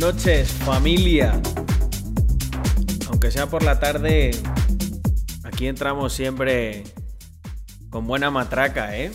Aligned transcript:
noches, 0.00 0.50
familia. 0.50 1.40
Aunque 3.08 3.30
sea 3.30 3.46
por 3.46 3.62
la 3.62 3.78
tarde, 3.78 4.30
aquí 5.44 5.66
entramos 5.66 6.12
siempre 6.12 6.84
con 7.90 8.06
buena 8.06 8.30
matraca, 8.30 8.96
¿eh? 8.96 9.12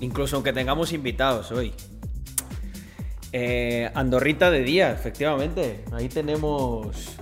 Incluso 0.00 0.36
aunque 0.36 0.52
tengamos 0.52 0.92
invitados 0.92 1.52
hoy. 1.52 1.72
Eh, 3.32 3.90
Andorrita 3.94 4.50
de 4.50 4.62
día, 4.62 4.92
efectivamente. 4.92 5.84
Ahí 5.92 6.08
tenemos 6.08 7.16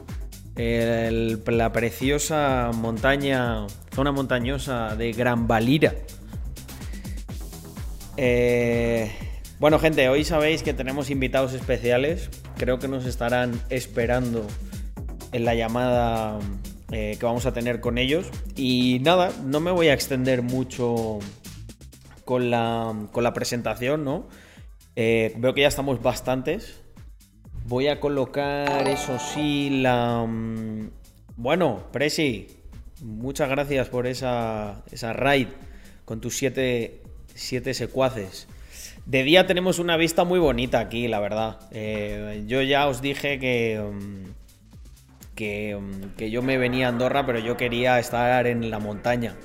el- 0.57 1.43
la 1.46 1.73
preciosa 1.73 2.71
montaña, 2.74 3.66
zona 3.95 4.12
montañosa 4.12 4.96
de 4.96 5.12
Gran 5.12 5.46
Valira. 5.46 5.95
Eh, 8.16 9.10
bueno, 9.59 9.79
gente, 9.79 10.09
hoy 10.09 10.24
sabéis 10.24 10.62
que 10.62 10.73
tenemos 10.73 11.10
invitados 11.10 11.52
especiales. 11.52 12.30
Creo 12.57 12.79
que 12.79 12.89
nos 12.89 13.05
estarán 13.07 13.61
esperando 13.69 14.47
en 15.33 15.45
la 15.45 15.55
llamada 15.55 16.39
eh, 16.93 17.17
que 17.19 17.27
vamos 17.27 17.47
a 17.47 17.53
tener 17.53 17.80
con 17.80 17.99
ellos. 17.99 18.29
Y 18.57 19.01
nada, 19.03 19.33
no 19.45 19.61
me 19.61 19.71
voy 19.71 19.89
a 19.89 19.95
extender 19.95 20.43
mucho 20.43 21.19
con 22.25 22.51
la, 22.51 22.95
con 23.13 23.25
la 23.25 23.33
presentación, 23.33 24.05
¿no? 24.05 24.29
Eh, 24.97 25.35
veo 25.37 25.55
que 25.55 25.63
ya 25.63 25.69
estamos 25.69 26.03
bastantes. 26.03 26.80
Voy 27.67 27.89
a 27.89 27.99
colocar, 27.99 28.87
eso 28.89 29.19
sí, 29.19 29.80
la... 29.83 30.25
mm, 30.27 30.91
Bueno, 31.37 31.85
Presi, 31.93 32.49
muchas 33.02 33.49
gracias 33.49 33.89
por 33.89 34.07
esa, 34.07 34.85
esa 34.93 35.13
raid 35.13 35.49
con 36.05 36.21
tus 36.21 36.37
siete, 36.37 37.02
siete 37.35 37.74
secuaces. 37.74 38.46
De 39.07 39.23
día 39.23 39.47
tenemos 39.47 39.79
una 39.79 39.97
vista 39.97 40.24
muy 40.24 40.38
bonita 40.38 40.80
aquí, 40.80 41.09
la 41.09 41.21
verdad. 41.21 41.59
Eh, 41.73 42.45
yo 42.47 42.63
ya 42.63 42.88
os 42.88 43.02
dije 43.02 43.38
que, 43.38 43.79
mm, 43.80 45.35
que, 45.35 45.77
mm, 45.77 46.16
que 46.16 46.30
yo 46.30 46.41
me 46.41 46.57
venía 46.57 46.87
a 46.87 46.88
Andorra, 46.88 47.27
pero 47.27 47.38
yo 47.38 47.57
quería 47.57 47.99
estar 47.99 48.46
en 48.46 48.71
la 48.71 48.79
montaña. 48.79 49.37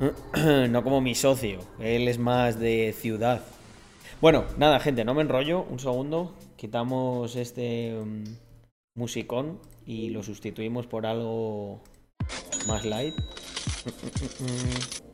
No 0.70 0.84
como 0.84 1.00
mi 1.00 1.14
socio, 1.14 1.58
él 1.80 2.08
es 2.08 2.18
más 2.18 2.58
de 2.58 2.94
ciudad. 2.96 3.42
Bueno, 4.20 4.44
nada, 4.56 4.80
gente, 4.80 5.04
no 5.04 5.14
me 5.14 5.22
enrollo. 5.22 5.62
Un 5.62 5.78
segundo. 5.78 6.34
Quitamos 6.56 7.36
este 7.36 7.92
mm, 7.92 8.24
musicón 8.94 9.60
y 9.86 10.10
lo 10.10 10.22
sustituimos 10.22 10.86
por 10.86 11.06
algo 11.06 11.82
más 12.66 12.84
light. 12.84 13.14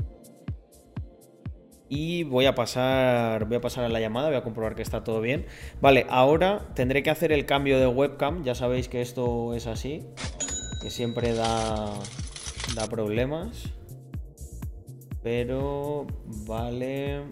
Y 1.88 2.24
voy 2.24 2.46
a 2.46 2.54
pasar. 2.54 3.46
Voy 3.46 3.56
a 3.56 3.60
pasar 3.60 3.84
a 3.84 3.88
la 3.88 4.00
llamada, 4.00 4.28
voy 4.28 4.36
a 4.36 4.42
comprobar 4.42 4.74
que 4.74 4.82
está 4.82 5.04
todo 5.04 5.20
bien. 5.20 5.46
Vale, 5.80 6.06
ahora 6.08 6.68
tendré 6.74 7.02
que 7.02 7.10
hacer 7.10 7.32
el 7.32 7.46
cambio 7.46 7.78
de 7.78 7.86
webcam. 7.86 8.42
Ya 8.42 8.54
sabéis 8.54 8.88
que 8.88 9.02
esto 9.02 9.54
es 9.54 9.66
así. 9.66 10.06
Que 10.82 10.90
siempre 10.90 11.34
da. 11.34 11.92
da 12.74 12.86
problemas. 12.88 13.72
Pero. 15.22 16.06
Vale. 16.46 17.22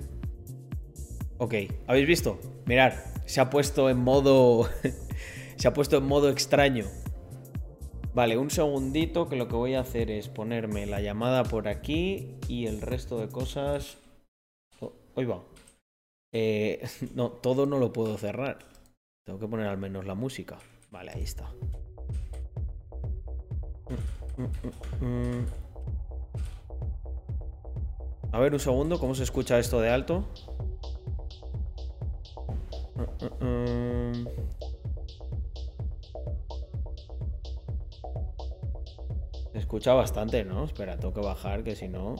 Ok, 1.38 1.54
¿habéis 1.86 2.06
visto? 2.06 2.38
Mirad, 2.66 2.92
se 3.26 3.40
ha 3.40 3.50
puesto 3.50 3.90
en 3.90 3.98
modo. 3.98 4.68
se 5.56 5.68
ha 5.68 5.72
puesto 5.72 5.96
en 5.96 6.04
modo 6.04 6.28
extraño. 6.28 6.84
Vale, 8.14 8.36
un 8.36 8.50
segundito 8.50 9.26
que 9.26 9.36
lo 9.36 9.48
que 9.48 9.56
voy 9.56 9.74
a 9.74 9.80
hacer 9.80 10.10
es 10.10 10.28
ponerme 10.28 10.84
la 10.84 11.00
llamada 11.00 11.44
por 11.44 11.66
aquí 11.66 12.36
y 12.46 12.66
el 12.66 12.82
resto 12.82 13.18
de 13.18 13.28
cosas. 13.28 14.01
Hoy 15.14 15.26
va. 15.26 15.42
Eh, 16.32 16.82
no, 17.14 17.30
todo 17.30 17.66
no 17.66 17.78
lo 17.78 17.92
puedo 17.92 18.16
cerrar. 18.16 18.58
Tengo 19.24 19.38
que 19.38 19.48
poner 19.48 19.66
al 19.66 19.78
menos 19.78 20.06
la 20.06 20.14
música. 20.14 20.58
Vale, 20.90 21.12
ahí 21.12 21.22
está. 21.22 21.52
A 28.32 28.38
ver, 28.38 28.52
un 28.54 28.60
segundo, 28.60 28.98
¿cómo 28.98 29.14
se 29.14 29.22
escucha 29.22 29.58
esto 29.58 29.80
de 29.80 29.90
alto? 29.90 30.24
Se 39.52 39.58
escucha 39.58 39.92
bastante, 39.92 40.44
¿no? 40.44 40.64
Espera, 40.64 40.98
tengo 40.98 41.12
que 41.12 41.20
bajar, 41.20 41.62
que 41.62 41.76
si 41.76 41.88
no. 41.88 42.16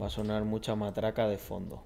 Va 0.00 0.06
a 0.06 0.10
sonar 0.10 0.44
mucha 0.44 0.74
matraca 0.74 1.28
de 1.28 1.36
fondo. 1.36 1.84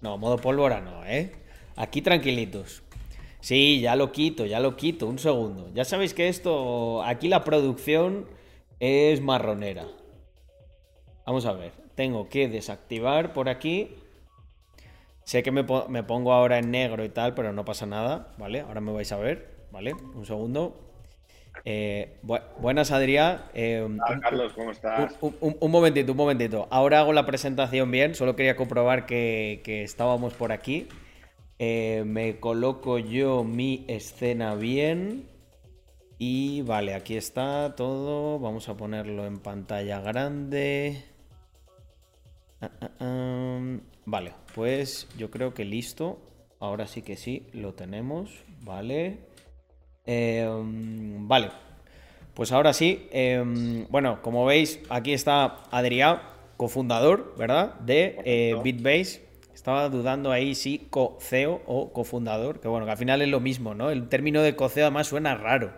No, 0.00 0.16
modo 0.16 0.38
pólvora 0.38 0.80
no, 0.80 1.04
¿eh? 1.04 1.32
Aquí 1.76 2.00
tranquilitos. 2.00 2.82
Sí, 3.40 3.80
ya 3.80 3.94
lo 3.94 4.10
quito, 4.12 4.46
ya 4.46 4.60
lo 4.60 4.76
quito. 4.76 5.06
Un 5.06 5.18
segundo. 5.18 5.70
Ya 5.74 5.84
sabéis 5.84 6.14
que 6.14 6.28
esto. 6.28 7.02
Aquí 7.02 7.28
la 7.28 7.44
producción 7.44 8.26
es 8.80 9.20
marronera. 9.20 9.86
Vamos 11.26 11.44
a 11.46 11.52
ver. 11.52 11.72
Tengo 11.94 12.28
que 12.28 12.48
desactivar 12.48 13.32
por 13.32 13.48
aquí. 13.48 13.94
Sé 15.24 15.42
que 15.42 15.50
me, 15.50 15.64
me 15.88 16.02
pongo 16.04 16.32
ahora 16.32 16.58
en 16.58 16.70
negro 16.70 17.04
y 17.04 17.08
tal, 17.08 17.34
pero 17.34 17.52
no 17.52 17.64
pasa 17.64 17.84
nada, 17.84 18.32
¿vale? 18.38 18.60
Ahora 18.60 18.80
me 18.80 18.92
vais 18.92 19.10
a 19.12 19.16
ver, 19.16 19.66
¿vale? 19.72 19.92
Un 19.92 20.24
segundo. 20.24 20.85
Eh, 21.68 22.18
bu- 22.22 22.40
buenas, 22.60 22.92
Adrián. 22.92 23.42
Eh, 23.52 23.82
Hola, 23.84 24.20
Carlos, 24.20 24.52
¿cómo 24.52 24.70
estás? 24.70 25.16
un, 25.20 25.34
un- 25.40 25.56
un 25.58 25.70
momentito, 25.72 26.12
un 26.12 26.16
momentito. 26.18 26.68
Ahora 26.70 27.00
hago 27.00 27.12
la 27.12 27.26
presentación 27.26 27.90
bien. 27.90 28.14
Solo 28.14 28.36
quería 28.36 28.54
comprobar 28.54 29.04
que, 29.04 29.62
que 29.64 29.82
estábamos 29.82 30.32
por 30.34 30.52
aquí. 30.52 30.86
Eh, 31.58 32.04
me 32.06 32.38
coloco 32.38 32.98
yo 32.98 33.42
mi 33.42 33.84
escena 33.88 34.54
bien. 34.54 35.24
Y 36.18 36.62
vale, 36.62 36.94
aquí 36.94 37.16
está 37.16 37.74
todo. 37.74 38.38
Vamos 38.38 38.68
a 38.68 38.76
ponerlo 38.76 39.26
en 39.26 39.40
pantalla 39.40 39.98
grande. 40.00 41.02
Ah, 42.60 42.70
ah, 42.80 42.90
ah. 43.00 43.76
Vale, 44.04 44.34
pues 44.54 45.08
yo 45.18 45.32
creo 45.32 45.52
que 45.52 45.64
listo. 45.64 46.20
Ahora 46.60 46.86
sí 46.86 47.02
que 47.02 47.16
sí, 47.16 47.48
lo 47.52 47.74
tenemos. 47.74 48.30
Vale. 48.62 49.18
Eh, 50.06 50.48
vale. 51.20 51.50
Pues 52.34 52.52
ahora 52.52 52.72
sí. 52.72 53.08
eh, 53.12 53.86
bueno, 53.88 54.20
como 54.22 54.44
veis, 54.44 54.80
aquí 54.90 55.12
está 55.12 55.62
Adrián, 55.70 56.20
cofundador, 56.56 57.34
¿verdad? 57.38 57.74
De 57.80 58.20
eh. 58.24 58.56
Bitbase. 58.62 59.24
Estaba 59.54 59.88
dudando 59.88 60.30
ahí 60.30 60.54
si 60.54 60.78
co-CEO 60.90 61.62
o 61.66 61.92
cofundador, 61.92 62.60
que 62.60 62.68
bueno, 62.68 62.84
que 62.86 62.92
al 62.92 62.98
final 62.98 63.22
es 63.22 63.28
lo 63.28 63.40
mismo, 63.40 63.74
¿no? 63.74 63.90
El 63.90 64.08
término 64.08 64.42
de 64.42 64.54
co-CEO 64.54 64.84
además 64.84 65.08
suena 65.08 65.34
raro. 65.34 65.72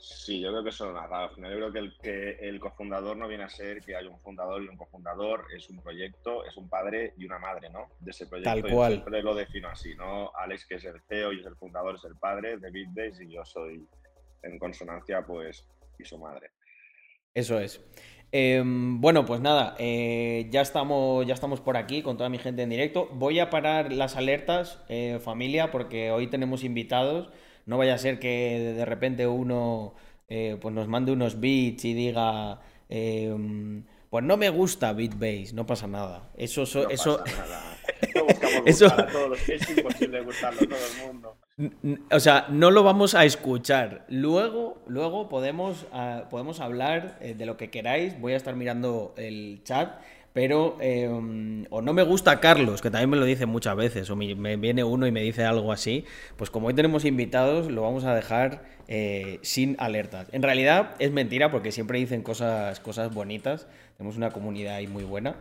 Sí, 0.00 0.40
yo 0.40 0.48
creo 0.50 0.62
que 0.62 0.70
eso 0.70 0.88
es 0.88 0.94
raro. 0.94 1.14
Al 1.14 1.30
final, 1.34 1.52
yo 1.52 1.56
creo 1.58 1.72
que 1.72 1.78
el, 1.78 1.96
que 1.98 2.48
el 2.48 2.58
cofundador 2.58 3.16
no 3.18 3.28
viene 3.28 3.44
a 3.44 3.50
ser 3.50 3.82
que 3.82 3.94
hay 3.94 4.06
un 4.06 4.18
fundador 4.20 4.62
y 4.62 4.68
un 4.68 4.76
cofundador, 4.76 5.46
es 5.54 5.68
un 5.68 5.82
proyecto, 5.82 6.44
es 6.46 6.56
un 6.56 6.70
padre 6.70 7.12
y 7.18 7.26
una 7.26 7.38
madre, 7.38 7.68
¿no? 7.68 7.88
De 8.00 8.10
ese 8.10 8.26
proyecto. 8.26 8.50
Tal 8.50 8.62
Yo 8.62 8.74
cual. 8.74 8.92
siempre 8.92 9.22
lo 9.22 9.34
defino 9.34 9.68
así, 9.68 9.94
¿no? 9.94 10.32
Alex, 10.34 10.66
que 10.66 10.76
es 10.76 10.84
el 10.86 11.02
CEO 11.02 11.34
y 11.34 11.40
es 11.40 11.46
el 11.46 11.54
fundador, 11.56 11.96
es 11.96 12.04
el 12.04 12.16
padre 12.16 12.56
de 12.56 12.70
BitBase 12.70 13.24
y 13.24 13.34
yo 13.34 13.44
soy, 13.44 13.86
en 14.42 14.58
consonancia, 14.58 15.22
pues, 15.26 15.66
y 15.98 16.04
su 16.04 16.18
madre. 16.18 16.50
Eso 17.34 17.60
es. 17.60 17.80
Eh, 18.32 18.62
bueno, 18.64 19.26
pues 19.26 19.40
nada, 19.40 19.74
eh, 19.78 20.48
ya 20.50 20.62
estamos, 20.62 21.26
ya 21.26 21.34
estamos 21.34 21.60
por 21.60 21.76
aquí 21.76 22.02
con 22.02 22.16
toda 22.16 22.30
mi 22.30 22.38
gente 22.38 22.62
en 22.62 22.70
directo. 22.70 23.08
Voy 23.12 23.38
a 23.38 23.50
parar 23.50 23.92
las 23.92 24.16
alertas, 24.16 24.82
eh, 24.88 25.18
familia, 25.20 25.70
porque 25.70 26.10
hoy 26.10 26.28
tenemos 26.28 26.64
invitados. 26.64 27.30
No 27.66 27.78
vaya 27.78 27.94
a 27.94 27.98
ser 27.98 28.18
que 28.18 28.74
de 28.76 28.84
repente 28.84 29.26
uno 29.26 29.94
eh, 30.28 30.56
pues 30.60 30.74
nos 30.74 30.88
mande 30.88 31.12
unos 31.12 31.40
beats 31.40 31.84
y 31.84 31.94
diga, 31.94 32.60
eh, 32.88 33.34
pues 34.10 34.24
no 34.24 34.36
me 34.36 34.48
gusta 34.50 34.92
Beatbase, 34.92 35.52
no 35.54 35.66
pasa 35.66 35.86
nada. 35.86 36.30
Eso, 36.36 36.66
so- 36.66 36.84
No 36.84 36.90
eso, 36.90 37.18
pasa 37.24 37.36
nada. 37.46 37.76
No 38.14 38.24
buscamos 38.24 38.62
Eso- 38.66 38.84
gustar 38.86 39.08
a 39.08 39.12
todos. 39.12 39.48
Es 39.48 39.70
imposible 39.70 40.20
gustarlo 40.22 40.60
a 40.62 40.66
todo 40.66 40.78
el 40.78 41.06
mundo. 41.06 41.36
O 42.10 42.18
sea, 42.20 42.46
no 42.48 42.70
lo 42.70 42.82
vamos 42.82 43.14
a 43.14 43.24
escuchar. 43.26 44.06
Luego, 44.08 44.82
luego 44.86 45.28
podemos, 45.28 45.86
ah, 45.92 46.24
podemos 46.30 46.60
hablar 46.60 47.18
eh, 47.20 47.34
de 47.34 47.44
lo 47.46 47.56
que 47.58 47.70
queráis. 47.70 48.18
Voy 48.20 48.32
a 48.32 48.36
estar 48.36 48.56
mirando 48.56 49.14
el 49.18 49.60
chat. 49.64 50.00
Pero, 50.32 50.76
eh, 50.80 51.08
o 51.70 51.82
no 51.82 51.92
me 51.92 52.02
gusta 52.02 52.38
Carlos, 52.40 52.80
que 52.80 52.90
también 52.90 53.10
me 53.10 53.16
lo 53.16 53.24
dice 53.24 53.46
muchas 53.46 53.74
veces, 53.74 54.08
o 54.10 54.16
me, 54.16 54.56
viene 54.56 54.84
uno 54.84 55.06
y 55.06 55.12
me 55.12 55.22
dice 55.22 55.44
algo 55.44 55.72
así. 55.72 56.04
Pues 56.36 56.50
como 56.50 56.68
hoy 56.68 56.74
tenemos 56.74 57.04
invitados, 57.04 57.70
lo 57.70 57.82
vamos 57.82 58.04
a 58.04 58.14
dejar 58.14 58.62
eh, 58.88 59.38
sin 59.42 59.76
alertas. 59.78 60.28
En 60.32 60.42
realidad 60.42 60.94
es 60.98 61.10
mentira 61.10 61.50
porque 61.50 61.72
siempre 61.72 61.98
dicen 61.98 62.22
cosas, 62.22 62.78
cosas 62.80 63.12
bonitas. 63.12 63.66
Tenemos 63.96 64.16
una 64.16 64.30
comunidad 64.30 64.76
ahí 64.76 64.86
muy 64.86 65.04
buena. 65.04 65.34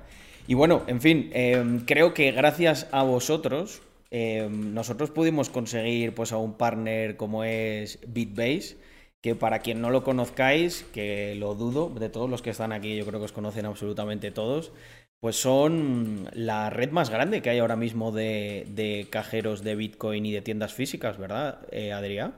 Y 0.47 0.55
bueno, 0.55 0.81
en 0.87 1.01
fin, 1.01 1.29
eh, 1.33 1.81
creo 1.85 2.15
que 2.15 2.31
gracias 2.31 2.87
a 2.91 3.03
vosotros 3.03 3.83
eh, 4.11 4.47
nosotros 4.49 5.11
pudimos 5.11 5.49
conseguir 5.49 6.15
pues 6.15 6.31
a 6.31 6.37
un 6.37 6.53
partner 6.53 7.15
como 7.15 7.43
es 7.43 7.99
Bitbase, 8.07 8.77
que 9.21 9.35
para 9.35 9.59
quien 9.59 9.81
no 9.81 9.89
lo 9.89 10.03
conozcáis, 10.03 10.83
que 10.93 11.35
lo 11.35 11.55
dudo, 11.55 11.89
de 11.89 12.09
todos 12.09 12.29
los 12.29 12.41
que 12.41 12.51
están 12.51 12.71
aquí 12.71 12.95
yo 12.97 13.05
creo 13.05 13.19
que 13.19 13.25
os 13.25 13.33
conocen 13.33 13.65
absolutamente 13.65 14.31
todos, 14.31 14.71
Pues 15.19 15.35
son 15.35 16.29
la 16.33 16.69
red 16.69 16.91
más 16.91 17.09
grande 17.09 17.41
que 17.41 17.49
hay 17.49 17.59
ahora 17.59 17.75
mismo 17.75 18.13
de, 18.13 19.07
cajeros 19.11 19.63
de 19.63 19.75
Bitcoin 19.75 20.25
y 20.25 20.31
de 20.31 20.41
tiendas 20.41 20.73
físicas, 20.73 21.17
¿verdad, 21.17 21.67
eh, 21.71 21.91
Adrián? 21.91 22.35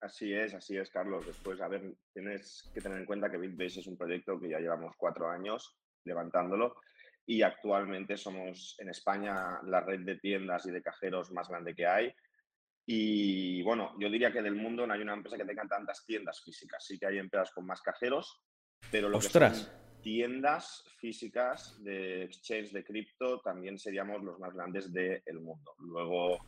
Así 0.00 0.32
es, 0.32 0.54
así 0.54 0.76
es, 0.76 0.88
Carlos. 0.90 1.26
Después, 1.26 1.60
a 1.60 1.68
ver, 1.68 1.94
tienes 2.14 2.70
que 2.74 2.80
tener 2.80 2.98
en 2.98 3.04
cuenta 3.04 3.30
que 3.30 3.36
BitBase 3.36 3.80
es 3.80 3.86
un 3.86 3.98
proyecto 3.98 4.40
que 4.40 4.48
ya 4.48 4.58
llevamos 4.58 4.94
cuatro 4.96 5.28
años 5.28 5.76
levantándolo 6.04 6.76
y 7.24 7.42
actualmente 7.42 8.16
somos 8.16 8.76
en 8.78 8.88
España 8.88 9.60
la 9.64 9.80
red 9.80 10.00
de 10.00 10.16
tiendas 10.16 10.66
y 10.66 10.72
de 10.72 10.82
cajeros 10.82 11.30
más 11.30 11.48
grande 11.48 11.74
que 11.74 11.86
hay. 11.86 12.12
Y 12.86 13.62
bueno, 13.62 13.94
yo 13.98 14.10
diría 14.10 14.32
que 14.32 14.42
del 14.42 14.56
mundo 14.56 14.86
no 14.86 14.94
hay 14.94 15.00
una 15.00 15.14
empresa 15.14 15.36
que 15.36 15.44
tenga 15.44 15.66
tantas 15.66 16.04
tiendas 16.04 16.42
físicas. 16.42 16.84
Sí 16.84 16.98
que 16.98 17.06
hay 17.06 17.18
empresas 17.18 17.52
con 17.52 17.66
más 17.66 17.80
cajeros, 17.80 18.42
pero 18.90 19.08
lo 19.08 19.18
que 19.20 19.28
son 19.28 19.52
tiendas 20.02 20.84
físicas 20.98 21.80
de 21.84 22.24
exchange 22.24 22.72
de 22.72 22.84
cripto 22.84 23.40
también 23.40 23.78
seríamos 23.78 24.22
los 24.22 24.38
más 24.40 24.52
grandes 24.52 24.92
del 24.92 25.40
mundo. 25.40 25.74
Luego 25.78 26.38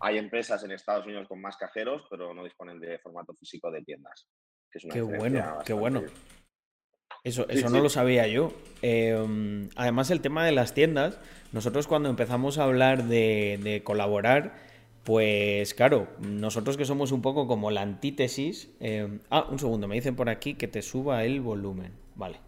hay 0.00 0.18
empresas 0.18 0.62
en 0.64 0.72
Estados 0.72 1.06
Unidos 1.06 1.26
con 1.28 1.40
más 1.40 1.56
cajeros, 1.56 2.02
pero 2.10 2.34
no 2.34 2.44
disponen 2.44 2.78
de 2.78 2.98
formato 2.98 3.34
físico 3.34 3.70
de 3.70 3.82
tiendas. 3.82 4.28
qué 4.70 5.00
bueno, 5.00 5.58
qué 5.64 5.72
bueno. 5.72 6.02
Eso, 7.24 7.48
eso 7.48 7.68
no 7.68 7.80
lo 7.80 7.88
sabía 7.88 8.26
yo. 8.28 8.52
Em, 8.80 9.68
además, 9.76 10.10
el 10.10 10.20
tema 10.20 10.46
de 10.46 10.52
las 10.52 10.72
tiendas, 10.72 11.18
nosotros 11.52 11.86
cuando 11.86 12.08
empezamos 12.08 12.58
a 12.58 12.64
hablar 12.64 13.04
de, 13.04 13.82
colaborar, 13.84 14.54
pues 15.08 15.72
claro, 15.72 16.06
nosotros 16.20 16.76
que 16.76 16.84
somos 16.84 17.12
un 17.12 17.22
poco 17.22 17.46
como 17.46 17.70
la 17.70 17.80
antítesis. 17.80 18.76
Em, 18.78 19.20
ah, 19.30 19.46
un 19.50 19.58
segundo, 19.58 19.88
me 19.88 19.94
dicen 19.94 20.14
por 20.14 20.28
aquí 20.28 20.52
que 20.52 20.68
te 20.68 20.82
suba 20.82 21.24
el 21.24 21.40
volumen. 21.40 21.94
Vale. 22.14 22.40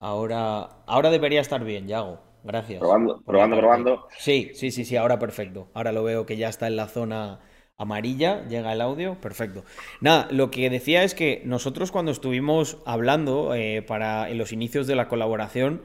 Ahora, 0.00 0.82
ahora 0.86 1.10
debería 1.10 1.40
estar 1.40 1.62
bien, 1.62 1.86
Yago. 1.86 2.18
Gracias. 2.42 2.80
Probando, 2.80 3.22
probando, 3.24 3.56
probando. 3.58 4.08
Sí, 4.18 4.50
sí, 4.54 4.72
sí, 4.72 4.84
sí, 4.84 4.96
ahora 4.96 5.20
perfecto. 5.20 5.68
Ahora 5.72 5.92
lo 5.92 6.02
veo 6.02 6.26
que 6.26 6.36
ya 6.36 6.48
está 6.48 6.66
en 6.66 6.74
la 6.74 6.88
zona 6.88 7.38
amarilla, 7.76 8.44
llega 8.48 8.72
el 8.72 8.80
audio, 8.80 9.20
perfecto. 9.20 9.64
Nada, 10.00 10.26
lo 10.32 10.50
que 10.50 10.68
decía 10.68 11.04
es 11.04 11.14
que 11.14 11.42
nosotros 11.44 11.92
cuando 11.92 12.10
estuvimos 12.10 12.78
hablando 12.86 13.54
eh, 13.54 13.82
para 13.82 14.28
en 14.28 14.38
los 14.38 14.52
inicios 14.52 14.88
de 14.88 14.96
la 14.96 15.06
colaboración, 15.06 15.82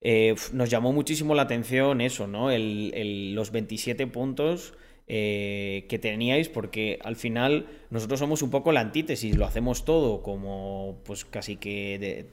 eh, 0.00 0.34
nos 0.54 0.70
llamó 0.70 0.94
muchísimo 0.94 1.34
la 1.34 1.42
atención 1.42 2.00
eso, 2.00 2.26
¿no? 2.26 2.50
El, 2.50 3.34
los 3.34 3.50
27 3.52 4.06
puntos 4.06 4.72
eh, 5.08 5.86
que 5.88 5.98
teníais, 5.98 6.48
porque 6.48 6.98
al 7.02 7.16
final 7.16 7.66
nosotros 7.90 8.20
somos 8.20 8.42
un 8.42 8.50
poco 8.50 8.72
la 8.72 8.80
antítesis, 8.80 9.36
lo 9.36 9.46
hacemos 9.46 9.84
todo 9.84 10.22
como 10.22 10.98
pues 11.04 11.24
casi 11.24 11.56
que 11.56 12.26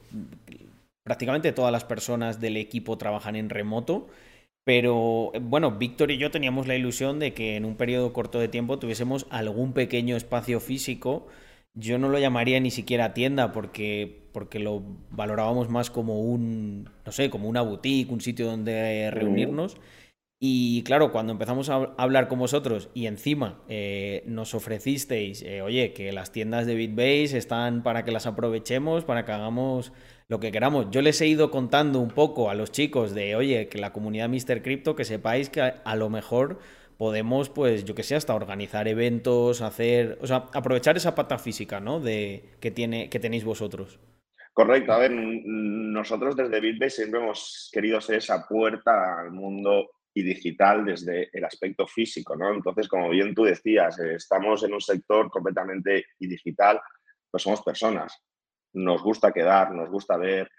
prácticamente 1.03 1.53
todas 1.53 1.71
las 1.71 1.85
personas 1.85 2.41
del 2.41 2.57
equipo 2.57 2.97
trabajan 2.97 3.35
en 3.35 3.49
remoto. 3.49 4.07
Pero 4.65 5.31
bueno, 5.41 5.71
Víctor 5.71 6.11
y 6.11 6.17
yo 6.17 6.31
teníamos 6.31 6.67
la 6.67 6.75
ilusión 6.75 7.19
de 7.19 7.33
que 7.33 7.55
en 7.55 7.65
un 7.65 7.75
periodo 7.77 8.11
corto 8.11 8.39
de 8.39 8.47
tiempo 8.47 8.79
tuviésemos 8.79 9.27
algún 9.29 9.73
pequeño 9.73 10.17
espacio 10.17 10.59
físico. 10.59 11.27
Yo 11.75 11.99
no 11.99 12.09
lo 12.09 12.17
llamaría 12.19 12.59
ni 12.59 12.71
siquiera 12.71 13.13
tienda 13.13 13.51
porque, 13.51 14.27
porque 14.33 14.59
lo 14.59 14.81
valorábamos 15.11 15.69
más 15.69 15.91
como 15.91 16.19
un, 16.21 16.89
no 17.05 17.11
sé, 17.11 17.29
como 17.29 17.47
una 17.47 17.61
boutique, 17.61 18.11
un 18.11 18.21
sitio 18.21 18.47
donde 18.47 19.11
reunirnos. 19.11 19.77
Y 20.39 20.83
claro, 20.83 21.11
cuando 21.11 21.31
empezamos 21.31 21.69
a 21.69 21.93
hablar 21.97 22.27
con 22.27 22.39
vosotros 22.39 22.89
y 22.93 23.07
encima 23.07 23.61
eh, 23.69 24.23
nos 24.27 24.53
ofrecisteis, 24.53 25.41
eh, 25.43 25.61
oye, 25.61 25.93
que 25.93 26.11
las 26.11 26.31
tiendas 26.31 26.65
de 26.65 26.75
BitBase 26.75 27.37
están 27.37 27.83
para 27.83 28.03
que 28.03 28.11
las 28.11 28.25
aprovechemos, 28.25 29.05
para 29.05 29.23
que 29.23 29.31
hagamos 29.31 29.93
lo 30.27 30.39
que 30.41 30.51
queramos. 30.51 30.87
Yo 30.91 31.01
les 31.01 31.21
he 31.21 31.27
ido 31.27 31.51
contando 31.51 32.01
un 32.01 32.09
poco 32.09 32.49
a 32.49 32.55
los 32.55 32.71
chicos 32.71 33.15
de, 33.15 33.35
oye, 33.35 33.69
que 33.69 33.77
la 33.77 33.93
comunidad 33.93 34.27
Mr. 34.27 34.61
Crypto, 34.61 34.95
que 34.95 35.05
sepáis 35.05 35.49
que 35.49 35.61
a, 35.61 35.95
lo 35.95 36.09
mejor 36.09 36.59
podemos, 36.97 37.49
pues, 37.49 37.85
yo 37.85 37.95
que 37.95 38.03
sé, 38.03 38.15
hasta 38.15 38.35
organizar 38.35 38.89
eventos, 38.89 39.61
hacer, 39.61 40.17
o 40.21 40.27
sea, 40.27 40.47
aprovechar 40.53 40.97
esa 40.97 41.15
pata 41.15 41.37
física, 41.37 41.79
¿no? 41.79 42.01
De, 42.01 42.55
que, 42.59 42.71
tiene, 42.71 43.09
que 43.09 43.19
tenéis 43.19 43.45
vosotros. 43.45 43.99
Correcto, 44.53 44.93
a 44.93 44.99
ver, 44.99 45.11
nosotros 45.11 46.35
desde 46.35 46.59
BitBase 46.59 46.97
siempre 46.97 47.21
hemos 47.21 47.69
querido 47.73 48.01
ser 48.01 48.17
esa 48.17 48.45
puerta 48.47 49.19
al 49.21 49.31
mundo 49.31 49.89
y 50.15 50.23
digital 50.23 50.83
desde 50.83 51.29
el 51.31 51.45
aspecto 51.45 51.85
físico, 51.85 52.35
¿no? 52.35 52.51
Entonces, 52.51 52.87
como 52.87 53.09
bien 53.09 53.35
tú 53.35 53.43
decías, 53.43 53.99
eh, 53.99 54.15
estamos 54.15 54.63
en 54.63 54.73
un 54.73 54.81
sector 54.81 55.29
completamente 55.29 56.05
y 56.17 56.27
digital, 56.27 56.81
pues 57.29 57.43
somos 57.43 57.61
personas 57.61 58.19
nos 58.75 59.01
gusta 59.01 59.31
quedar, 59.31 59.71
nos 59.71 59.89
gusta 59.89 60.17
ver. 60.17 60.51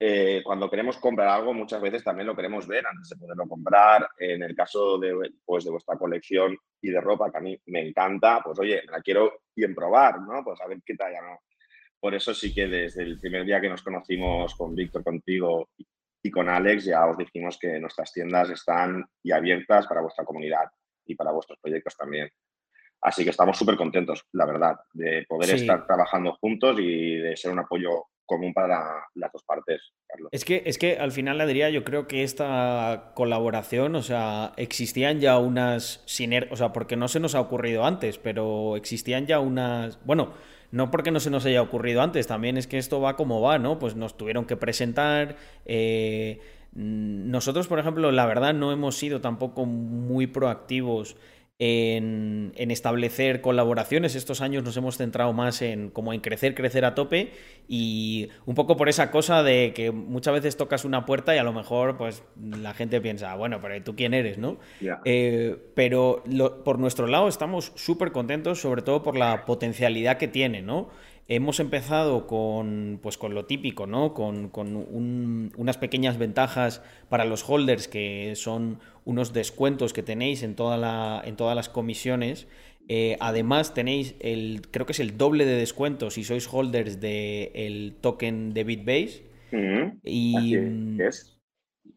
Eh, 0.00 0.42
cuando 0.44 0.70
queremos 0.70 0.96
comprar 0.98 1.28
algo, 1.28 1.52
muchas 1.52 1.80
veces 1.80 2.04
también 2.04 2.26
lo 2.26 2.36
queremos 2.36 2.66
ver 2.66 2.86
antes 2.86 3.08
de 3.08 3.16
poderlo 3.16 3.46
comprar. 3.46 4.08
En 4.18 4.42
el 4.42 4.54
caso 4.54 4.98
de, 4.98 5.32
pues, 5.44 5.64
de 5.64 5.70
vuestra 5.70 5.96
colección 5.96 6.56
y 6.80 6.90
de 6.90 7.00
ropa, 7.00 7.30
que 7.30 7.38
a 7.38 7.40
mí 7.40 7.60
me 7.66 7.86
encanta, 7.86 8.40
pues 8.42 8.58
oye, 8.58 8.82
la 8.90 9.00
quiero 9.00 9.40
bien 9.54 9.74
probar, 9.74 10.20
¿no? 10.20 10.42
Pues 10.44 10.60
a 10.60 10.66
ver 10.66 10.78
qué 10.84 10.94
talla, 10.94 11.20
¿no? 11.20 11.40
Por 12.00 12.14
eso 12.14 12.32
sí 12.32 12.54
que 12.54 12.68
desde 12.68 13.02
el 13.02 13.18
primer 13.18 13.44
día 13.44 13.60
que 13.60 13.68
nos 13.68 13.82
conocimos 13.82 14.54
con 14.54 14.74
Víctor, 14.74 15.02
contigo 15.02 15.70
y 16.22 16.30
con 16.30 16.48
Alex, 16.48 16.84
ya 16.84 17.06
os 17.06 17.16
dijimos 17.16 17.58
que 17.60 17.78
nuestras 17.78 18.12
tiendas 18.12 18.50
están 18.50 19.04
y 19.22 19.32
abiertas 19.32 19.86
para 19.86 20.00
vuestra 20.00 20.24
comunidad 20.24 20.64
y 21.06 21.14
para 21.14 21.32
vuestros 21.32 21.58
proyectos 21.60 21.96
también. 21.96 22.28
Así 23.00 23.22
que 23.22 23.30
estamos 23.30 23.56
súper 23.56 23.76
contentos, 23.76 24.24
la 24.32 24.44
verdad, 24.44 24.76
de 24.92 25.24
poder 25.28 25.54
estar 25.54 25.86
trabajando 25.86 26.36
juntos 26.40 26.76
y 26.80 27.16
de 27.16 27.36
ser 27.36 27.52
un 27.52 27.60
apoyo 27.60 28.06
común 28.26 28.52
para 28.52 29.06
las 29.14 29.32
dos 29.32 29.42
partes, 29.44 29.92
Carlos. 30.06 30.28
Es 30.32 30.44
que, 30.44 30.62
es 30.66 30.78
que 30.78 30.98
al 30.98 31.12
final, 31.12 31.44
diría, 31.46 31.70
yo 31.70 31.84
creo 31.84 32.06
que 32.06 32.24
esta 32.24 33.12
colaboración, 33.14 33.94
o 33.94 34.02
sea, 34.02 34.52
existían 34.56 35.20
ya 35.20 35.38
unas 35.38 36.02
sinergias, 36.06 36.52
o 36.52 36.56
sea, 36.56 36.72
porque 36.72 36.96
no 36.96 37.08
se 37.08 37.20
nos 37.20 37.34
ha 37.34 37.40
ocurrido 37.40 37.84
antes, 37.84 38.18
pero 38.18 38.76
existían 38.76 39.26
ya 39.26 39.40
unas, 39.40 40.04
bueno, 40.04 40.34
no 40.70 40.90
porque 40.90 41.10
no 41.10 41.20
se 41.20 41.30
nos 41.30 41.46
haya 41.46 41.62
ocurrido 41.62 42.02
antes, 42.02 42.26
también 42.26 42.56
es 42.56 42.66
que 42.66 42.78
esto 42.78 43.00
va 43.00 43.16
como 43.16 43.40
va, 43.40 43.58
¿no? 43.58 43.78
Pues 43.78 43.96
nos 43.96 44.16
tuvieron 44.16 44.44
que 44.44 44.56
presentar. 44.56 45.36
Eh, 45.64 46.40
nosotros, 46.74 47.66
por 47.66 47.78
ejemplo, 47.78 48.12
la 48.12 48.26
verdad 48.26 48.54
no 48.54 48.72
hemos 48.72 48.96
sido 48.96 49.20
tampoco 49.20 49.64
muy 49.64 50.26
proactivos 50.26 51.16
en, 51.58 52.52
establecer 52.70 53.40
colaboraciones. 53.40 54.14
Estos 54.14 54.40
años 54.40 54.62
nos 54.62 54.76
hemos 54.76 54.96
centrado 54.96 55.32
más 55.32 55.62
en 55.62 55.90
como 55.90 56.12
en 56.12 56.20
crecer, 56.20 56.54
crecer 56.54 56.84
a 56.84 56.94
tope 56.94 57.32
y 57.66 58.28
un 58.46 58.54
poco 58.54 58.76
por 58.76 58.88
esa 58.88 59.10
cosa 59.10 59.42
de 59.42 59.72
que 59.74 59.90
muchas 59.90 60.34
veces 60.34 60.56
tocas 60.56 60.84
una 60.84 61.04
puerta 61.04 61.34
y 61.34 61.38
a 61.38 61.42
lo 61.42 61.52
mejor 61.52 61.96
pues 61.96 62.22
la 62.36 62.74
gente 62.74 63.00
piensa, 63.00 63.34
bueno, 63.34 63.60
pero 63.60 63.82
¿tú 63.82 63.96
quién 63.96 64.14
eres? 64.14 64.38
¿no? 64.38 64.58
Eh, 65.04 65.56
pero 65.74 66.22
por 66.64 66.78
nuestro 66.78 67.06
lado 67.06 67.28
estamos 67.28 67.72
súper 67.74 68.12
contentos, 68.12 68.60
sobre 68.60 68.82
todo 68.82 69.02
por 69.02 69.16
la 69.16 69.44
potencialidad 69.44 70.18
que 70.18 70.28
tiene, 70.28 70.62
¿no? 70.62 70.90
Hemos 71.30 71.60
empezado 71.60 72.26
con, 72.26 73.00
pues, 73.02 73.18
con 73.18 73.34
lo 73.34 73.44
típico, 73.44 73.86
¿no? 73.86 74.14
Con, 74.14 74.50
unas 74.54 75.76
pequeñas 75.76 76.16
ventajas 76.16 76.82
para 77.10 77.26
los 77.26 77.46
holders, 77.46 77.86
que 77.86 78.32
son 78.34 78.80
unos 79.08 79.32
descuentos 79.32 79.94
que 79.94 80.02
tenéis 80.02 80.42
en, 80.42 80.54
toda 80.54 80.76
la, 80.76 81.22
en 81.24 81.36
todas 81.36 81.56
las 81.56 81.70
comisiones. 81.70 82.46
Eh, 82.88 83.16
además, 83.20 83.72
tenéis 83.72 84.14
el, 84.20 84.60
creo 84.70 84.84
que 84.84 84.92
es 84.92 85.00
el 85.00 85.16
doble 85.16 85.46
de 85.46 85.54
descuentos 85.54 86.14
si 86.14 86.24
sois 86.24 86.46
holders 86.52 87.00
del 87.00 87.94
token 88.02 88.52
de 88.52 88.64
Bitbase. 88.64 89.22
Y, 90.04 90.56
es. 91.00 91.38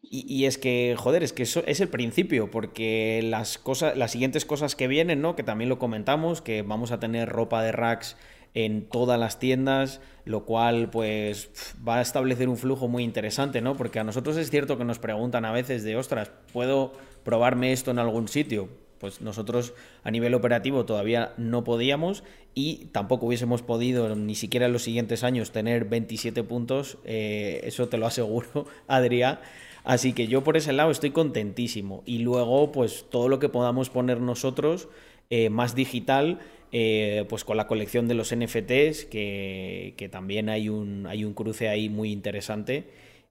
Y, 0.00 0.46
es 0.46 0.56
que, 0.56 0.94
joder, 0.96 1.22
es 1.22 1.34
que 1.34 1.42
eso 1.42 1.62
es 1.66 1.80
el 1.80 1.88
principio, 1.88 2.50
porque 2.50 3.20
las 3.22 3.58
cosas, 3.58 3.94
las 3.94 4.12
siguientes 4.12 4.46
cosas 4.46 4.74
que 4.74 4.88
vienen, 4.88 5.20
¿no? 5.20 5.36
Que 5.36 5.42
también 5.42 5.68
lo 5.68 5.78
comentamos, 5.78 6.40
que 6.40 6.62
vamos 6.62 6.92
a 6.92 6.98
tener 6.98 7.28
ropa 7.28 7.62
de 7.62 7.72
racks 7.72 8.16
en 8.54 8.88
todas 8.88 9.18
las 9.18 9.38
tiendas, 9.38 10.00
lo 10.24 10.44
cual 10.44 10.90
pues 10.90 11.74
va 11.86 11.98
a 11.98 12.02
establecer 12.02 12.48
un 12.48 12.56
flujo 12.58 12.88
muy 12.88 13.02
interesante, 13.02 13.60
¿no? 13.60 13.76
Porque 13.76 13.98
a 13.98 14.04
nosotros 14.04 14.36
es 14.36 14.50
cierto 14.50 14.78
que 14.78 14.84
nos 14.84 14.98
preguntan 14.98 15.44
a 15.44 15.52
veces 15.52 15.84
de, 15.84 15.96
ostras, 15.96 16.30
¿puedo 16.52 16.92
probarme 17.24 17.72
esto 17.72 17.90
en 17.90 17.98
algún 17.98 18.28
sitio? 18.28 18.68
Pues 18.98 19.20
nosotros 19.20 19.74
a 20.04 20.10
nivel 20.12 20.34
operativo 20.34 20.84
todavía 20.84 21.32
no 21.36 21.64
podíamos 21.64 22.22
y 22.54 22.86
tampoco 22.92 23.26
hubiésemos 23.26 23.62
podido 23.62 24.14
ni 24.14 24.36
siquiera 24.36 24.66
en 24.66 24.72
los 24.72 24.82
siguientes 24.82 25.24
años 25.24 25.50
tener 25.50 25.86
27 25.86 26.44
puntos, 26.44 26.98
eh, 27.04 27.62
eso 27.64 27.88
te 27.88 27.98
lo 27.98 28.06
aseguro, 28.06 28.66
Adrián. 28.86 29.40
Así 29.84 30.12
que 30.12 30.28
yo 30.28 30.44
por 30.44 30.56
ese 30.56 30.72
lado 30.72 30.92
estoy 30.92 31.10
contentísimo. 31.10 32.04
Y 32.06 32.18
luego, 32.18 32.70
pues 32.70 33.06
todo 33.10 33.28
lo 33.28 33.40
que 33.40 33.48
podamos 33.48 33.90
poner 33.90 34.20
nosotros 34.20 34.88
eh, 35.30 35.50
más 35.50 35.74
digital 35.74 36.38
eh, 36.72 37.26
pues 37.28 37.44
con 37.44 37.58
la 37.58 37.66
colección 37.66 38.08
de 38.08 38.14
los 38.14 38.34
NFTs, 38.34 39.04
que, 39.04 40.08
también 40.10 40.48
hay 40.48 40.68
un, 40.70 41.06
hay 41.06 41.24
un 41.24 41.34
cruce 41.34 41.68
ahí 41.68 41.88
muy 41.88 42.10
interesante. 42.10 42.84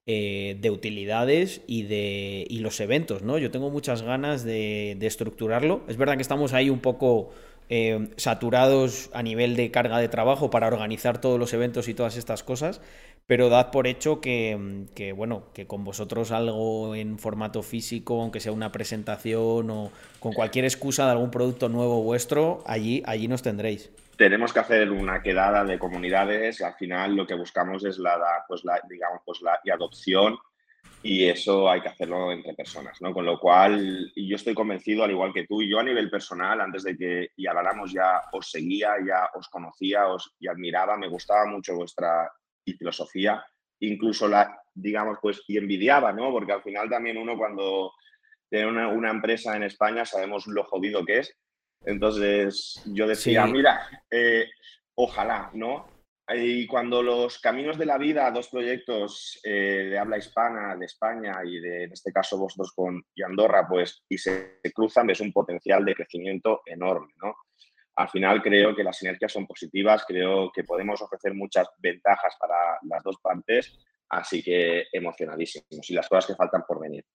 Eh, 0.07 0.57
de 0.59 0.71
utilidades 0.71 1.61
y 1.67 1.83
de 1.83 2.47
y 2.49 2.59
los 2.59 2.79
eventos, 2.79 3.21
¿no? 3.21 3.37
Yo 3.37 3.51
tengo 3.51 3.69
muchas 3.69 4.01
ganas 4.01 4.43
de, 4.43 4.97
estructurarlo. 4.99 5.81
Es 5.87 5.95
verdad 5.95 6.15
que 6.15 6.23
estamos 6.23 6.53
ahí 6.53 6.71
un 6.71 6.79
poco 6.79 7.29
eh, 7.69 8.09
saturados 8.17 9.11
a 9.13 9.21
nivel 9.21 9.55
de 9.55 9.69
carga 9.69 9.99
de 9.99 10.09
trabajo 10.09 10.49
para 10.49 10.65
organizar 10.67 11.21
todos 11.21 11.39
los 11.39 11.53
eventos 11.53 11.87
y 11.87 11.93
todas 11.93 12.17
estas 12.17 12.41
cosas, 12.41 12.81
pero 13.27 13.49
dad 13.49 13.71
por 13.71 13.87
hecho 13.87 14.19
que, 14.19 14.85
que, 14.95 15.13
bueno, 15.13 15.45
que 15.53 15.67
con 15.67 15.83
vosotros 15.83 16.31
algo 16.31 16.95
en 16.95 17.17
formato 17.17 17.63
físico, 17.63 18.21
aunque 18.21 18.39
sea 18.39 18.51
una 18.51 18.71
presentación 18.71 19.69
o 19.69 19.91
con 20.19 20.33
cualquier 20.33 20.65
excusa 20.65 21.05
de 21.05 21.11
algún 21.11 21.31
producto 21.31 21.69
nuevo 21.69 22.01
vuestro, 22.03 22.63
allí, 22.65 23.03
allí 23.05 23.27
nos 23.27 23.41
tendréis. 23.41 23.89
Tenemos 24.17 24.53
que 24.53 24.59
hacer 24.59 24.91
una 24.91 25.21
quedada 25.23 25.63
de 25.63 25.79
comunidades, 25.79 26.61
al 26.61 26.75
final 26.75 27.15
lo 27.15 27.25
que 27.25 27.33
buscamos 27.33 27.83
es 27.85 27.97
la, 27.97 28.19
pues 28.47 28.63
la 28.63 28.79
digamos, 28.87 29.21
pues 29.25 29.41
la 29.41 29.59
adopción 29.73 30.37
y 31.03 31.25
eso 31.25 31.69
hay 31.69 31.81
que 31.81 31.87
hacerlo 31.87 32.31
entre 32.31 32.53
personas, 32.53 33.01
¿no? 33.01 33.11
Con 33.13 33.25
lo 33.25 33.39
cual, 33.39 34.11
yo 34.15 34.35
estoy 34.35 34.53
convencido, 34.53 35.03
al 35.03 35.11
igual 35.11 35.33
que 35.33 35.47
tú, 35.47 35.61
y 35.61 35.69
yo 35.69 35.79
a 35.79 35.83
nivel 35.83 36.11
personal, 36.11 36.61
antes 36.61 36.83
de 36.83 36.95
que 36.95 37.31
y 37.35 37.47
habláramos 37.47 37.91
ya 37.91 38.21
os 38.31 38.51
seguía, 38.51 38.93
ya 39.05 39.29
os 39.33 39.47
conocía 39.49 40.07
os, 40.07 40.35
y 40.39 40.47
admiraba, 40.47 40.97
me 40.97 41.07
gustaba 41.07 41.45
mucho 41.45 41.75
vuestra 41.75 42.31
filosofía, 42.63 43.43
incluso 43.79 44.27
la, 44.27 44.61
digamos, 44.73 45.17
pues, 45.21 45.41
y 45.47 45.57
envidiaba, 45.57 46.13
¿no? 46.13 46.31
Porque 46.31 46.53
al 46.53 46.63
final 46.63 46.89
también 46.89 47.17
uno 47.17 47.37
cuando 47.37 47.93
tiene 48.49 48.67
una, 48.67 49.09
empresa 49.09 49.55
en 49.55 49.63
España 49.63 50.05
sabemos 50.05 50.47
lo 50.47 50.63
jodido 50.63 51.05
que 51.05 51.19
es. 51.19 51.35
Entonces 51.83 52.81
yo 52.85 53.07
decía, 53.07 53.45
mira, 53.45 53.87
eh, 54.09 54.49
ojalá, 54.95 55.49
¿no? 55.53 55.87
Y 56.33 56.67
cuando 56.67 57.01
los 57.01 57.39
caminos 57.39 57.77
de 57.77 57.85
la 57.85 57.97
vida, 57.97 58.31
dos 58.31 58.49
proyectos 58.49 59.39
eh, 59.43 59.87
de 59.89 59.97
habla 59.97 60.17
hispana 60.17 60.75
de 60.75 60.85
España 60.85 61.39
y 61.43 61.59
de, 61.59 61.83
en 61.85 61.91
este 61.91 62.11
caso 62.11 62.37
vosotros 62.37 62.71
con 62.73 63.03
y 63.13 63.23
Andorra, 63.23 63.67
pues, 63.67 64.03
y 64.07 64.17
se, 64.17 64.61
cruzan, 64.73 65.07
ves 65.07 65.19
un 65.19 65.33
potencial 65.33 65.83
de 65.83 65.95
crecimiento 65.95 66.61
enorme, 66.65 67.13
¿no? 67.21 67.35
Al 67.95 68.09
final 68.09 68.41
creo 68.41 68.75
que 68.75 68.83
las 68.83 68.97
sinergias 68.97 69.31
son 69.31 69.45
positivas, 69.45 70.05
creo 70.07 70.51
que 70.51 70.63
podemos 70.63 71.01
ofrecer 71.01 71.33
muchas 71.33 71.67
ventajas 71.79 72.35
para 72.39 72.55
las 72.87 73.03
dos 73.03 73.17
partes, 73.21 73.77
así 74.09 74.41
que 74.41 74.85
emocionadísimos 74.91 75.89
y 75.89 75.93
las 75.93 76.07
cosas 76.07 76.27
que 76.27 76.35
faltan 76.35 76.63
por 76.67 76.79
venir. 76.79 77.05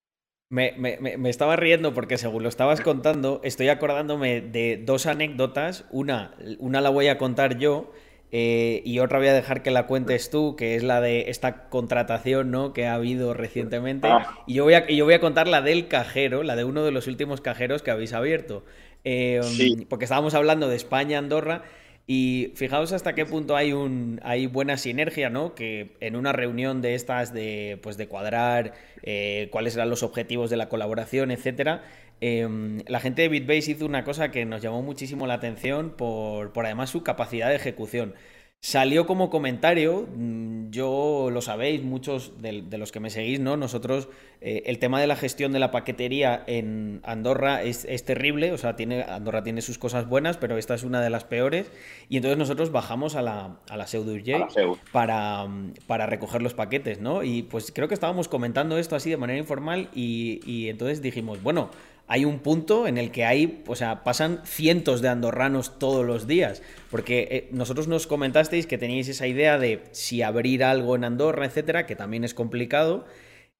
Me, 0.49 0.73
me, 0.77 0.97
me, 0.99 1.29
estaba 1.29 1.57
riendo 1.57 1.93
porque 1.93 2.17
según 2.17 2.43
lo 2.43 2.49
estabas 2.49 2.79
contando, 2.79 3.41
estoy 3.43 3.67
acordándome 3.67 4.39
de 4.39 4.77
dos 4.77 5.05
anécdotas. 5.05 5.85
Una, 5.91 6.35
una 6.59 6.79
la 6.79 6.89
voy 6.89 7.09
a 7.09 7.17
contar 7.17 7.57
yo 7.57 7.91
eh, 8.31 8.81
y 8.83 8.99
otra 8.99 9.19
voy 9.19 9.27
a 9.27 9.33
dejar 9.33 9.63
que 9.63 9.71
la 9.71 9.87
cuentes 9.87 10.29
tú, 10.29 10.55
que 10.57 10.75
es 10.75 10.83
la 10.83 10.99
de 10.99 11.29
esta 11.29 11.69
contratación 11.69 12.51
¿no? 12.51 12.73
que 12.73 12.85
ha 12.85 12.93
habido 12.93 13.33
recientemente. 13.33 14.07
Ah. 14.09 14.43
Y 14.45 14.55
yo 14.55 14.65
voy, 14.65 14.73
a, 14.73 14.87
yo 14.87 15.05
voy 15.05 15.13
a 15.13 15.21
contar 15.21 15.47
la 15.47 15.61
del 15.61 15.87
cajero, 15.87 16.43
la 16.43 16.55
de 16.55 16.65
uno 16.65 16.83
de 16.83 16.91
los 16.91 17.07
últimos 17.07 17.39
cajeros 17.41 17.83
que 17.83 17.91
habéis 17.91 18.13
abierto. 18.13 18.65
Eh, 19.09 19.85
porque 19.87 20.03
estábamos 20.03 20.33
hablando 20.33 20.67
de 20.67 20.75
España, 20.75 21.17
Andorra. 21.17 21.63
Y 22.09 22.51
fijaos 22.55 22.93
hasta 22.93 23.15
qué 23.15 23.25
punto 23.25 23.55
hay 23.57 23.73
un 23.73 24.21
hay 24.23 24.47
buena 24.47 24.77
sinergia, 24.77 25.29
¿no? 25.29 25.55
Que 25.55 25.97
en 25.99 26.15
una 26.15 26.31
reunión 26.31 26.81
de 26.81 26.95
estas 26.95 27.33
de 27.33 27.79
pues 27.83 27.97
de 27.97 28.07
cuadrar 28.07 28.73
eh, 29.03 29.49
cuáles 29.51 29.75
eran 29.75 29.89
los 29.89 30.03
objetivos 30.03 30.49
de 30.49 30.55
la 30.55 30.69
colaboración, 30.69 31.31
etcétera, 31.31 31.83
Em, 32.19 32.79
la 32.87 32.99
gente 32.99 33.21
de 33.21 33.29
Bitbase 33.29 33.71
hizo 33.71 33.85
una 33.85 34.03
cosa 34.03 34.31
que 34.31 34.45
nos 34.45 34.61
llamó 34.61 34.81
muchísimo 34.81 35.27
la 35.27 35.35
atención 35.35 35.91
por, 35.95 36.51
por 36.51 36.65
además 36.65 36.89
su 36.89 37.03
capacidad 37.03 37.49
de 37.49 37.55
ejecución. 37.55 38.15
Salió 38.59 39.05
como 39.05 39.29
comentario, 39.29 40.07
mm, 40.13 40.71
yo 40.71 41.29
lo 41.31 41.41
sabéis, 41.41 41.83
muchos 41.83 42.41
de, 42.41 42.63
los 42.77 42.91
que 42.91 42.99
me 42.99 43.11
seguís, 43.11 43.39
¿no? 43.39 43.55
Nosotros, 43.55 44.09
eh, 44.41 44.63
el 44.65 44.79
tema 44.79 44.99
de 44.99 45.05
la 45.05 45.15
gestión 45.15 45.53
de 45.53 45.59
la 45.59 45.69
paquetería 45.69 46.43
en 46.47 46.99
Andorra 47.03 47.61
es, 47.61 47.85
terrible, 48.03 48.51
o 48.51 48.57
sea, 48.57 48.75
tiene, 48.75 49.03
Andorra 49.03 49.43
tiene 49.43 49.61
sus 49.61 49.77
cosas 49.77 50.09
buenas, 50.09 50.37
pero 50.37 50.57
esta 50.57 50.73
es 50.73 50.83
una 50.83 51.01
de 51.01 51.11
las 51.11 51.23
peores, 51.23 51.71
y 52.09 52.17
entonces 52.17 52.37
nosotros 52.37 52.71
bajamos 52.71 53.15
a 53.15 53.21
la, 53.21 53.59
a 53.69 53.77
la 53.77 53.85
para, 54.91 55.47
para 55.85 56.05
recoger 56.07 56.41
los 56.41 56.55
paquetes, 56.55 56.99
¿no? 56.99 57.23
Y 57.23 57.43
pues 57.43 57.71
creo 57.71 57.87
que 57.87 57.93
estábamos 57.93 58.27
comentando 58.27 58.79
esto 58.79 58.95
así 58.95 59.09
de 59.09 59.17
manera 59.17 59.39
informal 59.39 59.89
y, 59.93 60.41
y 60.45 60.69
entonces 60.69 61.01
dijimos, 61.01 61.41
bueno, 61.43 61.69
hay 62.07 62.23
un 62.23 62.39
punto 62.39 62.87
en 62.87 62.97
el 62.97 63.11
que 63.11 63.25
hay, 63.25 63.63
o 63.67 63.75
sea, 63.75 64.03
pasan 64.03 64.41
cientos 64.45 65.01
de 65.01 65.09
andorranos 65.09 65.77
todos 65.77 66.05
los 66.05 66.25
días. 66.25 66.63
Porque 66.89 67.27
eh, 67.29 67.49
nosotros 67.51 67.87
nos 67.87 68.07
comentasteis 68.07 68.65
que 68.65 68.77
teníais 68.77 69.09
esa 69.09 69.27
idea 69.27 69.57
de 69.57 69.83
si 69.91 70.21
abrir 70.21 70.63
algo 70.63 70.95
en 70.95 71.03
Andorra, 71.03 71.45
etcétera, 71.45 71.85
que 71.85 71.97
también 71.97 72.23
es 72.23 72.33
complicado. 72.33 73.05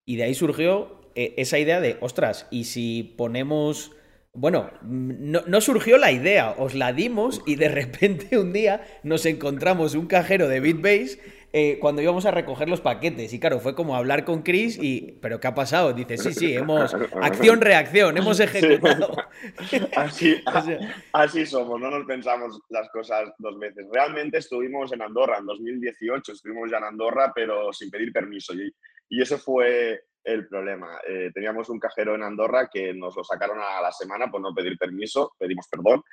Y 0.06 0.16
de 0.16 0.24
ahí 0.24 0.34
surgió 0.34 1.01
eh, 1.16 1.34
esa 1.38 1.60
idea 1.60 1.82
de, 1.82 1.98
ostras, 2.00 2.48
y 2.50 2.63
si 2.63 3.16
ponemos. 3.18 3.92
Bueno, 4.34 4.70
no, 4.84 5.42
no, 5.48 5.62
surgió 5.62 5.98
la 5.98 6.12
idea, 6.12 6.51
os 6.51 6.75
la 6.75 6.94
dimos 6.94 7.42
y 7.48 7.56
de 7.56 7.70
repente 7.70 8.38
un 8.38 8.54
día 8.54 8.86
nos 9.01 9.25
encontramos 9.25 9.96
un 9.96 10.06
cajero 10.06 10.48
de 10.48 10.60
Bitbase 10.60 11.20
eh, 11.54 11.80
cuando 11.80 12.01
íbamos 12.01 12.25
a 12.25 12.32
recoger 12.32 12.68
los 12.68 12.82
paquetes. 12.82 13.34
Y 13.34 13.39
claro, 13.39 13.60
fue 13.60 13.74
como 13.74 13.96
hablar 13.96 14.25
con 14.25 14.44
Chris 14.44 14.77
y, 14.82 15.18
¿pero 15.22 15.39
qué 15.39 15.48
ha 15.48 15.56
pasado? 15.56 15.94
Dice, 15.94 16.18
sí, 16.18 16.34
sí, 16.34 16.54
hemos, 16.54 16.94
acción-reacción, 16.94 18.18
hemos 18.18 18.39
ejecutado. 18.39 19.12
Así, 19.96 20.42
así 21.13 21.46
somos, 21.46 21.80
no 21.80 21.89
nos 21.89 22.06
pensamos 22.06 22.60
las 22.70 22.89
cosas 22.89 23.30
dos 23.38 23.58
veces. 23.60 23.86
Realmente 23.92 24.39
estuvimos 24.39 24.92
en 24.94 25.01
Andorra 25.01 25.38
en 25.38 25.46
2018, 25.46 26.32
estuvimos 26.32 26.70
ya 26.72 26.77
en 26.77 26.86
Andorra, 26.86 27.32
pero 27.34 27.72
sin 27.72 27.89
pedir 27.89 28.12
permiso. 28.12 28.54
Y, 28.54 28.74
y 29.10 29.22
ese 29.22 29.38
fue 29.38 30.01
el 30.27 30.48
problema. 30.48 31.00
Eh, 31.08 31.32
teníamos 31.34 31.70
un 31.70 31.80
cajero 31.80 32.13
en 32.13 32.24
Andorra 32.24 32.70
que 32.72 32.94
nos 32.94 33.16
lo 33.16 33.24
sacaron 33.24 33.60
a 33.60 33.82
la 33.82 33.92
semana 33.92 34.30
por 34.30 34.42
no 34.42 34.54
pedir 34.54 34.77
permiso, 34.77 35.34
pedimos 35.39 35.68
perdón. 35.70 36.04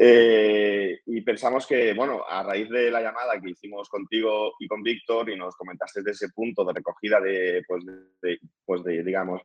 Eh, 0.00 1.00
y 1.06 1.20
pensamos 1.22 1.66
que, 1.66 1.92
bueno, 1.92 2.22
a 2.26 2.44
raíz 2.44 2.70
de 2.70 2.88
la 2.88 3.02
llamada 3.02 3.40
que 3.40 3.50
hicimos 3.50 3.88
contigo 3.88 4.52
y 4.60 4.68
con 4.68 4.80
Víctor 4.80 5.28
y 5.28 5.36
nos 5.36 5.56
comentaste 5.56 6.02
de 6.02 6.12
ese 6.12 6.28
punto 6.28 6.64
de 6.64 6.72
recogida 6.72 7.20
de, 7.20 7.64
pues, 7.66 7.84
de, 7.84 8.38
pues 8.64 8.84
de, 8.84 9.02
digamos, 9.02 9.42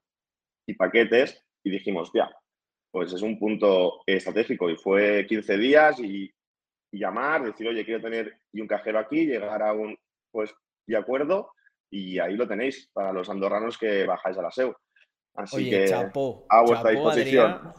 y 0.68 0.76
paquetes, 0.76 1.44
y 1.64 1.72
dijimos, 1.72 2.12
ya, 2.14 2.32
pues 2.92 3.12
es 3.14 3.24
un 3.24 3.40
punto 3.40 4.04
estratégico. 4.06 4.70
Y 4.70 4.76
fue 4.76 5.26
15 5.28 5.58
días 5.58 6.00
y, 6.00 6.32
llamar, 6.92 7.44
decir, 7.44 7.68
oye, 7.68 7.84
quiero 7.84 8.04
tener 8.04 8.38
y 8.52 8.62
un 8.62 8.68
cajero 8.68 9.00
aquí, 9.00 9.26
llegar 9.26 9.64
a 9.64 9.74
un, 9.74 9.98
pues, 10.30 10.54
de 10.86 10.96
acuerdo, 10.96 11.52
y 11.90 12.20
ahí 12.20 12.36
lo 12.36 12.48
tenéis 12.48 12.92
para 12.94 13.12
los 13.12 13.28
andorranos 13.28 13.80
que 13.80 14.06
bajáis 14.06 14.38
a 14.38 14.44
la 14.44 14.52
SEU. 14.52 14.76
Así 15.34 15.72
que 15.72 15.92
a 15.92 16.62
vuestra 16.62 16.92
disposición. 16.92 17.74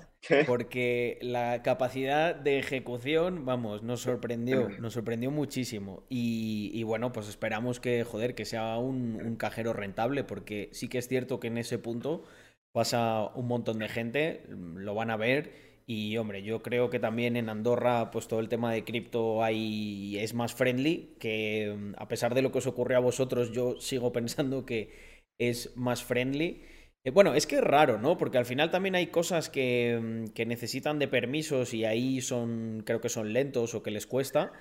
Porque 0.47 1.19
la 1.21 1.63
capacidad 1.63 2.35
de 2.35 2.59
ejecución, 2.59 3.45
vamos, 3.45 3.83
nos 3.83 4.01
sorprendió, 4.01 4.69
nos 4.81 4.95
sorprendió 4.95 5.31
muchísimo. 5.31 6.05
Y, 6.09 6.83
bueno, 6.85 7.13
pues 7.13 7.29
esperamos 7.29 7.81
que, 7.81 8.05
joder, 8.05 8.35
que 8.35 8.45
sea 8.45 8.79
un, 8.79 9.37
cajero 9.37 9.73
rentable, 9.73 10.25
porque 10.25 10.69
sí 10.73 10.89
que 10.89 10.99
es 10.99 11.09
cierto 11.09 11.41
que 11.41 11.49
en 11.49 11.59
ese 11.59 11.79
punto 11.79 12.25
pasa 12.73 13.31
un 13.35 13.47
montón 13.47 13.79
de 13.79 13.89
gente, 13.89 14.45
lo 14.49 14.95
van 14.95 15.11
a 15.11 15.17
ver. 15.17 15.75
Y 15.87 16.17
hombre, 16.17 16.43
yo 16.43 16.63
creo 16.63 16.89
que 16.89 16.99
también 16.99 17.37
en 17.37 17.51
Andorra, 17.51 18.11
pues 18.11 18.27
todo 18.27 18.41
el 18.41 18.49
tema 18.49 18.73
de 18.73 18.85
cripto 18.85 19.43
ahí 19.43 20.17
es 20.19 20.33
más 20.33 20.55
friendly, 20.55 21.15
que 21.21 21.93
a 21.99 22.09
pesar 22.09 22.35
de 22.35 22.41
lo 22.41 22.53
que 22.53 22.59
os 22.59 22.67
ocurre 22.67 22.95
a 22.95 23.01
vosotros, 23.01 23.53
yo 23.53 23.79
sigo 23.81 24.13
pensando 24.13 24.65
que 24.65 24.91
es 25.39 25.77
más 25.77 26.03
friendly. 26.03 26.63
Eh, 27.05 27.11
bueno, 27.11 27.35
es 27.35 27.47
que 27.47 27.57
es 27.57 27.65
raro, 27.65 27.99
¿no? 27.99 28.17
Porque 28.17 28.39
al 28.39 28.47
final 28.47 28.71
también 28.71 28.95
hay 28.95 29.09
cosas 29.09 29.51
que, 29.51 30.01
mm, 30.03 30.33
que, 30.33 30.47
necesitan 30.47 30.99
de 30.99 31.07
permisos 31.07 31.75
y 31.75 31.85
ahí 31.85 32.23
son, 32.23 32.83
creo 32.85 33.01
que 33.01 33.11
son 33.11 33.33
lentos 33.33 33.75
o 33.75 33.83
que 33.83 33.91
les 33.91 34.07
cuesta. 34.07 34.53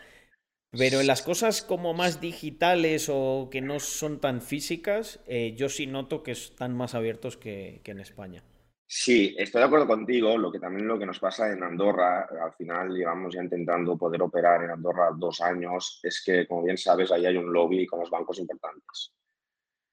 Pero 0.72 1.00
en 1.00 1.08
las 1.08 1.22
cosas 1.22 1.62
como 1.62 1.94
más 1.94 2.20
digitales 2.20 3.08
o 3.10 3.48
que 3.52 3.62
no 3.62 3.80
son 3.80 4.20
tan 4.20 4.42
físicas, 4.42 5.24
eh, 5.28 5.54
yo 5.56 5.70
sí 5.70 5.86
noto 5.86 6.24
que 6.24 6.32
están 6.32 6.76
más 6.76 6.96
abiertos 6.96 7.38
que, 7.38 7.80
que, 7.84 7.92
en 7.92 8.00
España. 8.00 8.44
Sí, 8.88 9.36
estoy 9.38 9.60
de 9.60 9.68
acuerdo 9.68 9.88
contigo. 9.88 10.36
Lo 10.38 10.52
que 10.52 10.60
también 10.60 10.88
lo 10.88 10.98
que 10.98 11.06
nos 11.06 11.20
pasa 11.20 11.52
en 11.52 11.64
Andorra, 11.64 12.28
al 12.44 12.54
final 12.54 12.90
llevamos 12.90 13.36
ya 13.36 13.44
intentando 13.44 13.96
poder 13.98 14.24
operar 14.24 14.64
en 14.64 14.72
Andorra 14.72 15.12
dos 15.16 15.42
años, 15.42 16.00
es 16.04 16.24
que, 16.26 16.48
como 16.48 16.64
bien 16.64 16.78
sabes, 16.78 17.12
ahí 17.12 17.26
hay 17.26 17.38
un 17.38 17.54
lobby 17.54 17.86
con 17.86 18.00
los 18.00 18.10
bancos 18.10 18.40
importantes. 18.40 19.14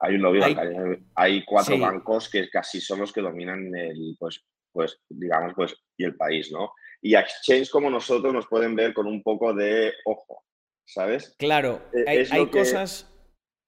Hay 0.00 0.16
lobby 0.16 0.42
hay, 0.42 0.56
Hay 1.14 1.44
cuatro 1.44 1.78
bancos 1.78 2.28
que 2.30 2.48
casi 2.48 2.80
son 2.80 3.00
los 3.00 3.12
que 3.12 3.20
dominan 3.20 3.74
el, 3.74 4.16
pues, 4.18 4.42
pues, 4.72 4.98
digamos, 5.08 5.52
pues, 5.54 5.76
y 5.96 6.04
el 6.04 6.16
país, 6.16 6.50
¿no? 6.50 6.72
Y 7.02 7.14
exchange 7.14 7.70
como 7.70 7.90
nosotros 7.90 8.32
nos 8.32 8.46
pueden 8.46 8.74
ver 8.74 8.94
con 8.94 9.06
un 9.06 9.22
poco 9.22 9.52
de 9.52 9.92
ojo, 10.04 10.44
¿sabes? 10.86 11.34
Claro, 11.38 11.82
e, 11.92 12.26
hay, 12.30 12.46
cosas 12.46 13.10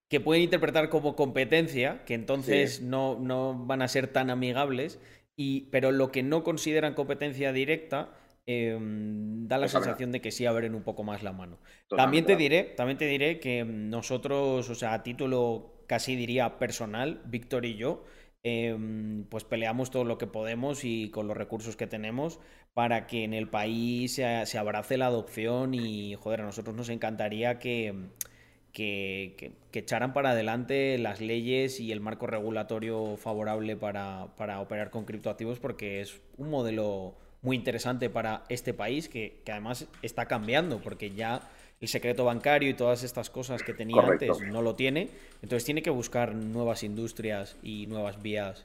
que 0.08 0.20
pueden 0.20 0.42
interpretar 0.42 0.88
como 0.88 1.16
competencia, 1.16 2.04
que 2.04 2.14
entonces 2.14 2.82
no, 2.82 3.18
no 3.18 3.54
van 3.66 3.82
a 3.82 3.88
ser 3.88 4.08
tan 4.08 4.30
amigables, 4.30 5.00
y, 5.36 5.62
pero 5.70 5.92
lo 5.92 6.12
que 6.12 6.22
no 6.22 6.44
consideran 6.44 6.94
competencia 6.94 7.52
directa 7.52 8.14
em, 8.44 9.46
da 9.48 9.56
la 9.56 9.68
sensación 9.68 10.12
de 10.12 10.20
que 10.20 10.30
sí 10.30 10.44
abren 10.44 10.74
un 10.74 10.82
poco 10.82 11.02
más 11.02 11.22
la 11.22 11.32
mano. 11.32 11.58
También 11.88 12.26
te 12.26 12.36
diré, 12.36 12.64
también 12.64 12.98
te 12.98 13.06
diré 13.06 13.40
que 13.40 13.64
nosotros, 13.64 14.68
o 14.68 14.74
sea, 14.74 14.94
a 14.94 15.02
título 15.02 15.71
casi 15.86 16.16
diría 16.16 16.58
personal, 16.58 17.22
Víctor 17.26 17.64
y 17.64 17.76
yo, 17.76 18.04
em, 18.42 19.24
pues 19.24 19.44
peleamos 19.44 19.90
todo 19.90 20.04
lo 20.04 20.18
que 20.18 20.26
podemos 20.26 20.84
y 20.84 21.10
con 21.10 21.28
los 21.28 21.36
recursos 21.36 21.76
que 21.76 21.86
tenemos 21.86 22.40
para 22.74 23.06
que 23.06 23.24
en 23.24 23.34
el 23.34 23.48
país 23.48 24.14
se, 24.14 24.46
se 24.46 24.58
abrace 24.58 24.96
la 24.96 25.06
adopción 25.06 25.74
y, 25.74 26.14
joder, 26.14 26.40
a 26.40 26.44
nosotros 26.44 26.74
nos 26.74 26.88
encantaría 26.88 27.58
que, 27.58 27.94
que, 28.72 29.52
echaran 29.72 30.12
para 30.12 30.30
adelante 30.30 30.98
las 30.98 31.20
leyes 31.20 31.80
y 31.80 31.92
el 31.92 32.00
marco 32.00 32.26
regulatorio 32.26 33.16
favorable 33.16 33.76
para, 33.76 34.34
para 34.36 34.60
operar 34.60 34.90
con 34.90 35.04
criptoactivos 35.04 35.58
porque 35.60 36.00
es 36.00 36.20
un 36.38 36.50
modelo 36.50 37.16
muy 37.42 37.56
interesante 37.56 38.08
para 38.08 38.44
este 38.48 38.72
país 38.72 39.08
que, 39.08 39.42
que 39.44 39.52
además 39.52 39.86
está 40.02 40.26
cambiando 40.26 40.80
porque 40.80 41.10
ya 41.10 41.50
el 41.82 41.88
secreto 41.88 42.24
bancario 42.24 42.70
y 42.70 42.74
todas 42.74 43.02
estas 43.02 43.28
cosas 43.28 43.64
que 43.64 43.74
tenía 43.74 44.00
antes 44.00 44.40
no 44.40 44.62
lo 44.62 44.76
tiene. 44.76 45.10
Entonces 45.42 45.64
tiene 45.64 45.82
que 45.82 45.90
buscar 45.90 46.32
nuevas 46.32 46.84
industrias 46.84 47.56
y 47.60 47.88
nuevas 47.88 48.22
vías 48.22 48.64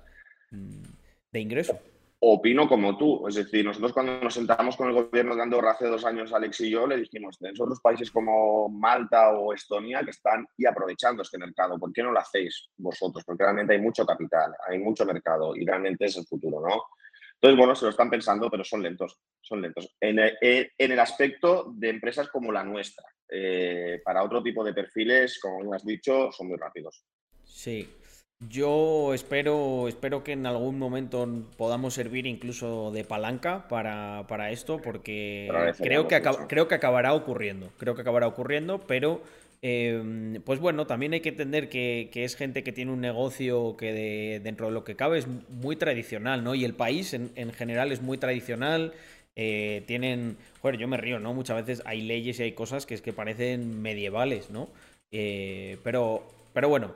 mm, 0.51 0.83
de 1.31 1.39
ingreso. 1.39 1.79
Opino 2.19 2.67
como 2.67 2.95
tú, 2.95 3.27
es 3.27 3.35
decir, 3.35 3.65
nosotros 3.65 3.91
cuando 3.91 4.19
nos 4.21 4.33
sentamos 4.33 4.77
con 4.77 4.89
el 4.89 4.93
gobierno 4.93 5.35
de 5.35 5.41
Andorra 5.41 5.71
hace 5.71 5.87
dos 5.87 6.05
años, 6.05 6.31
Alex 6.31 6.61
y 6.61 6.69
yo, 6.69 6.85
le 6.85 6.97
dijimos, 6.97 7.39
tenéis 7.39 7.59
otros 7.59 7.79
países 7.81 8.11
como 8.11 8.69
Malta 8.69 9.31
o 9.31 9.51
Estonia 9.51 10.03
que 10.03 10.11
están 10.11 10.47
y 10.55 10.67
aprovechando 10.67 11.23
este 11.23 11.39
mercado, 11.39 11.79
¿por 11.79 11.91
qué 11.91 12.03
no 12.03 12.11
lo 12.11 12.19
hacéis 12.19 12.69
vosotros? 12.77 13.23
Porque 13.25 13.43
realmente 13.43 13.73
hay 13.73 13.81
mucho 13.81 14.05
capital, 14.05 14.51
hay 14.67 14.77
mucho 14.77 15.05
mercado 15.05 15.55
y 15.55 15.65
realmente 15.65 16.05
es 16.05 16.17
el 16.17 16.25
futuro, 16.25 16.59
¿no? 16.61 16.83
Entonces, 17.39 17.57
bueno, 17.57 17.75
se 17.75 17.85
lo 17.85 17.91
están 17.91 18.09
pensando, 18.09 18.49
pero 18.49 18.63
son 18.63 18.81
lentos, 18.81 19.19
son 19.41 19.61
lentos. 19.61 19.95
En 20.01 20.19
el, 20.19 20.99
aspecto 20.99 21.71
de 21.75 21.89
empresas 21.89 22.29
como 22.29 22.51
la 22.51 22.63
nuestra, 22.63 23.05
eh, 23.29 24.01
para 24.03 24.23
otro 24.23 24.41
tipo 24.41 24.63
de 24.63 24.73
perfiles, 24.73 25.39
como 25.39 25.73
has 25.73 25.85
dicho, 25.85 26.31
son 26.31 26.47
muy 26.47 26.57
rápidos. 26.57 27.03
Sí. 27.43 27.87
Yo 28.39 29.15
espero, 29.15 29.87
espero 29.87 30.23
que 30.23 30.33
en 30.33 30.45
algún 30.45 30.77
momento 30.77 31.27
podamos 31.57 31.95
servir 31.95 32.27
incluso 32.27 32.91
de 32.91 33.03
palanca 33.03 33.67
para, 33.67 34.51
esto, 34.51 34.79
porque 34.79 35.47
creo 35.79 36.07
que, 36.07 36.21
creo 36.47 36.67
que 36.67 36.75
acabará 36.75 37.13
ocurriendo. 37.15 37.71
Creo 37.77 37.95
que 37.95 38.01
acabará 38.01 38.27
ocurriendo, 38.27 38.79
pero 38.79 39.21
Em, 39.61 40.41
pues 40.43 40.59
bueno, 40.59 40.85
también 40.85 41.13
hay 41.13 41.21
que 41.21 41.29
entender 41.29 41.67
que, 41.69 42.09
es 42.13 42.35
gente 42.35 42.63
que 42.63 42.71
tiene 42.71 42.91
un 42.91 43.01
negocio 43.01 43.75
que 43.77 44.39
dentro 44.43 44.67
de 44.67 44.71
lo 44.73 44.83
que 44.83 44.95
cabe 44.95 45.17
es 45.17 45.27
muy 45.27 45.75
tradicional, 45.75 46.43
¿no? 46.43 46.55
Y 46.55 46.63
el 46.65 46.73
país 46.73 47.13
en, 47.13 47.53
general 47.53 47.91
es 47.91 48.01
muy 48.01 48.17
tradicional. 48.17 48.93
Eh, 49.35 49.83
tienen, 49.87 50.37
joder, 50.61 50.77
yo 50.77 50.87
me 50.87 50.97
río, 50.97 51.19
¿no? 51.19 51.33
Muchas 51.33 51.57
veces 51.65 51.83
hay 51.85 52.01
leyes 52.01 52.39
y 52.39 52.43
hay 52.43 52.51
cosas 52.53 52.85
que 52.85 52.95
es 52.95 53.01
que 53.01 53.13
parecen 53.13 53.81
medievales, 53.81 54.49
¿no? 54.49 54.69
Eh, 55.11 55.77
pero, 55.83 56.23
pero 56.53 56.69
bueno, 56.69 56.93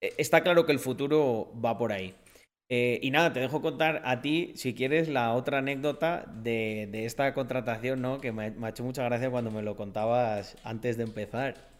e, 0.00 0.14
está 0.18 0.42
claro 0.42 0.66
que 0.66 0.72
el 0.72 0.78
futuro 0.78 1.52
va 1.64 1.78
por 1.78 1.92
ahí. 1.92 2.14
Eh, 2.68 2.98
y 3.02 3.10
nada, 3.10 3.32
te 3.32 3.40
dejo 3.40 3.60
contar 3.62 4.02
a 4.06 4.22
ti, 4.22 4.52
si 4.56 4.74
quieres, 4.74 5.08
la 5.08 5.34
otra 5.34 5.58
anécdota 5.58 6.24
de, 6.42 7.04
esta 7.04 7.34
contratación, 7.34 8.00
¿no? 8.02 8.20
Que 8.20 8.32
me, 8.32 8.50
me 8.52 8.66
ha 8.66 8.70
hecho 8.70 8.84
mucha 8.84 9.04
gracia 9.04 9.30
cuando 9.30 9.50
me 9.50 9.62
lo 9.62 9.76
contabas 9.76 10.56
antes 10.64 10.96
de 10.96 11.04
empezar. 11.04 11.71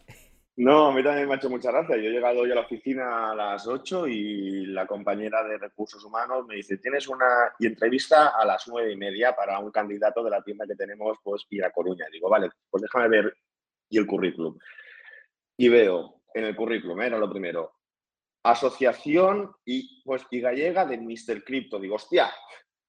No, 0.55 0.87
a 0.87 0.93
mí 0.93 1.01
también 1.01 1.27
me 1.27 1.33
ha 1.33 1.37
hecho 1.37 1.49
mucha 1.49 1.71
gracia. 1.71 1.97
Yo 1.97 2.09
he 2.09 2.11
llegado 2.11 2.41
hoy 2.41 2.51
a 2.51 2.55
la 2.55 2.61
oficina 2.61 3.31
a 3.31 3.35
las 3.35 3.67
8 3.67 4.07
y 4.07 4.67
la 4.67 4.85
compañera 4.85 5.43
de 5.43 5.57
recursos 5.57 6.03
humanos 6.03 6.45
me 6.45 6.55
dice, 6.55 6.77
tienes 6.77 7.07
una 7.07 7.53
entrevista 7.59 8.29
a 8.29 8.45
las 8.45 8.67
nueve 8.67 8.91
y 8.91 8.95
media 8.95 9.35
para 9.35 9.57
un 9.57 9.71
candidato 9.71 10.23
de 10.23 10.29
la 10.29 10.43
tienda 10.43 10.67
que 10.67 10.75
tenemos, 10.75 11.17
pues 11.23 11.47
ir 11.49 11.65
a 11.65 11.71
Coruña. 11.71 12.05
digo, 12.11 12.29
vale, 12.29 12.49
pues 12.69 12.83
déjame 12.83 13.09
ver 13.09 13.35
y 13.89 13.97
el 13.97 14.05
currículum. 14.05 14.57
Y 15.57 15.69
veo 15.69 16.21
en 16.33 16.45
el 16.45 16.55
currículum, 16.55 17.01
era 17.01 17.17
lo 17.17 17.31
primero, 17.31 17.73
asociación 18.43 19.55
y, 19.65 20.03
pues, 20.03 20.23
y 20.29 20.39
gallega 20.39 20.85
de 20.85 20.97
Mr. 20.97 21.43
Crypto. 21.43 21.79
Digo, 21.79 21.95
hostia, 21.95 22.31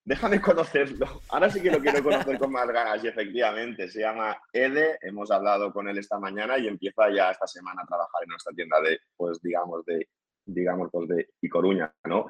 déjame 0.05 0.41
conocerlo. 0.41 1.23
Ahora 1.31 1.51
sí 1.51 1.63
que 1.63 1.71
lo 1.71 1.81
quiero 1.81 2.03
conocer 2.03 2.39
con 2.39 2.53
más 2.53 2.69
ganas 2.69 3.03
y 3.03 3.09
efectivamente 3.09 3.89
se 3.89 4.01
llama 4.01 4.37
Ede, 4.53 4.99
hemos 5.01 5.31
hablado 5.31 5.73
con 5.73 5.89
él 5.89 5.99
esta 5.99 6.19
mañana 6.19 6.59
y 6.59 6.69
empieza 6.69 7.11
ya 7.11 7.31
esta 7.31 7.47
semana 7.47 7.83
a 7.83 7.87
trabajar 7.87 8.23
en 8.23 8.29
nuestra 8.29 8.53
tienda 8.53 8.81
de, 8.81 8.99
pues 9.17 9.41
digamos, 9.43 9.85
de, 9.87 10.09
digamos, 10.45 10.91
pues 10.93 11.09
de 11.09 11.29
Icoruña, 11.41 11.93
¿no? 12.05 12.27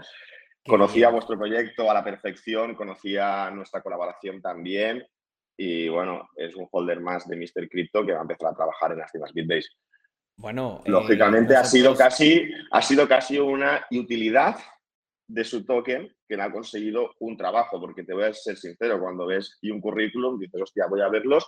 Conocía 0.67 1.11
vuestro 1.11 1.37
proyecto 1.37 1.91
a 1.91 1.95
la 1.95 2.05
perfección, 2.05 2.75
conocía 2.75 3.51
nuestra 3.51 3.83
colaboración 3.83 4.41
también 4.41 5.07
y 5.57 5.89
bueno, 5.89 6.29
es 6.37 6.55
un 6.57 6.69
holder 6.71 7.01
más 7.01 7.29
de 7.29 7.37
Mr. 7.37 7.69
Crypto 7.69 8.05
que 8.05 8.13
va 8.13 8.21
a 8.21 8.23
empezar 8.23 8.53
a 8.53 8.57
trabajar 8.57 8.93
en 8.93 8.99
las 8.99 9.13
tiendas 9.13 9.33
BitBase. 9.33 9.69
Bueno, 10.37 10.81
eh, 10.85 10.91
lógicamente 10.91 11.55
ha 11.55 11.65
sido 11.65 11.95
casi 11.95 12.51
ha 12.71 12.83
sido 12.83 13.07
casi 13.07 13.39
una 13.39 13.87
utilidad 13.91 14.57
de 15.29 15.45
su 15.45 15.65
token 15.65 16.13
que 16.29 16.37
no 16.37 16.45
ha 16.45 16.53
conseguido 16.53 17.11
un 17.21 17.37
trabajo, 17.37 17.81
porque 17.81 18.05
te 18.05 18.15
voy 18.15 18.25
a 18.25 18.33
ser 18.33 18.57
sincero, 18.57 19.01
cuando 19.01 19.27
ves 19.27 19.59
y 19.61 19.71
un 19.71 19.81
currículum, 19.81 20.39
dices, 20.39 20.61
hostia, 20.61 20.87
voy 20.89 21.01
a 21.01 21.09
verlos, 21.09 21.47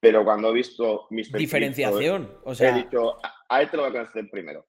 pero 0.00 0.24
cuando 0.24 0.50
he 0.50 0.54
visto 0.54 1.06
mis 1.10 1.32
Diferenciación, 1.32 2.38
o 2.44 2.54
sea... 2.54 2.70
He 2.70 2.82
dicho, 2.82 3.16
a 3.48 3.62
él 3.62 3.70
te 3.70 3.76
lo 3.76 3.84
voy 3.84 3.90
a 3.90 3.94
conocer 3.94 4.28
primero. 4.30 4.66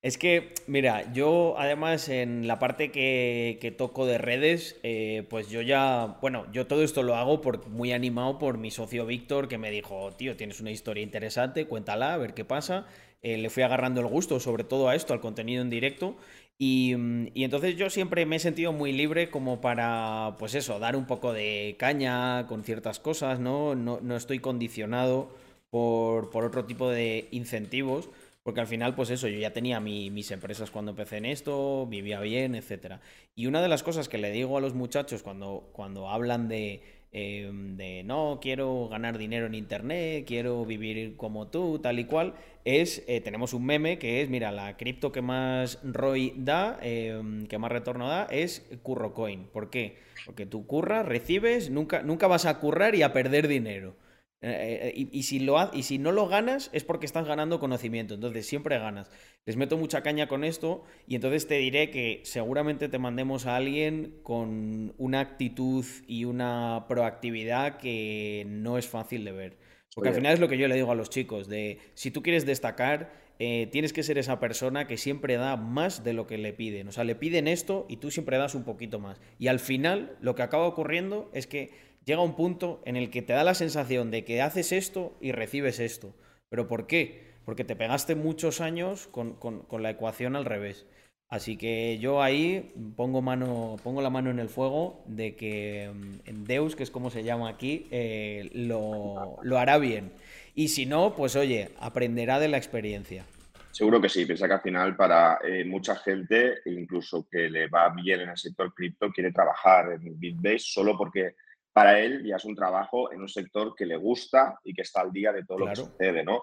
Es 0.00 0.16
que, 0.16 0.54
mira, 0.68 1.12
yo 1.12 1.56
además 1.58 2.08
en 2.08 2.46
la 2.46 2.60
parte 2.60 2.92
que, 2.92 3.74
toco 3.76 4.06
de 4.06 4.16
redes, 4.16 4.78
eh, 4.84 5.26
pues 5.28 5.50
yo 5.50 5.60
ya, 5.60 6.18
bueno, 6.20 6.46
yo 6.52 6.68
todo 6.68 6.84
esto 6.84 7.02
lo 7.02 7.16
hago 7.16 7.40
por, 7.40 7.66
muy 7.66 7.90
animado 7.92 8.38
por 8.38 8.58
mi 8.58 8.70
socio 8.70 9.06
Víctor, 9.06 9.48
que 9.48 9.58
me 9.58 9.72
dijo, 9.72 10.12
tío, 10.12 10.36
tienes 10.36 10.60
una 10.60 10.70
historia 10.70 11.02
interesante, 11.02 11.66
cuéntala, 11.66 12.14
a 12.14 12.16
ver 12.16 12.34
qué 12.34 12.44
pasa. 12.44 12.86
Eh, 13.22 13.38
le 13.38 13.50
fui 13.50 13.64
agarrando 13.64 14.00
el 14.00 14.06
gusto, 14.06 14.38
sobre 14.38 14.62
todo 14.62 14.88
a 14.88 14.94
esto, 14.94 15.12
al 15.12 15.20
contenido 15.20 15.62
en 15.62 15.70
directo, 15.70 16.16
Mm, 16.60 17.28
y, 17.34 17.44
entonces 17.44 17.76
yo 17.76 17.88
siempre 17.88 18.26
me 18.26 18.36
he 18.36 18.38
sentido 18.40 18.72
muy 18.72 18.92
libre 18.92 19.30
como 19.30 19.60
para, 19.60 20.36
pues 20.38 20.54
eso, 20.54 20.78
dar 20.80 20.96
un 20.96 21.06
poco 21.06 21.32
de 21.32 21.76
caña 21.78 22.46
con 22.48 22.64
ciertas 22.64 22.98
cosas, 22.98 23.38
¿no? 23.38 23.74
No, 23.76 24.16
estoy 24.16 24.40
condicionado 24.40 25.30
por, 25.70 26.36
otro 26.44 26.64
tipo 26.64 26.88
de 26.90 27.28
incentivos, 27.30 28.10
porque 28.42 28.60
al 28.60 28.66
final, 28.66 28.94
pues 28.94 29.10
eso, 29.10 29.28
yo 29.28 29.38
ya 29.38 29.52
tenía 29.52 29.80
mis 29.80 30.30
empresas 30.30 30.70
cuando 30.70 30.92
empecé 30.92 31.18
en 31.18 31.26
esto, 31.26 31.86
vivía 31.86 32.20
bien, 32.20 32.54
etc. 32.54 33.00
Y 33.34 33.46
una 33.46 33.62
de 33.62 33.68
las 33.68 33.82
cosas 33.82 34.08
que 34.08 34.18
le 34.18 34.32
digo 34.32 34.56
a 34.58 34.60
los 34.60 34.74
muchachos 34.74 35.22
cuando, 35.22 35.68
cuando 35.72 36.08
hablan 36.10 36.48
de 36.48 36.82
Em, 37.10 37.76
de 37.76 38.02
no, 38.04 38.38
quiero 38.42 38.86
ganar 38.88 39.16
dinero 39.16 39.46
en 39.46 39.54
Internet, 39.54 40.24
quiero 40.26 40.66
vivir 40.66 41.16
como 41.16 41.48
tú, 41.48 41.78
tal 41.78 41.98
y 41.98 42.04
cual, 42.04 42.34
es, 42.66 43.02
eh, 43.08 43.22
tenemos 43.22 43.54
un 43.54 43.64
meme 43.64 43.98
que 43.98 44.20
es, 44.20 44.28
mira, 44.28 44.52
la 44.52 44.76
cripto 44.76 45.10
que 45.10 45.22
más 45.22 45.78
ROI 45.82 46.34
da, 46.36 46.78
em, 46.82 47.46
que 47.46 47.56
más 47.56 47.72
retorno 47.72 48.08
da, 48.08 48.24
es 48.30 48.68
CurroCoin. 48.82 49.44
¿Por 49.46 49.70
qué? 49.70 49.96
Porque 50.26 50.44
tú 50.44 50.66
curras, 50.66 51.06
recibes, 51.06 51.70
nunca, 51.70 52.02
nunca 52.02 52.26
vas 52.26 52.44
a 52.44 52.58
currar 52.60 52.94
y 52.94 53.02
a 53.02 53.12
perder 53.14 53.48
dinero. 53.48 53.94
Eh, 54.40 54.92
eh, 54.94 55.08
y, 55.10 55.22
si 55.24 55.40
lo, 55.40 55.56
y 55.72 55.82
si 55.82 55.98
no 55.98 56.12
lo 56.12 56.28
ganas 56.28 56.70
es 56.72 56.84
porque 56.84 57.06
estás 57.06 57.26
ganando 57.26 57.58
conocimiento, 57.58 58.14
entonces 58.14 58.46
siempre 58.46 58.78
ganas. 58.78 59.10
Les 59.46 59.56
meto 59.56 59.76
mucha 59.76 60.02
caña 60.02 60.28
con 60.28 60.44
esto 60.44 60.84
y 61.08 61.16
entonces 61.16 61.48
te 61.48 61.56
diré 61.56 61.90
que 61.90 62.20
seguramente 62.24 62.88
te 62.88 62.98
mandemos 62.98 63.46
a 63.46 63.56
alguien 63.56 64.20
con 64.22 64.94
una 64.96 65.20
actitud 65.20 65.84
y 66.06 66.24
una 66.24 66.86
proactividad 66.88 67.78
que 67.78 68.44
no 68.46 68.78
es 68.78 68.86
fácil 68.86 69.24
de 69.24 69.32
ver. 69.32 69.58
Porque 69.94 70.10
al 70.10 70.14
final 70.14 70.34
es 70.34 70.38
lo 70.38 70.48
que 70.48 70.58
yo 70.58 70.68
le 70.68 70.76
digo 70.76 70.92
a 70.92 70.94
los 70.94 71.10
chicos, 71.10 71.48
de 71.48 71.80
si 71.94 72.12
tú 72.12 72.22
quieres 72.22 72.46
destacar, 72.46 73.10
eh, 73.40 73.68
tienes 73.72 73.92
que 73.92 74.02
ser 74.02 74.18
esa 74.18 74.38
persona 74.38 74.86
que 74.86 74.96
siempre 74.96 75.36
da 75.36 75.56
más 75.56 76.04
de 76.04 76.12
lo 76.12 76.26
que 76.26 76.38
le 76.38 76.52
piden. 76.52 76.86
O 76.88 76.92
sea, 76.92 77.02
le 77.04 77.16
piden 77.16 77.48
esto 77.48 77.86
y 77.88 77.96
tú 77.96 78.10
siempre 78.12 78.36
das 78.36 78.54
un 78.54 78.64
poquito 78.64 79.00
más. 79.00 79.20
Y 79.38 79.48
al 79.48 79.58
final 79.58 80.16
lo 80.20 80.34
que 80.34 80.42
acaba 80.42 80.66
ocurriendo 80.66 81.30
es 81.32 81.46
que 81.46 81.70
llega 82.08 82.22
un 82.22 82.34
punto 82.34 82.80
en 82.86 82.96
el 82.96 83.10
que 83.10 83.20
te 83.20 83.34
da 83.34 83.44
la 83.44 83.54
sensación 83.54 84.10
de 84.10 84.24
que 84.24 84.40
haces 84.40 84.72
esto 84.72 85.14
y 85.20 85.32
recibes 85.32 85.78
esto. 85.78 86.14
¿Pero 86.48 86.66
por 86.66 86.86
qué? 86.86 87.28
Porque 87.44 87.64
te 87.64 87.76
pegaste 87.76 88.14
muchos 88.14 88.62
años 88.62 89.08
con, 89.08 89.36
la 89.70 89.90
ecuación 89.90 90.34
al 90.34 90.46
revés. 90.46 90.86
Así 91.28 91.58
que 91.58 91.98
yo 91.98 92.22
ahí 92.22 92.72
pongo, 92.96 93.20
mano, 93.20 93.76
pongo 93.84 94.00
la 94.00 94.08
mano 94.08 94.30
en 94.30 94.38
el 94.38 94.48
fuego 94.48 95.04
de 95.06 95.36
que 95.36 95.90
mm, 95.92 96.44
Deus, 96.44 96.74
que 96.74 96.82
es 96.82 96.90
como 96.90 97.10
se 97.10 97.22
llama 97.22 97.50
aquí, 97.50 97.86
eh, 97.90 98.48
lo, 98.54 99.38
hará 99.58 99.76
bien. 99.76 100.10
Y 100.54 100.68
si 100.68 100.86
no, 100.86 101.14
pues 101.14 101.36
oye, 101.36 101.72
aprenderá 101.78 102.40
de 102.40 102.48
la 102.48 102.56
experiencia. 102.56 103.26
Seguro 103.70 104.00
que 104.00 104.08
sí, 104.08 104.24
piensa 104.24 104.48
que 104.48 104.54
al 104.54 104.62
final 104.62 104.96
para 104.96 105.38
eh, 105.44 105.62
mucha 105.66 105.94
gente, 105.96 106.60
incluso 106.64 107.28
que 107.30 107.50
le 107.50 107.68
va 107.68 107.90
bien 107.90 108.20
en 108.20 108.30
el 108.30 108.38
sector 108.38 108.72
cripto, 108.72 109.12
quiere 109.12 109.30
trabajar 109.30 109.92
en 109.92 110.18
Bitbase 110.18 110.60
solo 110.60 110.96
porque 110.96 111.34
para 111.78 112.00
él 112.00 112.24
ya 112.26 112.34
es 112.34 112.44
un 112.44 112.56
trabajo 112.56 113.12
en 113.12 113.20
un 113.20 113.28
sector 113.28 113.72
que 113.72 113.86
le 113.86 113.96
gusta 113.96 114.58
y 114.64 114.74
que 114.74 114.82
está 114.82 115.00
al 115.00 115.12
día 115.12 115.32
de 115.32 115.44
todo 115.44 115.60
lo 115.60 115.66
que 115.68 115.76
sucede, 115.76 116.24
¿no? 116.24 116.42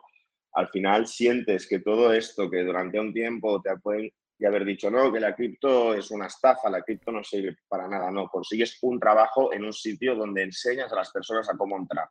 Al 0.54 0.70
final 0.70 1.08
sientes 1.08 1.68
que 1.68 1.80
todo 1.80 2.14
esto 2.14 2.50
que 2.50 2.64
durante 2.64 2.98
un 3.02 3.12
tiempo 3.12 3.62
te 3.62 3.76
pueden 3.80 4.10
haber 4.48 4.64
dicho, 4.64 4.90
no, 4.90 5.12
que 5.12 5.20
la 5.20 5.36
cripto 5.36 5.94
es 5.94 6.10
una 6.10 6.28
estafa, 6.28 6.70
la 6.70 6.84
cripto 6.84 7.12
no 7.12 7.22
sirve 7.22 7.58
para 7.68 7.86
nada, 7.86 8.10
no, 8.12 8.30
consigues 8.30 8.78
un 8.84 8.98
trabajo 8.98 9.52
en 9.52 9.66
un 9.66 9.74
sitio 9.74 10.16
donde 10.16 10.44
enseñas 10.44 10.94
a 10.94 10.96
las 10.96 11.12
personas 11.12 11.50
a 11.50 11.58
cómo 11.58 11.76
entrar. 11.76 12.08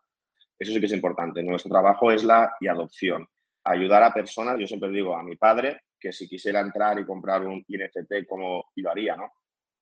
Eso 0.59 0.73
sí 0.73 0.79
que 0.79 0.85
es 0.85 0.93
importante. 0.93 1.43
Nuestro 1.43 1.71
trabajo 1.71 2.13
es 2.13 2.25
la 2.25 2.55
y 2.61 2.69
adopción. 2.69 3.27
Ayudar 3.65 4.03
a 4.03 4.13
personas, 4.13 4.59
yo 4.59 4.67
siempre 4.67 4.91
digo 4.91 5.17
a 5.17 5.23
mi 5.23 5.37
padre, 5.37 5.81
que 5.99 6.13
si 6.13 6.29
quisiera 6.29 6.61
entrar 6.61 6.99
y 6.99 7.07
comprar 7.07 7.47
un 7.47 7.65
NFT, 7.67 8.29
¿cómo 8.29 8.67
y 8.75 8.83
lo 8.83 8.91
haría, 8.91 9.17
no? 9.17 9.33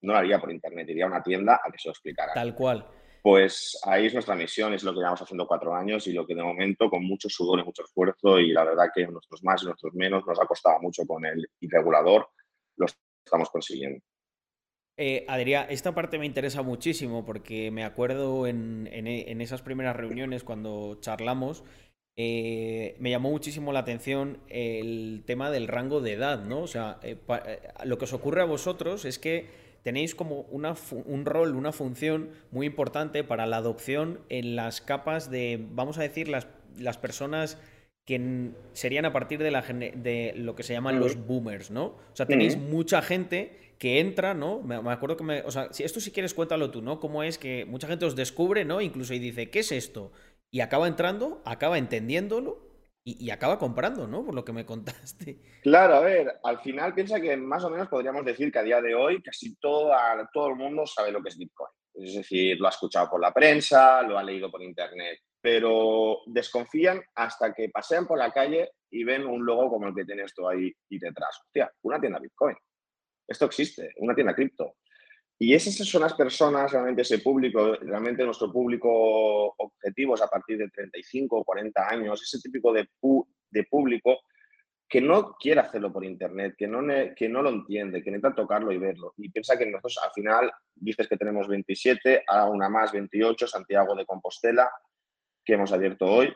No 0.03 0.13
lo 0.13 0.19
haría 0.21 0.39
por 0.39 0.53
internet, 0.53 0.89
iría 0.89 1.07
a 1.07 1.09
una 1.09 1.25
tienda 1.25 1.61
a 1.65 1.73
que 1.73 1.79
se 1.81 1.89
lo 1.89 1.93
explicara. 1.93 2.35
Tal 2.35 2.55
cual. 2.55 3.02
Pues 3.23 3.79
ahí 3.85 4.07
es 4.07 4.15
nuestra 4.15 4.35
misión, 4.35 4.75
es 4.75 4.83
lo 4.83 4.93
que 4.93 4.99
llevamos 4.99 5.23
haciendo 5.23 5.47
cuatro 5.47 5.73
años 5.75 6.05
y 6.09 6.13
lo 6.13 6.27
que 6.27 6.35
de 6.35 6.43
momento 6.43 6.91
con 6.91 7.05
mucho 7.05 7.29
sudor 7.29 7.61
y 7.61 7.65
mucho 7.65 7.85
esfuerzo 7.85 8.41
y 8.41 8.51
la 8.51 8.65
verdad 8.65 8.91
que 8.93 9.07
nuestros 9.07 9.45
más 9.45 9.63
y 9.63 9.67
nuestros 9.67 9.95
menos 9.95 10.27
nos 10.27 10.41
ha 10.41 10.47
costado 10.47 10.81
mucho 10.81 11.07
con 11.07 11.25
el 11.25 11.49
irregulador, 11.61 12.29
lo 12.77 12.87
estamos 13.25 13.49
consiguiendo. 13.51 14.01
Eh, 14.97 15.25
Adrián, 15.29 15.67
esta 15.71 15.95
parte 15.95 16.19
me 16.19 16.27
interesa 16.27 16.63
muchísimo 16.63 17.25
porque 17.25 17.71
me 17.71 17.85
acuerdo 17.85 18.47
en, 18.47 18.89
esas 19.41 19.63
primeras 19.63 19.97
reuniones 19.97 20.43
cuando 20.43 20.99
charlamos, 21.01 21.65
eh, 22.17 22.97
me 22.99 23.11
llamó 23.11 23.31
muchísimo 23.31 23.73
la 23.73 23.81
atención 23.81 24.43
el 24.49 25.23
tema 25.27 25.51
del 25.51 25.69
rango 25.69 26.01
de 26.01 26.13
edad, 26.13 26.45
¿no? 26.45 26.63
O 26.63 26.67
sea, 26.67 26.99
eh, 27.03 27.17
lo 27.85 27.99
que 27.99 28.05
os 28.05 28.13
ocurre 28.13 28.43
a 28.43 28.47
vosotros 28.47 29.05
es 29.05 29.19
que 29.19 29.62
tenéis 29.83 30.15
como 30.15 30.43
una 30.43 30.75
un 31.05 31.25
rol, 31.25 31.55
una 31.55 31.73
función 31.73 32.31
muy 32.51 32.67
importante 32.67 33.25
para 33.25 33.47
la 33.47 33.59
adopción 33.59 34.21
en 34.29 34.57
las 34.57 34.81
capas 34.81 35.31
de, 35.31 35.65
vamos 35.71 35.99
a 35.99 36.03
decir, 36.03 36.29
las, 36.29 36.47
las 36.79 36.99
personas 36.99 37.59
que 38.05 38.51
serían 38.73 39.05
a 39.05 39.13
partir 39.13 39.43
de, 39.43 39.51
la, 39.51 39.63
de 39.63 40.33
lo 40.37 40.57
que 40.57 40.65
se 40.65 40.73
llaman 40.73 40.99
los 40.99 41.25
boomers, 41.25 41.71
¿no? 41.71 41.85
O 41.85 42.15
sea, 42.15 42.27
tenéis 42.27 42.57
mucha 42.57 43.01
gente 43.01 43.75
que 43.79 44.01
entra, 44.01 44.35
¿no? 44.35 44.61
Me, 44.61 44.77
acuerdo 44.91 45.17
que 45.17 45.25
me... 45.25 45.43
O 45.43 45.51
sea, 45.53 45.73
si 45.73 45.85
esto 45.85 46.01
si 46.01 46.11
quieres 46.11 46.35
cuéntalo 46.35 46.71
tú, 46.71 46.83
¿no? 46.83 46.99
Cómo 46.99 47.23
es 47.23 47.39
que 47.39 47.65
mucha 47.65 47.87
gente 47.87 48.05
os 48.05 48.17
descubre, 48.17 48.65
¿no? 48.65 48.81
Incluso 48.81 49.15
y 49.15 49.21
dice, 49.21 49.51
¿qué 49.51 49.61
es 49.61 49.71
esto? 49.71 50.11
Y 50.51 50.61
acaba 50.61 50.89
entrando, 50.89 51.43
acaba 51.45 51.79
entendiéndolo 51.79 52.72
y, 53.05 53.31
acaba 53.31 53.59
comprando, 53.59 54.07
¿no? 54.07 54.25
Por 54.25 54.35
lo 54.35 54.45
que 54.45 54.53
me 54.53 54.67
contaste. 54.67 55.41
Claro, 55.63 55.95
a 55.95 56.01
ver, 56.01 56.41
al 56.45 56.61
final 56.61 56.95
piensa 56.95 57.21
que 57.21 57.37
más 57.37 57.65
o 57.65 57.71
menos 57.71 57.89
podríamos 57.89 58.25
decir 58.25 58.53
que 58.53 58.59
a 58.59 58.63
día 58.63 58.81
de 58.81 58.95
hoy 58.95 59.23
casi 59.23 59.57
todo, 59.57 59.93
el 60.49 60.57
mundo 60.57 60.87
sabe 60.87 61.11
lo 61.11 61.23
que 61.23 61.31
es 61.31 61.39
Bitcoin. 61.39 61.71
Es 61.95 62.15
decir, 62.15 62.59
lo 62.59 62.67
ha 62.67 62.71
escuchado 62.71 63.11
por 63.11 63.21
la 63.21 63.33
prensa, 63.33 64.03
lo 64.03 64.19
ha 64.19 64.23
leído 64.23 64.51
por 64.51 64.63
internet, 64.63 65.19
pero 65.41 66.21
desconfían 66.27 67.03
hasta 67.15 67.53
que 67.53 67.69
pasean 67.69 68.07
por 68.07 68.19
la 68.19 68.33
calle 68.33 68.71
y 68.91 69.05
ven 69.05 69.27
un 69.27 69.45
logo 69.45 69.69
como 69.69 69.89
el 69.89 69.95
que 69.95 70.05
tienes 70.05 70.33
tú 70.35 70.49
ahí 70.49 70.73
y 70.89 70.99
detrás. 70.99 71.39
Hostia, 71.45 71.71
una 71.83 72.01
tienda 72.01 72.19
Bitcoin. 72.19 72.57
Esto 73.29 73.47
existe, 73.47 73.93
una 73.97 74.15
tienda 74.15 74.35
cripto. 74.35 74.77
Y 75.39 75.55
esas 75.55 75.75
son 75.75 76.03
las 76.03 76.15
personas, 76.15 76.71
realmente 76.71 77.03
ese 77.03 77.19
público, 77.19 77.75
realmente 77.75 78.25
nuestro 78.25 78.53
público 78.53 79.55
objetivo 79.57 80.15
es 80.15 80.23
a 80.23 80.29
partir 80.29 80.59
de 80.59 80.69
35 80.69 81.39
o 81.39 81.45
40 81.45 81.89
años, 81.89 82.23
ese 82.23 82.39
típico 82.39 82.73
de, 82.73 82.89
de 83.51 83.65
público 83.65 84.21
que 84.93 85.01
no 85.01 85.35
quiere 85.41 85.61
hacerlo 85.61 85.91
por 85.91 86.05
internet, 86.05 86.55
que 86.55 86.69
no, 86.69 86.81
que 87.17 87.27
no 87.27 87.41
lo 87.41 87.49
entiende, 87.49 88.03
que 88.03 88.11
necesita 88.11 88.35
tocarlo 88.35 88.71
y 88.73 88.77
verlo. 88.77 89.15
Y 89.17 89.31
piensa 89.31 89.57
que 89.57 89.65
nosotros 89.65 89.99
al 90.05 90.11
final, 90.13 90.53
dices 90.75 91.09
que 91.09 91.17
tenemos 91.17 91.49
27, 91.49 92.25
ahora 92.27 92.51
una 92.51 92.69
más, 92.69 92.93
28, 92.93 93.47
Santiago 93.47 93.95
de 93.95 94.05
Compostela, 94.05 94.71
que 95.43 95.55
hemos 95.55 95.73
abierto 95.73 96.05
hoy. 96.05 96.31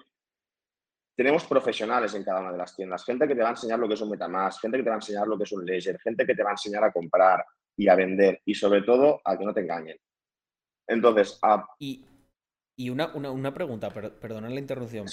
Tenemos 1.15 1.45
profesionales 1.45 2.15
en 2.15 2.25
cada 2.25 2.41
una 2.41 2.53
de 2.53 2.57
las 2.57 2.75
tiendas, 2.75 3.05
gente 3.05 3.29
que 3.29 3.35
te 3.35 3.43
va 3.43 3.49
a 3.49 3.53
enseñar 3.53 3.79
lo 3.79 3.89
que 3.89 3.93
es 3.93 4.01
un 4.01 4.09
Metamask, 4.09 4.63
gente 4.63 4.79
que 4.79 4.85
te 4.85 4.89
va 4.89 4.97
a 4.97 5.01
enseñar 5.01 5.29
lo 5.29 5.37
que 5.37 5.45
es 5.45 5.53
un 5.53 5.63
Ledger, 5.63 5.99
gente 6.01 6.25
que 6.25 6.35
te 6.35 6.43
va 6.43 6.49
a 6.49 6.55
enseñar 6.55 6.83
a 6.83 6.93
comprar, 6.93 7.45
y 7.77 7.89
a 7.89 7.95
vender 7.95 8.41
y 8.45 8.55
sobre 8.55 8.83
todo 8.83 9.21
a 9.25 9.37
que 9.37 9.45
no 9.45 9.55
te 9.55 9.61
engañen. 9.61 9.97
Entonces, 10.89 11.39
Y, 11.79 12.05
y 12.77 12.91
una, 12.91 13.15
una, 13.15 13.53
pregunta, 13.55 13.91
perdona 13.91 14.49
la 14.49 14.61
interrupción, 14.61 15.07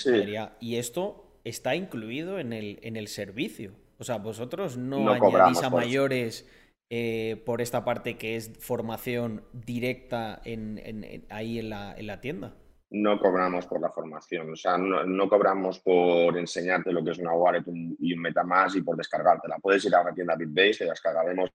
¿y 0.60 0.76
esto 0.76 1.40
está 1.44 1.76
incluido 1.76 2.40
en 2.40 2.54
el, 2.54 2.80
en 2.84 2.96
el 2.96 3.08
servicio? 3.08 3.74
O 3.98 4.04
sea, 4.04 4.18
vosotros 4.18 4.78
no, 4.78 5.10
añadís 5.10 5.64
a 5.64 5.70
mayores 5.70 6.50
eh, 6.90 7.42
por 7.46 7.62
esta 7.62 7.84
parte 7.86 8.18
que 8.18 8.36
es 8.36 8.58
formación 8.60 9.44
directa 9.54 10.42
en, 10.46 11.26
ahí 11.30 11.60
en 11.60 11.70
la, 11.70 11.96
en 11.98 12.08
la 12.08 12.22
tienda 12.22 12.56
no 12.94 13.20
cobramos 13.20 13.66
por 13.66 13.82
la 13.82 13.90
formación, 13.90 14.52
o 14.52 14.56
sea, 14.56 14.78
no, 14.78 15.28
cobramos 15.28 15.80
por 15.80 16.38
enseñarte 16.38 16.92
lo 16.92 17.04
que 17.04 17.12
es 17.12 17.18
una 17.18 17.34
wallet 17.34 17.64
y 18.00 18.14
un 18.14 18.22
MetaMask 18.22 18.78
y 18.78 18.82
por 18.84 18.96
descargártela. 18.96 19.58
Puedes 19.58 19.84
ir 19.86 19.96
a 19.96 20.02
una 20.02 20.14
tienda 20.14 20.36
BitBase, 20.36 20.80
te 20.80 20.86
descargaremos 20.86 21.50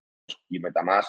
y 0.48 0.58
MetaMask, 0.58 1.08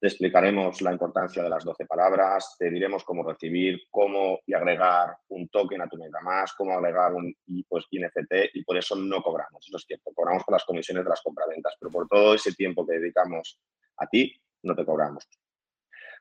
te 0.00 0.06
explicaremos 0.06 0.80
la 0.80 0.92
importancia 0.92 1.42
de 1.42 1.48
las 1.48 1.64
12 1.64 1.84
palabras, 1.86 2.54
te 2.56 2.70
diremos 2.70 3.02
cómo 3.02 3.24
recibir, 3.24 3.82
cómo 3.90 4.38
y 4.46 4.54
agregar 4.54 5.16
un 5.28 5.48
token 5.48 5.82
a 5.82 5.88
tu 5.88 5.96
MetaMask, 5.96 6.56
cómo 6.56 6.72
agregar 6.72 7.14
un 7.14 7.34
pues, 7.68 7.86
NFT 7.90 8.54
y 8.54 8.62
por 8.62 8.76
eso 8.76 8.94
no 8.94 9.20
cobramos, 9.22 9.66
eso 9.66 9.76
es 9.76 9.84
cierto, 9.84 10.12
cobramos 10.14 10.44
por 10.44 10.52
las 10.52 10.64
comisiones 10.64 11.04
de 11.04 11.10
las 11.10 11.20
compraventas, 11.20 11.74
pero 11.80 11.90
por 11.90 12.06
todo 12.06 12.34
ese 12.34 12.52
tiempo 12.52 12.86
que 12.86 12.98
dedicamos 12.98 13.60
a 13.96 14.06
ti, 14.06 14.40
no 14.62 14.76
te 14.76 14.84
cobramos. 14.84 15.26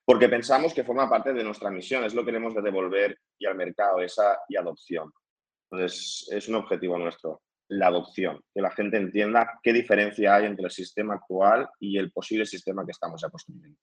Porque 0.04 0.30
pensamos 0.30 0.74
que 0.74 0.84
forma 0.84 1.10
parte 1.10 1.34
de 1.34 1.44
nuestra 1.44 1.70
misión, 1.70 2.04
es 2.04 2.16
lo 2.16 2.22
que 2.22 2.28
queremos 2.28 2.56
de 2.56 2.62
devolver 2.62 3.20
y 3.38 3.46
al 3.46 3.56
mercado, 3.56 4.02
esa 4.02 4.40
y 4.48 4.56
adopción. 4.56 5.12
Entonces, 5.70 6.28
es 6.32 6.48
un 6.48 6.56
objetivo 6.56 6.98
nuestro 6.98 7.42
la 7.70 7.88
adopción, 7.88 8.42
que 8.54 8.62
la 8.62 8.72
gente 8.72 8.98
entienda 8.98 9.60
qué 9.62 9.74
diferencia 9.74 10.36
hay 10.36 10.46
entre 10.46 10.66
el 10.66 10.72
sistema 10.72 11.16
actual 11.16 11.70
y 11.80 11.98
el 11.98 12.12
posible 12.12 12.46
sistema 12.46 12.86
que 12.86 12.92
estamos 12.92 13.22
ya 13.22 13.30
construyendo. 13.30 13.78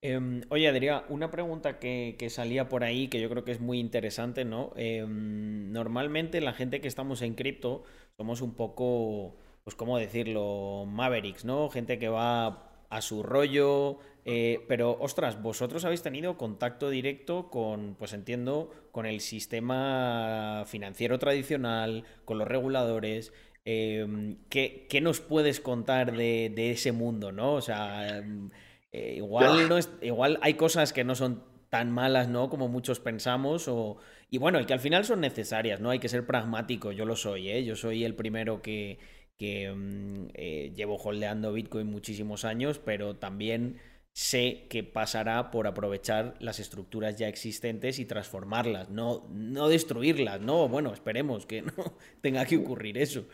Em, 0.00 0.42
oye, 0.50 0.68
Adrián, 0.68 1.02
una 1.08 1.30
pregunta 1.30 1.80
que, 1.80 2.16
salía 2.30 2.68
por 2.68 2.84
ahí 2.84 3.08
que 3.08 3.20
yo 3.20 3.28
creo 3.28 3.44
que 3.44 3.50
es 3.50 3.60
muy 3.60 3.80
interesante, 3.80 4.44
¿no? 4.44 4.72
Em, 4.76 5.72
normalmente 5.72 6.40
la 6.40 6.52
gente 6.52 6.80
que 6.80 6.86
estamos 6.86 7.20
en 7.22 7.34
cripto 7.34 7.82
somos 8.16 8.40
un 8.40 8.54
poco, 8.54 9.36
pues, 9.64 9.74
¿cómo 9.74 9.98
decirlo? 9.98 10.84
Mavericks, 10.86 11.44
¿no? 11.44 11.68
Gente 11.68 11.98
que 11.98 12.08
va 12.08 12.67
a 12.88 13.00
su 13.00 13.22
rollo, 13.22 13.98
eh, 14.24 14.64
pero, 14.68 14.96
ostras, 15.00 15.40
vosotros 15.40 15.84
habéis 15.86 16.02
tenido 16.02 16.36
contacto 16.36 16.90
directo 16.90 17.48
con, 17.48 17.94
pues 17.98 18.12
entiendo, 18.12 18.70
con 18.92 19.06
el 19.06 19.20
sistema 19.20 20.64
financiero 20.66 21.18
tradicional, 21.18 22.04
con 22.26 22.36
los 22.36 22.46
reguladores. 22.46 23.32
Em, 23.64 24.36
¿qué, 24.50 24.86
nos 25.02 25.20
puedes 25.20 25.60
contar 25.60 26.12
de, 26.14 26.70
ese 26.70 26.92
mundo, 26.92 27.32
no? 27.32 27.54
O 27.54 27.60
sea, 27.62 28.18
em, 28.18 28.50
eh, 28.92 29.14
igual, 29.16 29.68
no 29.68 29.78
es, 29.78 29.90
igual 30.02 30.38
hay 30.42 30.54
cosas 30.54 30.92
que 30.92 31.04
no 31.04 31.14
son 31.14 31.42
tan 31.70 31.90
malas, 31.90 32.28
¿no? 32.28 32.48
Como 32.50 32.68
muchos 32.68 33.00
pensamos. 33.00 33.68
O... 33.68 33.96
Y 34.30 34.38
bueno, 34.38 34.60
y 34.60 34.66
que 34.66 34.72
al 34.74 34.80
final 34.80 35.04
son 35.04 35.20
necesarias, 35.20 35.80
¿no? 35.80 35.90
Hay 35.90 35.98
que 35.98 36.08
ser 36.08 36.26
pragmático. 36.26 36.92
Yo 36.92 37.04
lo 37.04 37.16
soy, 37.16 37.48
¿eh? 37.48 37.64
Yo 37.64 37.76
soy 37.76 38.04
el 38.04 38.14
primero 38.14 38.62
que, 38.62 38.98
que 39.38 39.70
mm, 39.70 40.28
eh, 40.34 40.72
llevo 40.74 40.96
holdeando 40.96 41.52
Bitcoin 41.52 41.86
muchísimos 41.86 42.44
años, 42.44 42.78
pero 42.84 43.16
también 43.16 43.78
sé 44.12 44.66
que 44.68 44.82
pasará 44.82 45.52
por 45.52 45.68
aprovechar 45.68 46.34
las 46.40 46.58
estructuras 46.58 47.16
ya 47.16 47.28
existentes 47.28 48.00
y 48.00 48.04
transformarlas, 48.04 48.90
no, 48.90 49.28
no 49.30 49.68
destruirlas, 49.68 50.40
no, 50.40 50.68
bueno, 50.68 50.92
esperemos 50.92 51.46
que 51.46 51.62
no 51.76 51.96
tenga 52.20 52.44
que 52.44 52.56
ocurrir 52.56 52.98
eso. 52.98 53.26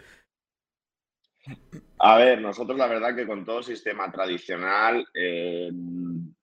A 1.99 2.19
ver, 2.19 2.41
nosotros 2.41 2.77
la 2.77 2.87
verdad 2.87 3.15
que 3.15 3.27
con 3.27 3.45
todo 3.45 3.63
sistema 3.63 4.11
tradicional 4.11 5.07
eh, 5.15 5.71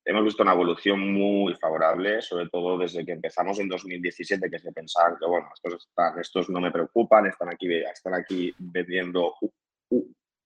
hemos 0.06 0.24
visto 0.24 0.44
una 0.44 0.54
evolución 0.54 1.14
muy 1.14 1.56
favorable, 1.56 2.22
sobre 2.22 2.50
todo 2.50 2.78
desde 2.78 3.06
que 3.06 3.12
empezamos 3.12 3.60
en 3.60 3.70
2017, 3.70 4.50
que 4.50 4.60
se 4.60 4.72
pensaban 4.72 5.18
que, 5.20 5.28
bueno, 5.28 5.50
estos, 5.54 5.90
estos 6.20 6.50
no 6.50 6.60
me 6.60 6.72
preocupan, 6.72 7.28
están 7.28 7.50
aquí, 7.50 7.72
están 7.74 8.16
aquí 8.16 8.54
vendiendo 8.58 9.36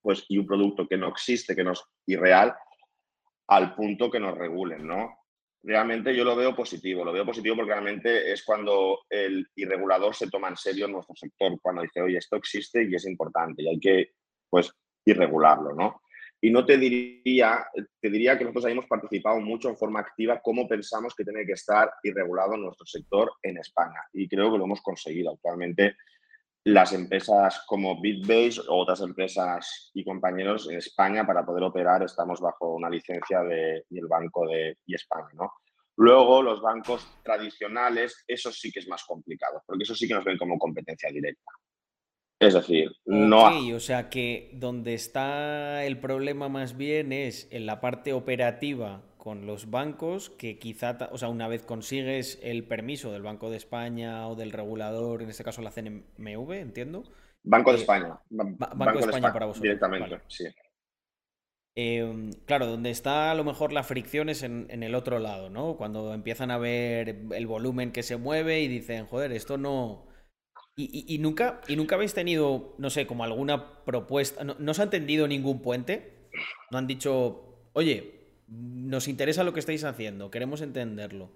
pues, 0.01 0.25
y 0.29 0.37
un 0.37 0.45
producto 0.45 0.87
que 0.87 0.97
no 0.97 1.07
existe, 1.07 1.55
que 1.55 1.63
no 1.63 1.71
es 1.71 1.83
irreal, 2.05 2.53
al 3.47 3.75
punto 3.75 4.09
que 4.09 4.19
nos 4.19 4.37
regulen, 4.37 4.85
¿no? 4.85 5.17
Realmente 5.63 6.15
yo 6.15 6.23
lo 6.23 6.35
veo 6.35 6.55
positivo, 6.55 7.03
lo 7.03 7.11
veo 7.11 7.25
positivo 7.25 7.55
porque 7.55 7.71
realmente 7.71 8.31
es 8.31 8.43
cuando 8.43 8.99
el 9.09 9.47
irregulador 9.55 10.13
se 10.13 10.29
toma 10.29 10.49
en 10.49 10.57
serio 10.57 10.85
en 10.85 10.91
nuestro 10.91 11.15
sector, 11.15 11.59
cuando 11.59 11.81
dice, 11.81 12.01
oye, 12.01 12.17
esto 12.17 12.35
existe 12.35 12.83
y 12.83 12.93
es 12.93 13.07
importante 13.07 13.63
y 13.63 13.69
hay 13.69 13.79
que, 13.79 14.11
pues, 14.49 14.71
irregularlo, 15.05 15.73
¿no? 15.73 16.01
Y 16.41 16.51
no 16.51 16.65
te 16.65 16.77
diría, 16.77 17.65
te 17.99 18.09
diría 18.09 18.37
que 18.37 18.43
nosotros 18.43 18.71
hemos 18.71 18.85
participado 18.85 19.39
mucho 19.39 19.69
en 19.69 19.77
forma 19.77 20.01
activa 20.01 20.41
cómo 20.43 20.67
pensamos 20.67 21.15
que 21.15 21.23
tiene 21.23 21.45
que 21.45 21.53
estar 21.53 21.91
irregulado 22.03 22.55
nuestro 22.57 22.85
sector 22.85 23.31
en 23.41 23.57
España. 23.57 23.99
Y 24.13 24.27
creo 24.27 24.51
que 24.51 24.57
lo 24.57 24.65
hemos 24.65 24.81
conseguido. 24.81 25.31
Actualmente 25.31 25.95
las 26.65 26.93
empresas 26.93 27.63
como 27.67 28.01
Bitbase 28.01 28.61
o 28.67 28.77
otras 28.77 29.01
empresas 29.01 29.91
y 29.93 30.03
compañeros 30.03 30.67
en 30.69 30.77
España 30.77 31.25
para 31.25 31.45
poder 31.45 31.63
operar 31.63 32.03
estamos 32.03 32.41
bajo 32.41 32.73
una 32.73 32.89
licencia 32.89 33.41
de, 33.43 33.85
del 33.87 34.07
Banco 34.07 34.47
de 34.47 34.75
España, 34.87 35.29
¿no? 35.33 35.51
Luego, 35.97 36.41
los 36.41 36.61
bancos 36.61 37.07
tradicionales, 37.23 38.25
eso 38.27 38.51
sí 38.51 38.71
que 38.71 38.79
es 38.79 38.87
más 38.87 39.05
complicado, 39.05 39.63
porque 39.65 39.83
eso 39.83 39.95
sí 39.95 40.07
que 40.07 40.13
nos 40.13 40.25
ven 40.25 40.37
como 40.37 40.59
competencia 40.59 41.09
directa. 41.09 41.51
Es 42.39 42.53
decir, 42.53 42.91
no... 43.05 43.47
o 43.75 43.79
sea 43.79 44.09
que 44.09 44.51
donde 44.53 44.93
está 44.93 45.85
el 45.85 45.99
problema 45.99 46.49
más 46.49 46.75
bien 46.75 47.13
es 47.13 47.47
en 47.51 47.65
la 47.65 47.79
parte 47.79 48.11
operativa 48.11 49.03
con 49.17 49.47
los 49.47 49.71
bancos, 49.71 50.29
que 50.29 50.59
quizá, 50.59 50.97
o 51.11 51.17
sea, 51.17 51.29
una 51.29 51.47
vez 51.47 51.63
consigues 51.63 52.39
el 52.43 52.63
permiso 52.65 53.11
del 53.11 53.23
Banco 53.23 53.49
de 53.49 53.57
España 53.57 54.27
o 54.27 54.35
del 54.35 54.51
regulador, 54.51 55.23
en 55.23 55.29
este 55.29 55.43
caso 55.43 55.61
la 55.61 55.71
CNMV, 55.71 56.51
entiendo, 56.51 57.05
Banco 57.45 57.71
de 57.71 57.77
España. 57.77 58.19
Banco, 58.29 58.93
de 58.93 58.99
España, 58.99 59.31
para 59.31 59.45
vosotros. 59.45 59.61
Directamente, 59.61 60.19
sí. 60.27 60.45
Em, 61.75 62.31
claro, 62.45 62.65
donde 62.65 62.89
está 62.89 63.31
a 63.31 63.35
lo 63.35 63.43
mejor 63.43 63.73
la 63.73 63.83
fricción 63.83 64.29
es 64.29 64.43
en, 64.43 64.67
el 64.69 64.95
otro 64.95 65.19
lado, 65.19 65.49
¿no? 65.49 65.75
Cuando 65.77 66.13
empiezan 66.13 66.49
a 66.49 66.57
ver 66.57 67.23
el 67.31 67.47
volumen 67.47 67.91
que 67.91 68.01
se 68.01 68.17
mueve 68.17 68.61
y 68.61 68.67
dicen, 68.67 69.05
joder, 69.05 69.31
esto 69.31 69.57
no. 69.57 70.07
Y, 70.77 71.17
nunca, 71.19 71.61
y 71.69 71.77
nunca 71.77 71.95
habéis 71.95 72.13
tenido, 72.13 72.75
no 72.77 72.89
sé, 72.89 73.07
como 73.07 73.23
alguna 73.23 73.85
propuesta. 73.85 74.43
No, 74.43 74.55
¿No 74.59 74.71
os 74.71 74.79
han 74.79 74.89
tendido 74.89 75.25
ningún 75.25 75.61
puente? 75.61 76.29
¿No 76.69 76.77
han 76.77 76.85
dicho, 76.85 77.69
oye, 77.71 78.43
nos 78.47 79.07
interesa 79.07 79.45
lo 79.45 79.53
que 79.53 79.61
estáis 79.61 79.85
haciendo, 79.85 80.29
queremos 80.29 80.59
entenderlo? 80.59 81.31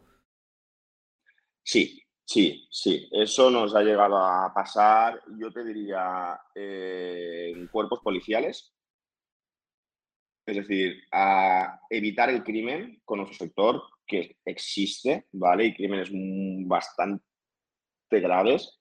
Sí, 1.64 2.04
sí, 2.26 2.68
sí. 2.70 3.08
Eso 3.14 3.50
nos 3.50 3.74
ha 3.76 3.82
llegado 3.82 4.18
a 4.18 4.54
pasar, 4.54 5.22
yo 5.40 5.50
te 5.52 5.64
diría, 5.64 6.38
eh, 6.54 7.54
en 7.56 7.68
cuerpos 7.68 8.02
policiales 8.02 8.74
es 10.50 10.68
decir, 10.68 11.04
a 11.12 11.80
evitar 11.90 12.30
el 12.30 12.44
crimen 12.44 13.02
con 13.06 13.20
nuestro 13.20 13.46
sector, 13.46 13.84
que 14.06 14.38
existe, 14.46 15.28
¿vale? 15.32 15.66
Y 15.66 15.76
crímenes 15.76 16.10
bastante 16.68 17.22
graves, 18.10 18.79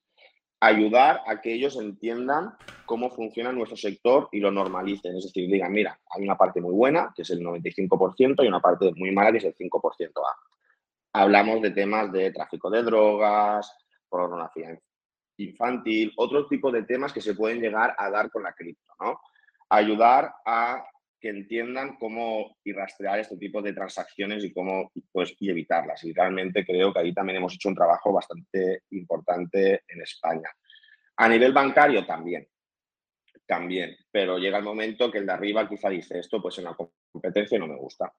ayudar 0.59 1.21
a 1.25 1.41
que 1.41 1.53
ellos 1.53 1.77
entiendan 1.77 2.55
cómo 2.85 3.09
funciona 3.09 3.51
nuestro 3.51 3.77
sector 3.77 4.29
y 4.31 4.39
lo 4.39 4.51
normalicen. 4.51 5.15
Es 5.15 5.25
decir, 5.25 5.49
digan, 5.49 5.71
mira, 5.71 5.99
hay 6.09 6.23
una 6.23 6.37
parte 6.37 6.59
muy 6.59 6.73
buena, 6.73 7.13
que 7.15 7.21
es 7.21 7.29
el 7.29 7.41
95%, 7.41 8.43
y 8.43 8.47
una 8.47 8.59
parte 8.59 8.91
muy 8.95 9.11
mala, 9.11 9.31
que 9.31 9.37
es 9.37 9.45
el 9.45 9.55
5%. 9.55 10.11
Hablamos 11.13 11.61
de 11.61 11.71
temas 11.71 12.11
de 12.11 12.31
tráfico 12.31 12.69
de 12.69 12.83
drogas, 12.83 13.71
pornografía 14.09 14.77
infantil, 15.37 16.11
otro 16.17 16.47
tipo 16.47 16.71
de 16.71 16.83
temas 16.83 17.13
que 17.13 17.21
se 17.21 17.33
pueden 17.33 17.61
llegar 17.61 17.95
a 17.97 18.09
dar 18.09 18.29
con 18.29 18.43
la 18.43 18.53
cripto, 18.53 18.93
¿no? 18.99 19.21
Ayudar 19.69 20.33
a 20.45 20.83
que 21.19 21.29
entiendan 21.29 21.97
cómo 21.97 22.57
y 22.63 22.71
rastrear 22.71 23.19
este 23.19 23.37
tipo 23.37 23.61
de 23.61 23.73
transacciones 23.73 24.43
y 24.43 24.53
cómo 24.53 24.91
pues, 25.11 25.35
y 25.39 25.49
evitarlas. 25.49 26.03
Y 26.03 26.13
realmente 26.13 26.65
creo 26.65 26.93
que 26.93 26.99
ahí 26.99 27.13
también 27.13 27.37
hemos 27.37 27.53
hecho 27.55 27.69
un 27.69 27.75
trabajo 27.75 28.13
bastante 28.13 28.83
importante 28.91 29.83
en 29.87 30.01
España. 30.01 30.49
A 31.17 31.27
nivel 31.27 31.51
bancario 31.51 32.05
también, 32.05 32.47
también, 33.45 33.95
pero 34.11 34.37
llega 34.37 34.57
el 34.57 34.63
momento 34.63 35.11
que 35.11 35.17
el 35.17 35.25
de 35.25 35.33
arriba 35.33 35.67
quizá 35.67 35.89
dice 35.89 36.19
esto, 36.19 36.41
pues 36.41 36.57
en 36.59 36.65
la 36.65 36.77
competencia 37.11 37.59
no 37.59 37.67
me 37.67 37.75
gusta. 37.75 38.13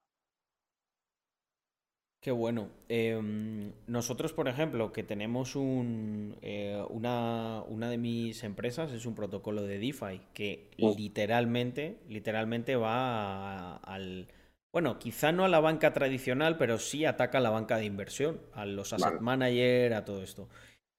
Qué 2.21 2.29
bueno. 2.29 2.69
Em, 2.87 3.73
nosotros, 3.87 4.31
por 4.31 4.47
ejemplo, 4.47 4.93
que 4.93 5.01
tenemos 5.01 5.55
un, 5.55 6.37
eh, 6.43 6.79
una, 6.89 7.63
una, 7.67 7.89
de 7.89 7.97
mis 7.97 8.43
empresas, 8.43 8.91
es 8.91 9.07
un 9.07 9.15
protocolo 9.15 9.63
de 9.63 9.79
DeFi 9.79 10.21
que 10.31 10.69
literalmente, 10.77 11.97
literalmente 12.07 12.75
va 12.75 13.77
al... 13.77 14.27
Bueno, 14.71 14.99
quizá 14.99 15.31
no 15.31 15.45
a 15.45 15.49
la 15.49 15.59
banca 15.59 15.93
tradicional, 15.93 16.57
pero 16.57 16.77
sí 16.77 17.05
ataca 17.05 17.39
a 17.39 17.41
la 17.41 17.49
banca 17.49 17.77
de 17.77 17.85
inversión, 17.85 18.39
a 18.53 18.65
los 18.65 18.93
asset 18.93 19.19
manager, 19.19 19.95
a 19.95 20.05
todo 20.05 20.21
esto. 20.21 20.47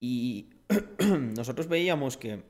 Y 0.02 0.50
nosotros 1.36 1.68
veíamos 1.68 2.16
que 2.16 2.42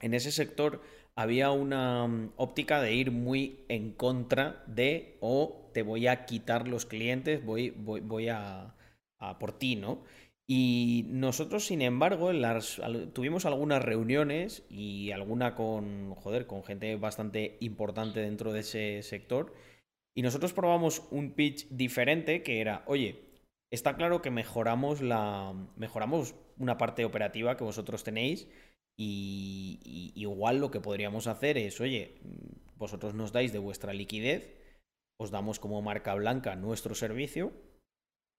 en 0.00 0.14
ese 0.14 0.30
sector 0.30 0.82
había 1.16 1.50
una 1.50 2.06
mm, 2.06 2.32
óptica 2.36 2.80
de 2.80 2.94
ir 2.94 3.10
muy 3.10 3.64
en 3.68 3.92
contra 3.92 4.62
de 4.66 5.16
o 5.20 5.70
te 5.72 5.82
voy 5.82 6.06
a 6.06 6.24
quitar 6.24 6.68
los 6.68 6.86
clientes, 6.86 7.44
voy, 7.44 7.70
voy, 7.70 8.00
voy 8.00 8.28
a, 8.28 8.74
por 9.38 9.52
ti, 9.58 9.76
¿no? 9.76 10.02
Y 10.46 11.06
nosotros, 11.08 11.64
sin 11.66 11.80
embargo, 11.80 12.30
tuvimos 13.14 13.46
algunas 13.46 13.82
reuniones 13.82 14.62
y 14.68 15.10
alguna 15.10 15.54
con, 15.54 16.14
joder, 16.16 16.46
con 16.46 16.62
gente 16.62 16.96
bastante 16.96 17.56
importante 17.60 18.20
dentro 18.20 18.52
de 18.52 18.60
ese 18.60 19.02
sector. 19.02 19.54
Y 20.14 20.20
nosotros 20.22 20.52
probamos 20.52 21.02
un 21.10 21.32
pitch 21.32 21.68
diferente 21.70 22.42
que 22.42 22.60
era, 22.60 22.84
oye, 22.86 23.24
está 23.70 23.96
claro 23.96 24.20
que 24.20 24.30
mejoramos 24.30 25.00
la 25.00 25.54
mejoramos 25.76 26.34
una 26.58 26.76
parte 26.76 27.04
operativa 27.06 27.56
que 27.56 27.64
vosotros 27.64 28.04
tenéis 28.04 28.46
y, 28.96 30.12
igual 30.14 30.58
lo 30.58 30.70
que 30.70 30.80
podríamos 30.80 31.26
hacer 31.26 31.58
es, 31.58 31.80
oye, 31.80 32.14
vosotros 32.76 33.14
nos 33.14 33.32
dais 33.32 33.52
de 33.52 33.58
vuestra 33.58 33.92
liquidez, 33.92 34.54
os 35.18 35.30
damos 35.30 35.58
como 35.58 35.82
marca 35.82 36.14
blanca 36.14 36.56
nuestro 36.56 36.94
servicio 36.94 37.52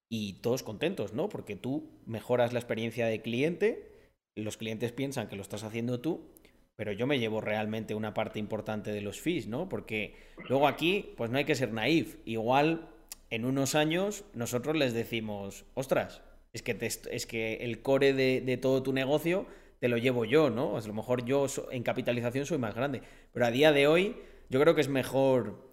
y 0.09 0.41
todos 0.41 0.63
contentos, 0.63 1.13
¿no? 1.13 1.29
Porque 1.29 1.55
tú 1.55 1.89
mejoras 2.05 2.53
la 2.53 2.59
experiencia 2.59 3.07
de 3.07 3.21
cliente, 3.21 4.11
los 4.35 4.57
clientes 4.57 4.91
piensan 4.91 5.27
que 5.27 5.35
lo 5.35 5.41
estás 5.41 5.63
haciendo 5.63 6.01
tú, 6.01 6.29
pero 6.75 6.91
yo 6.91 7.07
me 7.07 7.19
llevo 7.19 7.41
realmente 7.41 7.95
una 7.95 8.13
parte 8.13 8.39
importante 8.39 8.91
de 8.91 9.01
los 9.01 9.21
fees, 9.21 9.47
¿no? 9.47 9.69
Porque 9.69 10.15
luego 10.49 10.67
aquí, 10.67 11.13
pues 11.15 11.31
no 11.31 11.37
hay 11.37 11.45
que 11.45 11.55
ser 11.55 11.71
naif. 11.71 12.17
Igual 12.25 12.89
en 13.29 13.45
unos 13.45 13.75
años 13.75 14.25
nosotros 14.33 14.75
les 14.75 14.93
decimos, 14.93 15.65
ostras, 15.73 16.21
es 16.53 16.61
que, 16.61 16.77
es 17.11 17.25
que 17.25 17.55
el 17.55 17.81
core 17.81 18.13
de, 18.13 18.41
de 18.41 18.57
todo 18.57 18.83
tu 18.83 18.93
negocio 18.93 19.47
te 19.85 19.89
lo 19.89 19.97
llevo 19.97 20.25
yo, 20.25 20.49
¿no? 20.49 20.77
a 20.77 20.81
lo 20.81 20.93
mejor 20.95 21.25
yo 21.25 21.45
en 21.69 21.83
capitalización 21.83 22.47
soy 22.47 22.57
más 22.57 22.73
grande. 22.73 23.03
Pero 23.31 23.45
a 23.45 23.51
día 23.51 23.71
de 23.71 23.85
hoy 23.85 24.15
yo 24.49 24.59
creo 24.59 24.73
que 24.73 24.81
es 24.81 24.89
mejor 24.89 25.69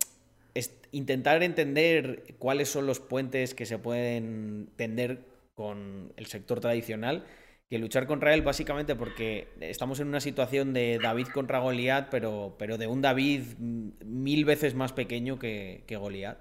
intentar 0.91 1.43
entender 1.43 2.35
cuáles 2.39 2.69
son 2.69 2.85
los 2.85 3.01
puentes 3.01 3.55
que 3.55 3.65
se 3.65 3.79
pueden 3.79 4.69
tender 4.77 5.25
con 5.55 6.13
el 6.19 6.27
sector 6.27 6.61
tradicional 6.61 7.25
que 7.71 7.79
luchar 7.79 8.07
contra 8.07 8.35
él 8.35 8.43
básicamente 8.43 8.95
porque 8.97 9.49
estamos 9.61 9.99
en 9.99 10.09
una 10.09 10.21
situación 10.21 10.75
de 10.75 10.99
David 11.03 11.29
contra 11.29 11.61
Goliat, 11.61 12.11
pero, 12.11 12.57
pero 12.59 12.77
de 12.77 12.89
un 12.89 13.01
David 13.01 13.45
mil 13.59 14.45
veces 14.45 14.75
más 14.75 14.93
pequeño 14.93 15.39
que, 15.39 15.85
que 15.87 15.97
Goliat. 15.97 16.37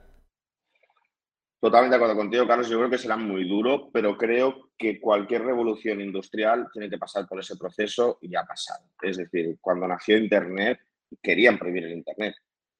Totalmente 1.62 1.95
de 1.95 1.97
acuerdo 1.97 2.15
contigo, 2.15 2.47
Carlos. 2.47 2.67
Yo 2.67 2.80
creo 2.80 2.89
que 2.89 2.97
será 2.97 3.15
muy 3.15 3.47
duro, 3.47 3.91
pero 3.93 4.17
creo 4.17 4.71
que 4.76 5.00
cualquier 5.00 5.43
revolución 5.43 6.02
industrial 6.02 6.67
tiene 6.74 6.89
que 6.89 6.97
pasar 6.97 7.28
por 7.28 7.39
ese 7.39 7.56
proceso 7.56 8.17
y 8.19 8.36
ha 8.36 8.43
pasado. 8.43 8.84
Es 9.00 9.17
decir, 9.17 9.60
cuando 9.62 9.88
nació 9.88 10.17
Internet, 10.17 10.80
querían 11.21 11.60
prohibir 11.60 11.84
el 11.84 11.91
Internet. 11.91 12.34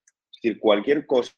Es 0.04 0.42
decir, 0.42 0.58
cualquier 0.58 1.06
cosa 1.06 1.32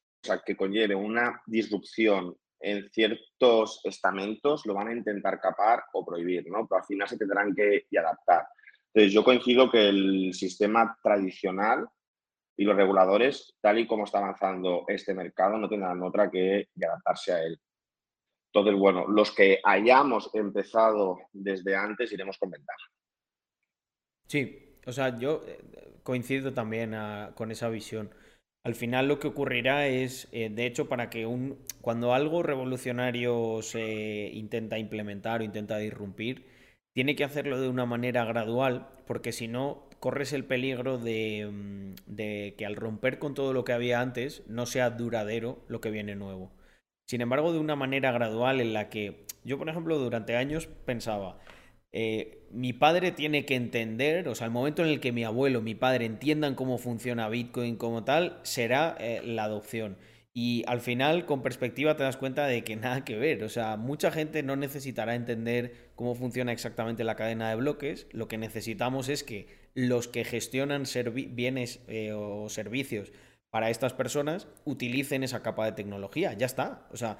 que 0.46 0.56
conlleve 0.56 0.94
una 0.94 1.42
disrupción 1.44 2.34
en 2.60 2.88
ciertos 2.90 3.82
estamentos 3.84 4.64
lo 4.64 4.72
van 4.72 4.88
a 4.88 4.94
intentar 4.94 5.38
capar 5.38 5.84
o 5.92 6.02
prohibir, 6.02 6.48
¿no? 6.48 6.66
Pero 6.66 6.80
al 6.80 6.86
final 6.86 7.06
se 7.06 7.18
tendrán 7.18 7.54
que 7.54 7.84
adaptar. 7.98 8.46
Entonces, 8.94 9.12
yo 9.12 9.22
coincido 9.22 9.70
que 9.70 9.90
el 9.90 10.32
sistema 10.32 10.96
tradicional 11.02 11.86
y 12.56 12.64
los 12.64 12.76
reguladores, 12.76 13.54
tal 13.60 13.78
y 13.78 13.86
como 13.86 14.04
está 14.04 14.18
avanzando 14.18 14.84
este 14.88 15.14
mercado, 15.14 15.58
no 15.58 15.68
tendrán 15.68 16.02
otra 16.02 16.30
que 16.30 16.68
adaptarse 16.82 17.32
a 17.32 17.42
él. 17.42 17.58
Entonces, 18.54 18.78
bueno, 18.78 19.08
los 19.08 19.32
que 19.32 19.58
hayamos 19.64 20.30
empezado 20.32 21.18
desde 21.32 21.74
antes 21.74 22.12
iremos 22.12 22.38
con 22.38 22.50
ventaja. 22.50 22.86
Sí, 24.28 24.78
o 24.86 24.92
sea, 24.92 25.18
yo 25.18 25.42
eh, 25.46 25.58
coincido 26.04 26.54
también 26.54 26.94
ah, 26.94 27.32
con 27.34 27.50
esa 27.50 27.68
visión. 27.68 28.14
Al 28.64 28.76
final 28.76 29.08
lo 29.08 29.18
que 29.18 29.26
ocurrirá 29.26 29.88
es, 29.88 30.28
eh, 30.32 30.50
de 30.50 30.66
hecho, 30.66 30.88
para 30.88 31.10
que 31.10 31.26
un, 31.26 31.58
cuando 31.80 32.14
algo 32.14 32.44
revolucionario 32.44 33.60
se 33.60 34.30
intenta 34.32 34.78
implementar 34.78 35.40
o 35.40 35.44
intenta 35.44 35.76
disrumpir, 35.78 36.46
tiene 36.94 37.16
que 37.16 37.24
hacerlo 37.24 37.60
de 37.60 37.68
una 37.68 37.86
manera 37.86 38.24
gradual, 38.24 38.88
porque 39.06 39.32
si 39.32 39.48
no, 39.48 39.88
corres 40.04 40.34
el 40.34 40.44
peligro 40.44 40.98
mm, 40.98 41.94
de, 42.04 42.54
que 42.58 42.66
al 42.66 42.76
romper 42.76 43.18
con 43.18 43.32
todo 43.32 43.54
lo 43.54 43.64
que 43.64 43.72
había 43.72 44.02
antes 44.02 44.42
no 44.46 44.66
sea 44.66 44.90
duradero 44.90 45.64
lo 45.66 45.80
que 45.80 45.90
viene 45.90 46.14
nuevo. 46.14 46.52
Sin 47.06 47.22
embargo, 47.22 47.54
de 47.54 47.58
una 47.58 47.74
manera 47.74 48.12
gradual 48.12 48.60
en 48.60 48.74
la 48.74 48.90
que 48.90 49.24
yo, 49.44 49.56
por 49.56 49.70
ejemplo, 49.70 49.98
durante 49.98 50.36
años 50.36 50.66
pensaba, 50.66 51.38
eh, 51.90 52.46
mi 52.50 52.74
padre 52.74 53.12
tiene 53.12 53.46
que 53.46 53.54
entender, 53.54 54.28
o 54.28 54.34
sea, 54.34 54.44
el 54.44 54.52
momento 54.52 54.82
en 54.82 54.90
el 54.90 55.00
que 55.00 55.10
mi 55.10 55.24
abuelo, 55.24 55.62
mi 55.62 55.74
padre 55.74 56.04
entiendan 56.04 56.54
cómo 56.54 56.76
funciona 56.76 57.30
Bitcoin 57.30 57.76
como 57.76 58.04
tal, 58.04 58.40
será 58.42 58.98
eh, 59.00 59.22
la 59.24 59.44
adopción. 59.44 59.96
Y 60.34 60.64
al 60.66 60.82
final, 60.82 61.24
con 61.24 61.40
perspectiva, 61.40 61.96
te 61.96 62.02
das 62.02 62.18
cuenta 62.18 62.46
de 62.46 62.62
que 62.62 62.76
nada 62.76 63.06
que 63.06 63.16
ver. 63.16 63.42
O 63.42 63.48
sea, 63.48 63.78
mucha 63.78 64.10
gente 64.10 64.42
no 64.42 64.54
necesitará 64.54 65.14
entender 65.14 65.92
cómo 65.94 66.14
funciona 66.14 66.52
exactamente 66.52 67.04
la 67.04 67.16
cadena 67.16 67.48
de 67.48 67.56
bloques. 67.56 68.06
Lo 68.12 68.28
que 68.28 68.36
necesitamos 68.36 69.08
es 69.08 69.24
que 69.24 69.63
los 69.74 70.08
que 70.08 70.24
gestionan 70.24 70.84
bienes 71.30 71.80
eh, 71.88 72.12
o 72.12 72.48
servicios 72.48 73.12
para 73.50 73.70
estas 73.70 73.92
personas 73.92 74.48
utilicen 74.64 75.22
esa 75.22 75.42
capa 75.42 75.64
de 75.66 75.72
tecnología. 75.72 76.32
Ya 76.32 76.46
está. 76.46 76.88
O 76.90 76.96
sea, 76.96 77.18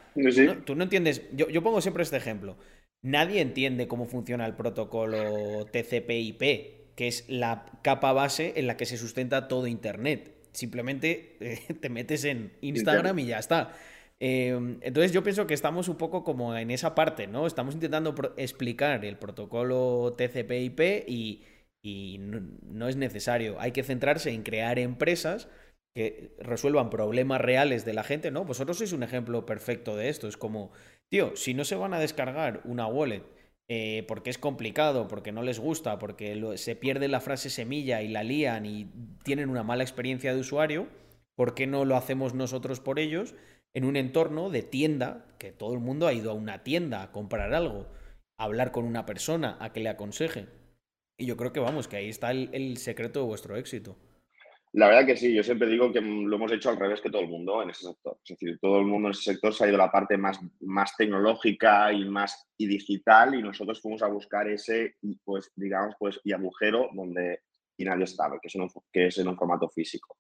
Tú, 0.65 0.75
no, 0.75 0.85
entiendes. 0.85 1.23
Yo, 1.33 1.49
yo, 1.49 1.63
pongo 1.63 1.81
siempre 1.81 2.03
este 2.03 2.17
ejemplo. 2.17 2.57
Nadie 3.03 3.41
entiende 3.41 3.87
cómo 3.87 4.07
funciona 4.07 4.47
el 4.47 4.55
protocolo 4.55 5.67
TCP/IP, 5.67 6.95
que 6.97 7.09
es 7.09 7.25
la 7.29 7.67
capa 7.83 8.13
base 8.13 8.55
en 8.57 8.67
la 8.67 8.77
que 8.77 8.87
se 8.87 8.97
sustenta 8.97 9.47
todo 9.47 9.67
Internet 9.67 10.35
simplemente 10.55 11.37
eh, 11.41 11.59
te 11.81 11.91
metes 11.91 12.25
en 12.25 12.53
Instagram 12.63 13.19
y 13.19 13.27
ya 13.27 13.39
está. 13.39 13.73
Em, 14.21 14.79
entonces 14.81 15.13
yo 15.13 15.23
pienso 15.23 15.47
que 15.47 15.55
estamos 15.55 15.89
un 15.89 15.97
poco 15.97 16.25
como 16.25 16.57
en 16.57 16.71
esa 16.71 16.95
parte, 16.95 17.27
¿no? 17.27 17.47
Estamos 17.47 17.75
intentando 17.75 18.15
explicar 18.37 19.05
el 19.05 19.19
protocolo 19.19 20.15
TCP/IP 20.17 21.05
y, 21.09 21.43
y 21.85 22.17
no, 22.19 22.89
es 22.89 22.97
necesario. 22.97 23.61
Hay 23.61 23.73
que 23.73 23.83
centrarse 23.83 24.31
en 24.31 24.43
crear 24.43 24.79
empresas 24.79 25.49
que 25.95 26.35
resuelvan 26.39 26.91
problemas 26.91 27.41
reales 27.41 27.85
de 27.85 27.93
la 27.93 28.03
gente, 28.03 28.31
¿no? 28.31 28.45
Vosotros 28.45 28.79
sois 28.79 28.93
un 28.93 29.03
ejemplo 29.03 29.45
perfecto 29.45 29.95
de 29.95 30.09
esto. 30.09 30.27
Es 30.27 30.37
como, 30.37 30.73
tío, 31.13 31.37
si 31.37 31.53
no 31.53 31.65
se 31.65 31.77
van 31.77 31.93
a 31.93 32.01
descargar 32.01 32.63
una 32.65 32.87
wallet 32.87 33.23
eh, 33.69 34.05
porque 34.09 34.31
es 34.31 34.39
complicado, 34.39 35.09
porque 35.09 35.31
no 35.31 35.43
les 35.43 35.61
gusta, 35.61 35.99
porque 35.99 36.57
se 36.57 36.75
pierde 36.75 37.07
la 37.09 37.21
frase 37.21 37.51
semilla 37.51 38.03
y 38.03 38.09
la 38.09 38.23
lían 38.23 38.65
y 38.65 38.91
tienen 39.23 39.51
una 39.51 39.63
mala 39.63 39.85
experiencia 39.85 40.35
de 40.35 40.41
usuario, 40.41 40.89
¿por 41.37 41.55
qué 41.55 41.67
no 41.67 41.85
lo 41.85 41.97
hacemos 41.97 42.35
nosotros 42.35 42.81
por 42.81 42.99
ellos 42.99 43.35
en 43.75 43.85
un 43.85 43.97
entorno 43.97 44.49
de 44.51 44.63
tienda, 44.63 45.27
que 45.39 45.53
todo 45.53 45.75
el 45.75 45.81
mundo 45.81 46.07
ha 46.07 46.15
ido 46.15 46.31
a 46.31 46.35
una 46.35 46.65
tienda 46.65 47.03
a 47.03 47.13
comprar 47.13 47.53
algo, 47.53 47.89
a 48.39 48.45
hablar 48.45 48.73
con 48.73 48.85
una 48.85 49.05
persona, 49.05 49.59
a 49.61 49.73
que 49.73 49.81
le 49.81 49.91
aconseje? 49.91 50.47
Y 51.17 51.27
yo 51.27 51.37
creo 51.37 51.53
que 51.53 51.61
vamos, 51.61 51.89
que 51.89 51.97
ahí 51.97 52.09
está 52.09 52.31
el 52.33 52.77
secreto 52.77 53.21
de 53.21 53.27
vuestro 53.27 53.57
éxito. 53.57 53.97
La 54.75 54.89
verdad 54.89 55.07
que 55.07 55.17
sí, 55.17 55.33
yo 55.33 55.45
siempre 55.45 55.69
digo 55.69 55.93
que 55.93 56.01
lo 56.01 56.35
hemos 56.35 56.51
hecho 56.51 56.69
al 56.69 56.77
revés 56.77 57.01
que 57.01 57.09
todo 57.09 57.23
el 57.23 57.29
mundo 57.29 57.63
en 57.63 57.71
ese 57.71 57.87
sector. 57.87 58.19
Es 58.25 58.31
decir, 58.31 58.59
todo 58.61 58.81
el 58.81 58.87
mundo 58.87 59.07
en 59.07 59.13
ese 59.13 59.23
sector 59.23 59.55
se 59.55 59.65
ha 59.65 59.69
ido 59.69 59.77
a 59.77 59.87
la 59.87 59.93
parte 59.93 60.17
más, 60.17 60.41
más 60.63 60.97
tecnológica 60.97 61.93
y 61.93 62.05
más 62.07 62.49
y 62.59 62.67
digital 62.67 63.37
y 63.37 63.43
nosotros 63.43 63.81
fuimos 63.81 64.03
a 64.03 64.09
buscar 64.09 64.49
ese, 64.49 64.97
pues, 65.23 65.53
digamos, 65.55 65.95
pues, 65.97 66.21
y 66.25 66.33
agujero 66.33 66.89
donde 66.93 67.43
y 67.77 67.85
nadie 67.85 68.03
estaba, 68.03 68.41
que 68.41 68.49
es, 68.49 68.55
en 68.57 68.69
que 68.93 69.07
es 69.07 69.19
en 69.19 69.29
un 69.29 69.37
formato 69.37 69.69
físico. 69.69 70.19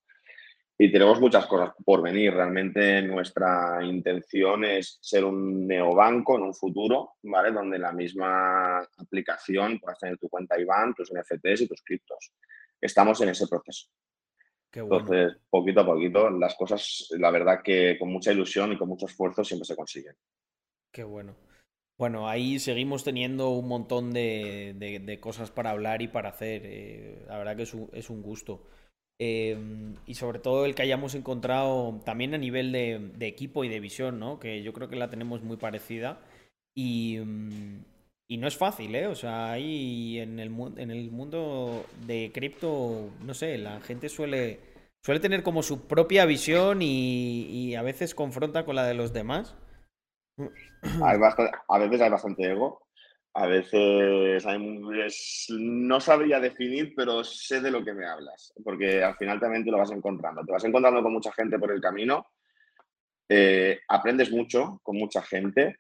Y 0.77 0.91
tenemos 0.91 1.21
muchas 1.21 1.47
cosas 1.47 1.71
por 1.85 2.03
venir. 2.03 2.35
Realmente 2.35 3.01
nuestra 3.03 3.79
intención 3.83 4.65
es 4.65 4.99
ser 5.01 5.25
un 5.25 5.67
neobanco 5.67 6.37
en 6.37 6.43
un 6.43 6.55
futuro, 6.55 7.13
¿vale? 7.23 7.53
Donde 7.53 7.79
la 7.79 7.93
misma 7.93 8.81
aplicación 8.99 9.79
puedas 9.79 9.99
tener 9.99 10.19
tu 10.19 10.29
cuenta 10.29 10.59
IBAN, 10.59 10.95
tus 10.95 11.13
NFTs 11.13 11.63
y 11.63 11.69
tus 11.69 11.83
criptos. 11.83 12.33
Estamos 12.81 13.21
en 13.21 13.29
ese 13.29 13.47
proceso. 13.47 13.89
Entonces, 14.73 15.37
poquito 15.49 15.81
a 15.81 15.87
poquito, 15.87 16.31
las 16.31 16.57
cosas, 16.57 17.09
la 17.19 17.31
verdad 17.31 17.61
que 17.63 17.97
con 17.99 18.11
mucha 18.13 18.33
ilusión 18.33 18.73
y 18.73 18.77
con 18.77 18.89
mucho 18.89 19.07
esfuerzo 19.07 19.45
siempre 19.45 19.67
se 19.67 19.77
consiguen. 19.77 20.17
Qué 20.91 21.05
bueno. 21.05 21.37
Bueno, 21.97 22.29
ahí 22.29 22.59
seguimos 22.59 23.05
teniendo 23.05 23.51
un 23.51 23.69
montón 23.69 24.13
de, 24.13 25.19
cosas 25.21 25.53
para 25.53 25.71
hablar 25.71 26.03
y 26.03 26.09
para 26.09 26.31
hacer. 26.31 26.63
Eh, 26.65 27.25
la 27.29 27.39
verdad 27.39 27.57
que 27.57 27.63
es 27.63 28.11
un, 28.11 28.23
gusto. 28.23 28.67
Em, 29.19 29.95
y 30.07 30.15
sobre 30.15 30.41
todo 30.41 30.65
el 30.65 30.75
que 30.75 30.83
hayamos 30.83 31.15
encontrado 31.15 32.01
también 32.05 32.35
a 32.35 32.39
nivel 32.39 32.73
de, 32.73 33.27
equipo 33.27 33.65
y 33.65 33.69
de 33.69 33.81
visión, 33.81 34.19
¿no? 34.19 34.41
Que 34.41 34.63
yo 34.63 34.73
creo 34.73 34.89
que 34.89 34.97
la 34.97 35.11
tenemos 35.11 35.43
muy 35.43 35.57
parecida. 35.57 36.21
Y, 36.75 37.19
mm, 37.19 37.85
y 38.27 38.39
no 38.39 38.49
es 38.49 38.57
fácil, 38.57 38.95
¿eh? 38.95 39.07
O 39.07 39.15
sea, 39.15 39.53
ahí 39.53 40.19
en 40.19 40.41
el, 40.41 40.51
en 40.77 40.91
el 40.91 41.11
mundo 41.11 41.85
de 42.07 42.31
cripto, 42.33 43.11
no 43.23 43.35
sé, 43.35 43.59
la 43.59 43.81
gente 43.81 44.09
suele, 44.09 44.61
suele 45.05 45.21
tener 45.21 45.43
como 45.43 45.63
su 45.63 45.87
propia 45.87 46.25
visión 46.25 46.81
y, 46.81 47.75
a 47.77 47.83
veces 47.83 48.15
confronta 48.15 48.65
con 48.65 48.77
la 48.77 48.87
de 48.87 48.95
los 48.95 49.13
demás. 49.13 49.55
A 51.01 51.79
veces 51.79 52.01
hay 52.01 52.11
bastante 52.11 52.51
ego, 52.51 52.84
a 53.35 53.47
veces 53.47 54.45
no 55.51 56.01
sabría 56.01 56.41
definir, 56.41 56.95
pero 56.95 57.25
sé 57.25 57.61
de 57.61 57.71
lo 57.71 57.85
que 57.85 57.93
me 57.93 58.07
hablas, 58.07 58.53
porque 58.63 59.03
al 59.03 59.17
final 59.17 59.41
también 59.41 59.65
te 59.65 59.71
lo 59.71 59.79
vas 59.79 59.91
encontrando. 59.91 60.45
Te 60.45 60.53
vas 60.53 60.65
encontrando 60.65 61.03
con 61.03 61.13
mucha 61.13 61.33
gente 61.33 61.59
por 61.59 61.73
el 61.73 61.81
camino, 61.81 62.29
eh, 63.29 63.81
aprendes 63.89 64.31
mucho 64.31 64.81
con 64.83 64.97
mucha 64.97 65.23
gente 65.23 65.79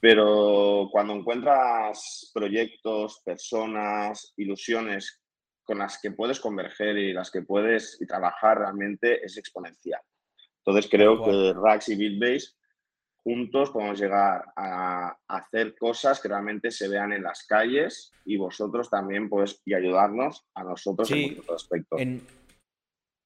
pero 0.00 0.88
cuando 0.92 1.14
encuentras 1.14 2.30
proyectos, 2.32 3.22
personas, 3.24 4.32
ilusiones 4.36 5.20
con 5.64 5.78
las 5.78 5.98
que 6.00 6.12
puedes 6.12 6.38
converger 6.38 6.96
y 6.96 7.12
las 7.12 7.30
que 7.30 7.42
puedes 7.42 7.98
trabajar 8.06 8.58
realmente 8.58 9.24
es 9.24 9.36
exponencial. 9.36 10.00
Entonces 10.58 10.90
creo 10.90 11.24
que 11.24 11.52
Rax 11.54 11.88
y 11.88 11.96
BitBase 11.96 12.52
juntos 13.26 13.70
podemos 13.70 13.98
llegar 13.98 14.52
a 14.54 15.18
hacer 15.26 15.74
cosas 15.76 16.20
que 16.20 16.28
realmente 16.28 16.70
se 16.70 16.86
vean 16.86 17.12
en 17.12 17.24
las 17.24 17.44
calles 17.44 18.12
y 18.24 18.36
vosotros 18.36 18.88
también 18.88 19.28
pues 19.28 19.60
y 19.64 19.74
ayudarnos 19.74 20.46
a 20.54 20.62
nosotros 20.62 21.10
en 21.10 21.34
muchos 21.34 21.50
aspectos. 21.50 22.00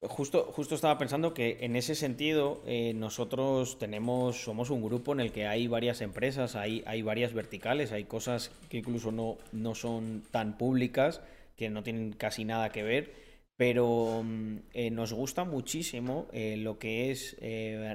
Justo, 0.00 0.44
justo 0.44 0.74
estaba 0.74 0.96
pensando 0.96 1.34
que 1.34 1.58
en 1.60 1.76
ese 1.76 1.94
sentido 1.94 2.62
eh, 2.64 2.94
nosotros 2.94 3.78
tenemos, 3.78 4.42
somos 4.42 4.70
un 4.70 4.82
grupo 4.82 5.12
en 5.12 5.20
el 5.20 5.32
que 5.32 5.46
hay 5.46 5.68
varias 5.68 6.00
empresas, 6.00 6.56
hay, 6.56 6.82
hay 6.86 7.02
varias 7.02 7.34
verticales, 7.34 7.92
hay 7.92 8.04
cosas 8.04 8.50
que 8.70 8.78
incluso 8.78 9.12
no, 9.12 9.36
no 9.52 9.74
son 9.74 10.22
tan 10.30 10.56
públicas, 10.56 11.20
que 11.56 11.68
no 11.68 11.82
tienen 11.82 12.14
casi 12.14 12.46
nada 12.46 12.70
que 12.70 12.82
ver, 12.82 13.12
pero 13.60 14.22
mm, 14.24 14.56
eh, 14.72 14.90
nos 14.90 15.12
gusta 15.12 15.44
muchísimo 15.44 16.28
eh, 16.32 16.56
lo 16.56 16.78
que 16.78 17.10
es 17.10 17.36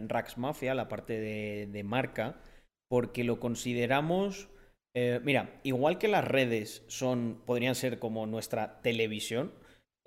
Rax 0.07 0.37
Mafia, 0.37 0.75
la 0.75 0.87
parte 0.87 1.19
de, 1.19 1.65
de 1.65 1.83
marca, 1.83 2.39
porque 2.87 3.23
lo 3.23 3.39
consideramos, 3.39 4.47
mira, 5.23 5.59
igual 5.63 5.97
que 5.97 6.07
las 6.07 6.23
redes 6.23 6.83
son, 6.87 7.41
podrían 7.45 7.73
ser 7.73 7.97
como 7.97 8.27
nuestra 8.27 8.79
televisión, 8.81 9.51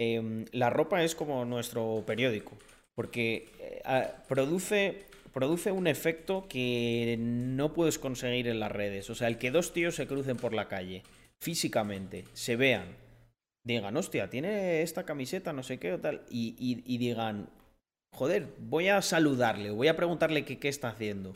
Em, 0.00 0.44
la 0.52 0.70
ropa 0.70 1.02
es 1.02 1.16
como 1.16 1.44
nuestro 1.44 2.04
periódico, 2.06 2.56
porque 2.94 3.48
eh, 3.58 4.06
produce, 4.28 5.06
produce 5.32 5.72
un 5.72 5.88
efecto 5.88 6.46
que 6.48 7.16
no 7.18 7.72
puedes 7.72 7.98
conseguir 7.98 8.46
en 8.46 8.60
las 8.60 8.70
redes. 8.70 9.10
O 9.10 9.16
sea, 9.16 9.26
el 9.26 9.38
que 9.38 9.50
dos 9.50 9.72
tíos 9.72 9.96
se 9.96 10.06
crucen 10.06 10.36
por 10.36 10.54
la 10.54 10.68
calle, 10.68 11.02
físicamente, 11.42 12.24
se 12.32 12.54
vean, 12.54 12.86
digan, 13.74 13.96
hostia, 13.96 14.30
tiene 14.30 14.82
esta 14.82 15.04
camiseta, 15.04 15.52
no 15.52 15.62
sé 15.62 15.78
qué 15.78 15.92
o 15.92 16.00
tal, 16.00 16.22
y, 16.30 16.98
digan, 16.98 17.50
joder, 18.12 18.54
voy 18.58 18.88
a 18.88 19.02
saludarle, 19.02 19.70
voy 19.70 19.88
a 19.88 19.96
preguntarle 19.96 20.44
qué, 20.44 20.68
está 20.68 20.88
haciendo. 20.88 21.34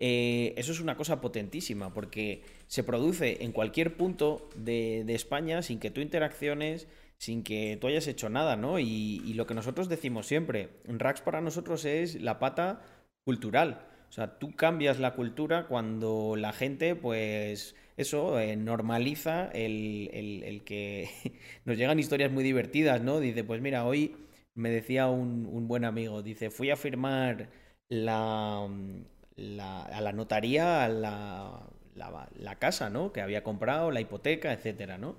Eh, 0.00 0.54
eso 0.56 0.72
es 0.72 0.80
una 0.80 0.96
cosa 0.96 1.20
potentísima 1.20 1.94
porque 1.94 2.42
se 2.66 2.82
produce 2.82 3.44
en 3.44 3.52
cualquier 3.52 3.96
punto 3.96 4.48
de, 4.56 5.04
de 5.06 5.14
España 5.14 5.62
sin 5.62 5.78
que 5.78 5.90
tú 5.90 6.00
interacciones, 6.00 6.88
sin 7.18 7.42
que 7.42 7.78
tú 7.80 7.86
hayas 7.86 8.06
hecho 8.06 8.28
nada, 8.28 8.56
¿no? 8.56 8.78
Y, 8.78 9.32
lo 9.34 9.46
que 9.46 9.54
nosotros 9.54 9.88
decimos 9.88 10.26
siempre, 10.26 10.68
Rax 10.86 11.20
para 11.20 11.40
nosotros 11.40 11.84
es 11.84 12.20
la 12.20 12.38
pata 12.38 12.82
cultural. 13.24 13.86
O 14.08 14.12
sea, 14.12 14.38
tú 14.38 14.54
cambias 14.54 15.00
la 15.00 15.14
cultura 15.14 15.66
cuando 15.66 16.36
la 16.36 16.52
gente, 16.52 16.94
pues, 16.94 17.74
eso, 17.96 18.38
eh, 18.40 18.56
normaliza 18.56 19.50
el, 19.52 20.62
que 20.64 21.08
nos 21.64 21.76
llegan 21.76 21.98
historias 21.98 22.32
muy 22.32 22.44
divertidas, 22.44 23.02
¿no? 23.02 23.20
Dice, 23.20 23.44
pues 23.44 23.60
mira, 23.60 23.84
hoy 23.84 24.16
me 24.54 24.70
decía 24.70 25.08
un, 25.08 25.68
buen 25.68 25.84
amigo, 25.84 26.22
dice, 26.22 26.50
fui 26.50 26.70
a 26.70 26.76
firmar 26.76 27.50
la, 27.88 28.64
a 28.64 30.00
la 30.00 30.12
notaría 30.12 30.88
la, 30.88 31.68
la, 31.94 32.28
la, 32.36 32.58
casa, 32.58 32.90
¿no? 32.90 33.12
Que 33.12 33.20
había 33.20 33.42
comprado, 33.42 33.90
la 33.90 34.00
hipoteca, 34.00 34.52
etcétera, 34.52 34.98
¿no? 34.98 35.16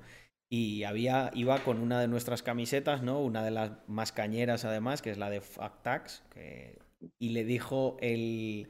y 0.50 0.84
había, 0.84 1.32
iba 1.34 1.64
con 1.64 1.80
una 1.82 2.00
de 2.00 2.08
nuestras 2.08 2.44
camisetas, 2.44 3.02
¿no? 3.02 3.20
Una 3.20 3.44
de 3.44 3.52
las 3.52 3.72
más 3.88 4.12
cañeras 4.12 4.64
además, 4.66 5.02
que 5.02 5.12
es 5.12 5.18
la 5.18 5.30
de 5.30 5.42
Factax, 5.42 6.24
y 7.20 7.30
le 7.30 7.44
dijo 7.44 7.98
el... 8.00 8.70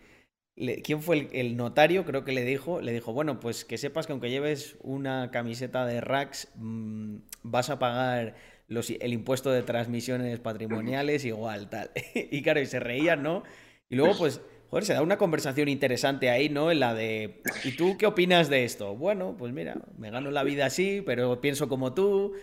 ¿Quién 0.83 1.01
fue 1.01 1.27
el, 1.33 1.57
notario? 1.57 2.05
Creo 2.05 2.23
que 2.23 2.31
le 2.31 2.45
dijo, 2.45 2.79
le 2.81 2.93
dijo, 2.93 3.11
bueno, 3.11 3.39
pues 3.39 3.65
que 3.65 3.77
sepas 3.77 4.07
que 4.07 4.13
aunque 4.13 4.29
lleves 4.29 4.77
una 4.81 5.29
camiseta 5.31 5.85
de 5.85 5.99
Rax, 5.99 6.49
mm, 6.55 7.17
vas 7.43 7.69
a 7.69 7.77
pagar 7.77 8.35
los, 8.67 8.89
el 8.89 9.13
impuesto 9.13 9.51
de 9.51 9.63
transmisiones 9.63 10.39
patrimoniales 10.39 11.25
igual, 11.25 11.69
tal. 11.69 11.91
y 12.15 12.41
claro, 12.41 12.61
y 12.61 12.65
se 12.65 12.79
reían, 12.79 13.21
¿no? 13.21 13.43
Y 13.89 13.95
luego, 13.95 14.17
pues 14.17 14.41
Joder, 14.69 14.85
se 14.85 14.93
da 14.93 15.01
una 15.01 15.17
conversación 15.17 15.69
interesante 15.69 16.29
ahí, 16.29 16.49
¿no? 16.49 16.71
En 16.71 16.79
la 16.79 16.93
de, 16.93 17.41
¿y 17.63 17.77
tú 17.77 17.97
qué 17.97 18.07
opinas 18.07 18.49
de 18.49 18.65
esto? 18.65 18.95
Bueno, 18.95 19.35
pues 19.37 19.53
mira, 19.53 19.77
me 19.97 20.09
gano 20.09 20.31
la 20.31 20.43
vida 20.43 20.65
así, 20.65 21.03
pero 21.05 21.39
pienso 21.39 21.69
como 21.69 21.93
tú. 21.93 22.33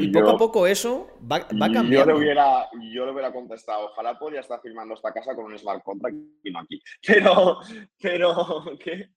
Y, 0.00 0.08
poco 0.08 0.30
a 0.30 0.38
poco 0.38 0.66
eso 0.66 1.08
va, 1.30 1.46
cambiando. 1.46 1.90
Yo 1.90 2.06
le, 2.06 2.14
hubiera, 2.14 2.68
yo 2.92 3.06
le 3.06 3.12
hubiera 3.12 3.32
contestado, 3.32 3.86
ojalá 3.86 4.18
podía 4.18 4.40
estar 4.40 4.60
firmando 4.60 4.94
esta 4.94 5.12
casa 5.12 5.34
con 5.34 5.46
un 5.46 5.58
smart 5.58 5.82
contract 5.82 6.16
y 6.42 6.50
no 6.50 6.60
aquí. 6.60 6.82
Pero, 7.06 7.58
pero, 8.00 8.64
¿qué? 8.82 9.10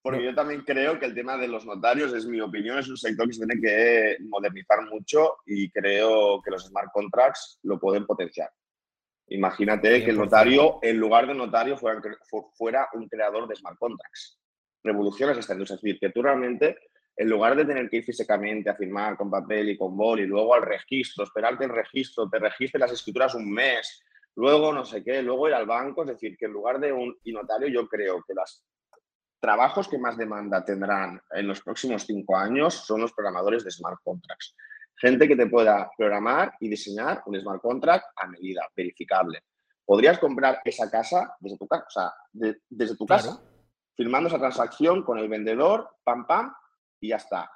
Porque 0.00 0.24
yo 0.24 0.34
también 0.34 0.62
creo 0.62 0.98
que 0.98 1.06
el 1.06 1.14
tema 1.14 1.36
de 1.36 1.48
los 1.48 1.66
notarios, 1.66 2.12
es 2.12 2.26
mi 2.26 2.40
opinión, 2.40 2.78
es 2.78 2.88
un 2.88 2.96
sector 2.96 3.26
que 3.26 3.34
se 3.34 3.46
tiene 3.46 3.60
que 3.60 4.16
modernizar 4.24 4.88
mucho 4.88 5.38
y 5.46 5.70
creo 5.70 6.40
que 6.40 6.50
los 6.50 6.66
smart 6.66 6.90
contracts 6.92 7.58
lo 7.62 7.78
pueden 7.78 8.06
potenciar. 8.06 8.50
Imagínate 9.28 10.04
que 10.04 10.10
el 10.10 10.18
notario, 10.18 10.78
en 10.82 10.98
lugar 10.98 11.26
de 11.26 11.34
notario, 11.34 11.76
fuera, 11.76 12.00
fuera 12.54 12.88
un 12.92 13.08
creador 13.08 13.48
de 13.48 13.56
smart 13.56 13.78
contracts. 13.78 14.38
Revoluciones 14.84 15.38
esta 15.38 15.54
Es 15.54 15.68
decir, 15.68 15.98
que 15.98 16.10
tú 16.10 16.22
realmente, 16.22 16.76
en 17.16 17.28
lugar 17.28 17.56
de 17.56 17.64
tener 17.64 17.88
que 17.90 17.98
ir 17.98 18.04
físicamente 18.04 18.70
a 18.70 18.74
firmar 18.74 19.16
con 19.16 19.30
papel 19.30 19.70
y 19.70 19.78
con 19.78 19.96
bol 19.96 20.20
y 20.20 20.26
luego 20.26 20.54
al 20.54 20.62
registro, 20.62 21.24
esperarte 21.24 21.64
el 21.64 21.70
registro, 21.70 22.28
te 22.28 22.38
registre 22.38 22.80
las 22.80 22.92
escrituras 22.92 23.34
un 23.34 23.50
mes, 23.50 24.02
luego 24.36 24.72
no 24.72 24.84
sé 24.84 25.04
qué, 25.04 25.22
luego 25.22 25.48
ir 25.48 25.54
al 25.54 25.66
banco, 25.66 26.02
es 26.02 26.08
decir, 26.08 26.36
que 26.36 26.46
en 26.46 26.52
lugar 26.52 26.80
de 26.80 26.92
un 26.92 27.16
notario, 27.26 27.68
yo 27.68 27.86
creo 27.86 28.22
que 28.26 28.34
las 28.34 28.64
trabajos 29.40 29.88
que 29.88 29.98
más 29.98 30.16
demanda 30.16 30.64
tendrán 30.64 31.20
en 31.32 31.48
los 31.48 31.60
próximos 31.60 32.04
cinco 32.04 32.36
años 32.36 32.74
son 32.74 33.00
los 33.00 33.12
programadores 33.12 33.64
de 33.64 33.70
smart 33.70 33.98
contracts. 34.02 34.54
Gente 34.96 35.26
que 35.26 35.36
te 35.36 35.48
pueda 35.48 35.90
programar 35.96 36.54
y 36.60 36.68
diseñar 36.68 37.22
un 37.26 37.38
smart 37.40 37.60
contract 37.60 38.04
a 38.16 38.28
medida, 38.28 38.62
verificable. 38.74 39.42
Podrías 39.84 40.18
comprar 40.18 40.60
esa 40.64 40.88
casa 40.88 41.34
desde 41.40 41.58
tu 41.58 41.66
casa, 41.66 41.84
o 41.86 41.90
sea, 41.90 42.12
desde 42.70 42.96
tu 42.96 43.04
casa, 43.04 43.42
firmando 43.96 44.28
esa 44.28 44.38
transacción 44.38 45.02
con 45.02 45.18
el 45.18 45.28
vendedor, 45.28 45.88
pam, 46.04 46.24
pam, 46.24 46.54
y 47.02 47.08
ya 47.08 47.16
está. 47.16 47.50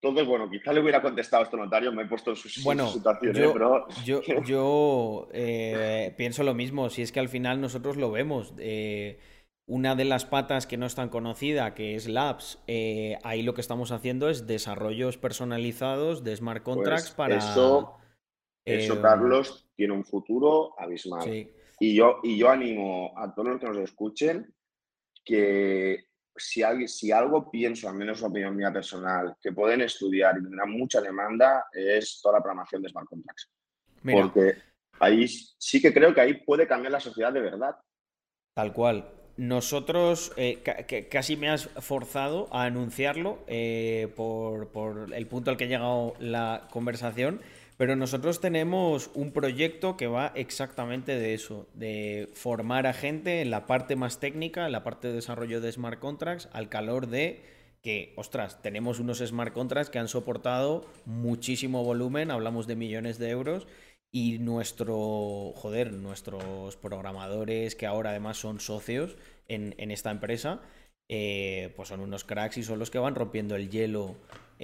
Entonces, 0.00 0.26
bueno, 0.26 0.50
quizá 0.50 0.72
le 0.72 0.80
hubiera 0.80 1.02
contestado 1.02 1.42
a 1.42 1.44
este 1.44 1.56
notario, 1.56 1.92
me 1.92 2.02
he 2.02 2.06
puesto 2.06 2.30
en 2.30 2.36
su, 2.36 2.48
situación, 2.48 3.34
yo, 3.34 3.52
pero... 3.52 3.86
Yo, 4.44 5.28
eh, 5.32 6.12
pienso 6.16 6.42
lo 6.42 6.54
mismo, 6.54 6.88
si 6.90 7.02
es 7.02 7.12
que 7.12 7.20
al 7.20 7.28
final 7.28 7.60
nosotros 7.60 7.96
lo 7.96 8.10
vemos. 8.10 8.52
Eh, 8.58 9.20
una 9.66 9.94
de 9.94 10.04
las 10.04 10.24
patas 10.24 10.66
que 10.66 10.76
no 10.76 10.86
es 10.86 10.96
tan 10.96 11.08
conocida, 11.08 11.74
que 11.74 11.94
es 11.94 12.08
Labs, 12.08 12.60
eh, 12.66 13.16
ahí 13.22 13.42
lo 13.42 13.54
que 13.54 13.60
estamos 13.60 13.92
haciendo 13.92 14.28
es 14.28 14.48
desarrollos 14.48 15.18
personalizados 15.18 16.24
de 16.24 16.34
smart 16.34 16.64
pues 16.64 16.76
contracts 16.76 17.10
para... 17.12 17.36
Eso, 17.36 17.96
eso 18.64 19.00
Carlos, 19.00 19.68
tiene 19.76 19.94
un 19.94 20.04
futuro 20.04 20.74
abismal. 20.80 21.48
Y, 21.78 21.94
yo, 21.94 22.18
y 22.24 22.36
yo 22.38 22.50
animo 22.50 23.12
a 23.16 23.32
todos 23.32 23.50
los 23.50 23.60
que 23.60 23.66
nos 23.66 23.78
escuchen 23.78 24.52
que 25.24 26.06
si, 26.36 26.62
si 26.88 27.12
algo 27.12 27.50
pienso, 27.50 27.88
al 27.88 27.94
menos 27.94 28.22
opinión 28.22 28.56
mía 28.56 28.72
personal, 28.72 29.36
que 29.40 29.52
pueden 29.52 29.82
estudiar 29.82 30.38
y 30.38 30.42
tendrá 30.42 30.66
mucha 30.66 31.00
demanda, 31.00 31.66
es 31.72 32.20
toda 32.22 32.38
la 32.38 32.42
programación 32.42 32.82
de 32.82 32.88
smart 32.88 33.06
contracts. 33.06 33.50
Porque 34.02 34.56
ahí 35.00 35.26
sí 35.28 35.80
que 35.80 35.92
creo 35.92 36.14
que 36.14 36.20
ahí 36.20 36.34
puede 36.34 36.66
cambiar 36.66 36.92
la 36.92 37.00
sociedad 37.00 37.32
de 37.32 37.40
verdad. 37.40 37.76
Tal 38.54 38.72
cual. 38.72 39.10
Nosotros, 39.36 40.32
eh, 40.36 40.62
casi 41.10 41.36
me 41.36 41.48
has 41.48 41.66
forzado 41.80 42.48
a 42.52 42.64
anunciarlo 42.64 43.38
eh, 43.46 44.12
por, 44.14 44.68
por 44.68 45.14
el 45.14 45.26
punto 45.26 45.50
al 45.50 45.56
que 45.56 45.64
ha 45.64 45.68
llegado 45.68 46.14
la 46.20 46.68
conversación. 46.70 47.40
Pero 47.82 47.96
nosotros 47.96 48.40
tenemos 48.40 49.10
un 49.12 49.32
proyecto 49.32 49.96
que 49.96 50.06
va 50.06 50.30
exactamente 50.36 51.18
de 51.18 51.34
eso, 51.34 51.66
de 51.74 52.30
formar 52.32 52.86
a 52.86 52.92
gente 52.92 53.40
en 53.40 53.50
la 53.50 53.66
parte 53.66 53.96
más 53.96 54.20
técnica, 54.20 54.66
en 54.66 54.70
la 54.70 54.84
parte 54.84 55.08
de 55.08 55.14
desarrollo 55.14 55.60
de 55.60 55.72
smart 55.72 55.98
contracts, 55.98 56.48
al 56.52 56.68
calor 56.68 57.08
de 57.08 57.42
que, 57.82 58.12
ostras, 58.16 58.62
tenemos 58.62 59.00
unos 59.00 59.18
smart 59.18 59.52
contracts 59.52 59.90
que 59.90 59.98
han 59.98 60.06
soportado 60.06 60.86
muchísimo 61.06 61.82
volumen, 61.82 62.30
hablamos 62.30 62.68
de 62.68 62.76
millones 62.76 63.18
de 63.18 63.30
euros, 63.30 63.66
y 64.12 64.38
nuestro, 64.38 65.52
joder, 65.56 65.92
nuestros 65.92 66.76
programadores, 66.76 67.74
que 67.74 67.86
ahora 67.86 68.10
además 68.10 68.36
son 68.36 68.60
socios 68.60 69.16
en, 69.48 69.74
esta 69.90 70.12
empresa, 70.12 70.60
eh, 71.10 71.72
pues 71.74 71.88
son 71.88 71.98
unos 71.98 72.22
cracks 72.22 72.58
y 72.58 72.62
son 72.62 72.78
los 72.78 72.92
que 72.92 73.00
van 73.00 73.16
rompiendo 73.16 73.56
el 73.56 73.70
hielo 73.70 74.14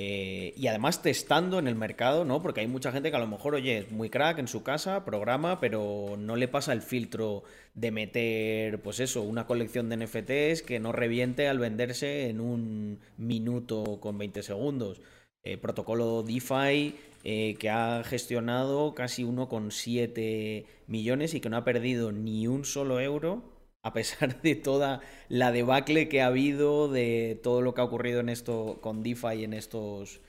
eh, 0.01 0.55
y 0.57 0.69
además 0.69 1.03
testando 1.03 1.59
en 1.59 1.67
el 1.67 1.75
mercado, 1.75 2.25
¿no? 2.25 2.41
Porque 2.41 2.61
hay 2.61 2.69
mucha 2.69 2.93
gente 2.93 3.11
que 3.11 3.17
a 3.17 3.19
lo 3.19 3.27
mejor, 3.27 3.57
oye, 3.57 3.79
es 3.79 3.91
muy 3.91 4.11
crack 4.11 4.39
en 4.39 4.47
su 4.47 4.63
casa, 4.63 5.05
programa, 5.05 5.59
pero 5.59 6.15
no 6.17 6.37
le 6.37 6.47
pasa 6.47 6.73
el 6.73 6.83
filtro 6.83 7.43
de 7.75 7.91
meter, 7.91 8.81
pues 8.81 9.01
eso, 9.01 9.23
una 9.23 9.49
colección 9.49 9.89
de 9.89 9.97
NFTs 9.97 10.63
que 10.63 10.79
no 10.79 10.93
reviente 10.93 11.49
al 11.49 11.59
venderse 11.59 12.29
en 12.29 12.41
un 12.41 13.01
minuto 13.17 13.99
con 14.01 14.19
20 14.19 14.45
segundos. 14.45 15.01
Eh, 15.43 15.59
protocolo 15.59 16.23
DeFi 16.23 16.95
eh, 17.25 17.57
que 17.59 17.69
ha 17.69 18.05
gestionado 18.05 18.95
casi 18.95 19.25
1,7 19.25 20.65
millones 20.87 21.35
y 21.35 21.41
que 21.41 21.49
no 21.51 21.57
ha 21.57 21.65
perdido 21.65 22.13
ni 22.13 22.47
un 22.47 22.65
solo 22.65 23.01
euro 23.01 23.58
a 23.89 23.93
pesar 23.93 24.41
de 24.43 24.55
toda 24.55 25.01
la 25.29 25.51
debacle 25.51 26.09
que 26.09 26.21
ha 26.21 26.27
habido, 26.27 26.89
de 26.89 27.41
todo 27.43 27.63
lo 27.63 27.75
que 27.75 27.81
ha 27.81 27.85
ocurrido 27.85 28.21
en 28.21 28.29
esto 28.29 28.79
con 28.81 29.03
DeFi 29.03 29.45
en 29.45 29.55
estos, 29.55 30.21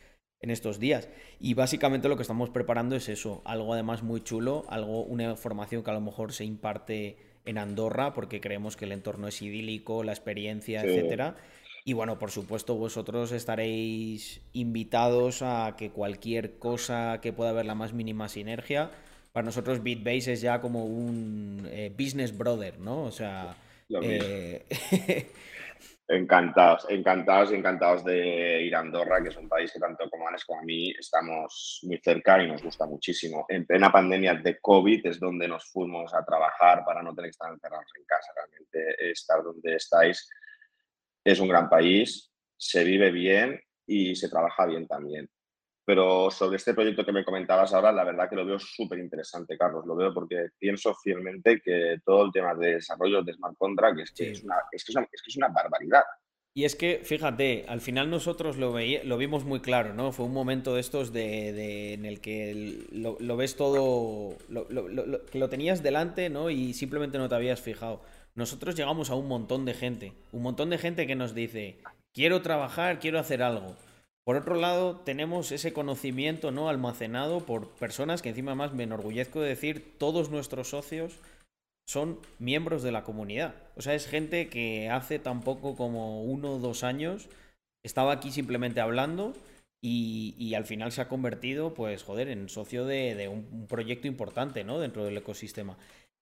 en 0.41 0.49
estos 0.49 0.79
días. 0.79 1.09
Y 1.39 1.53
básicamente 1.53 2.07
lo 2.07 2.15
que 2.15 2.23
estamos 2.23 2.49
preparando 2.49 2.95
es 2.95 3.09
eso, 3.09 3.41
algo 3.45 3.73
además 3.73 4.01
muy 4.01 4.21
chulo, 4.21 4.65
algo, 4.69 5.03
una 5.03 5.35
formación 5.35 5.83
que 5.83 5.91
a 5.91 5.93
lo 5.93 6.01
mejor 6.01 6.31
se 6.31 6.45
imparte 6.45 7.17
en 7.45 7.57
Andorra, 7.57 8.13
porque 8.13 8.41
creemos 8.41 8.77
que 8.77 8.85
el 8.85 8.93
entorno 8.93 9.27
es 9.27 9.41
idílico, 9.41 10.03
la 10.03 10.13
experiencia, 10.13 10.81
etcétera. 10.81 11.35
Y 11.83 11.93
bueno, 11.93 12.19
por 12.19 12.31
supuesto, 12.31 12.75
vosotros 12.75 13.31
estaréis 13.31 14.41
invitados 14.53 15.41
a 15.41 15.75
que 15.77 15.91
cualquier 15.91 16.59
cosa 16.59 17.19
que 17.21 17.33
pueda 17.33 17.49
haber 17.49 17.65
la 17.65 17.75
más 17.75 17.93
mínima 17.93 18.29
sinergia, 18.29 18.91
para 19.31 19.45
nosotros 19.45 19.81
Bitbase 19.81 20.33
es 20.33 20.41
ya 20.41 20.59
como 20.59 20.85
un 20.85 21.67
eh, 21.71 21.93
business 21.97 22.35
brother, 22.37 22.79
¿no? 22.79 23.03
O 23.03 23.11
sea... 23.11 23.55
Eh, 23.89 24.65
encantados, 26.07 26.87
encantados 26.89 27.51
y 27.51 27.55
encantados 27.55 28.03
de 28.03 28.63
ir 28.63 28.75
a 28.75 28.79
Andorra, 28.79 29.21
que 29.21 29.29
es 29.29 29.37
un 29.37 29.47
país 29.47 29.71
que 29.71 29.79
tanto 29.79 30.09
como 30.09 30.27
Anes 30.27 30.43
como 30.43 30.59
a 30.59 30.63
mí 30.63 30.91
estamos 30.91 31.79
muy 31.83 31.99
cerca 31.99 32.41
y 32.41 32.47
nos 32.47 32.63
gusta 32.63 32.85
muchísimo. 32.85 33.45
En 33.47 33.65
plena 33.65 33.91
pandemia 33.91 34.33
de 34.35 34.59
COVID 34.59 35.05
es 35.05 35.19
donde 35.19 35.47
nos 35.47 35.71
fuimos 35.71 36.13
a 36.13 36.25
trabajar 36.25 36.83
para 36.83 37.03
no 37.03 37.13
tener 37.13 37.29
que 37.29 37.31
estar 37.31 37.51
encerrados 37.51 37.91
en 37.95 38.05
casa. 38.05 38.31
Realmente 38.35 39.11
estar 39.11 39.43
donde 39.43 39.75
estáis 39.75 40.27
es 41.23 41.39
un 41.39 41.47
gran 41.47 41.69
país, 41.69 42.31
se 42.57 42.83
vive 42.83 43.11
bien 43.11 43.59
y 43.85 44.15
se 44.15 44.29
trabaja 44.29 44.65
bien 44.65 44.87
también. 44.87 45.29
Pero 45.89 46.29
sobre 46.29 46.57
este 46.57 46.75
proyecto 46.75 47.03
que 47.03 47.11
me 47.11 47.25
comentabas 47.25 47.73
ahora, 47.73 47.91
la 47.91 48.03
verdad 48.03 48.29
que 48.29 48.35
lo 48.35 48.45
veo 48.45 48.59
súper 48.59 48.99
interesante, 48.99 49.57
Carlos. 49.57 49.87
Lo 49.87 49.95
veo 49.95 50.13
porque 50.13 50.49
pienso 50.59 50.93
fielmente 50.93 51.59
que 51.59 51.97
todo 52.05 52.25
el 52.25 52.31
tema 52.31 52.53
de 52.53 52.75
desarrollo 52.75 53.23
de 53.23 53.33
Smart 53.33 53.57
Contract 53.57 53.97
es 53.97 54.11
que, 54.11 54.29
es, 54.29 54.43
una, 54.43 54.53
es, 54.71 54.85
que 54.85 54.91
es, 54.91 55.35
una, 55.35 55.47
barbaridad. 55.47 56.03
Y 56.53 56.65
es 56.65 56.75
que, 56.75 57.01
fíjate, 57.03 57.65
al 57.67 57.81
final 57.81 58.11
nosotros 58.11 58.57
lo, 58.57 58.75
lo 58.77 59.17
vimos 59.17 59.45
muy 59.45 59.61
claro, 59.61 59.95
¿no? 59.95 60.11
Fue 60.11 60.27
un 60.27 60.33
momento 60.33 60.75
de 60.75 60.81
estos 60.81 61.11
de, 61.11 61.93
en 61.93 62.05
el 62.05 62.21
que 62.21 62.85
lo, 62.91 63.35
ves 63.35 63.55
todo, 63.55 64.37
que 65.31 65.39
lo 65.39 65.49
tenías 65.49 65.81
delante, 65.81 66.29
¿no? 66.29 66.51
Y 66.51 66.75
simplemente 66.75 67.17
no 67.17 67.29
te 67.29 67.33
habías 67.33 67.61
fijado. 67.61 68.03
Nosotros 68.35 68.75
llegamos 68.75 69.09
a 69.09 69.15
un 69.15 69.27
montón 69.27 69.65
de 69.65 69.73
gente, 69.73 70.13
un 70.33 70.43
montón 70.43 70.69
de 70.69 70.77
gente 70.77 71.07
que 71.07 71.15
nos 71.15 71.33
dice, 71.33 71.79
quiero 72.13 72.43
trabajar, 72.43 72.99
quiero 72.99 73.17
hacer 73.17 73.41
algo. 73.41 73.75
Por 74.29 74.35
otro 74.35 74.53
lado, 74.53 74.97
tenemos 74.97 75.51
ese 75.51 75.73
conocimiento 75.73 76.51
no 76.51 76.69
almacenado 76.69 77.47
por 77.47 77.69
personas 77.69 78.21
que 78.21 78.29
encima 78.29 78.53
más 78.53 78.73
me 78.75 78.83
enorgullezco 78.83 79.41
de 79.41 79.49
decir, 79.49 79.95
todos 79.97 80.29
nuestros 80.29 80.69
socios 80.69 81.17
son 81.87 82.19
miembros 82.37 82.83
de 82.83 82.91
la 82.91 83.03
comunidad. 83.03 83.55
O 83.75 83.81
sea, 83.81 83.95
es 83.95 84.05
gente 84.05 84.47
que 84.47 84.87
hace 84.87 85.17
tan 85.17 85.41
poco 85.41 85.75
como 85.75 86.21
uno 86.21 86.57
o 86.57 86.59
dos 86.59 86.83
años 86.83 87.27
estaba 87.83 88.13
aquí 88.13 88.29
simplemente 88.29 88.81
hablando 88.81 89.33
y, 89.81 90.53
al 90.53 90.65
final 90.65 90.91
se 90.91 91.01
ha 91.01 91.07
convertido, 91.07 91.73
pues, 91.73 92.03
joder, 92.03 92.27
en 92.27 92.49
socio 92.49 92.85
de, 92.85 93.27
un, 93.29 93.47
un, 93.51 93.65
proyecto 93.65 94.07
importante, 94.07 94.63
¿no? 94.63 94.77
Dentro 94.77 95.05
del 95.05 95.17
ecosistema. 95.17 95.75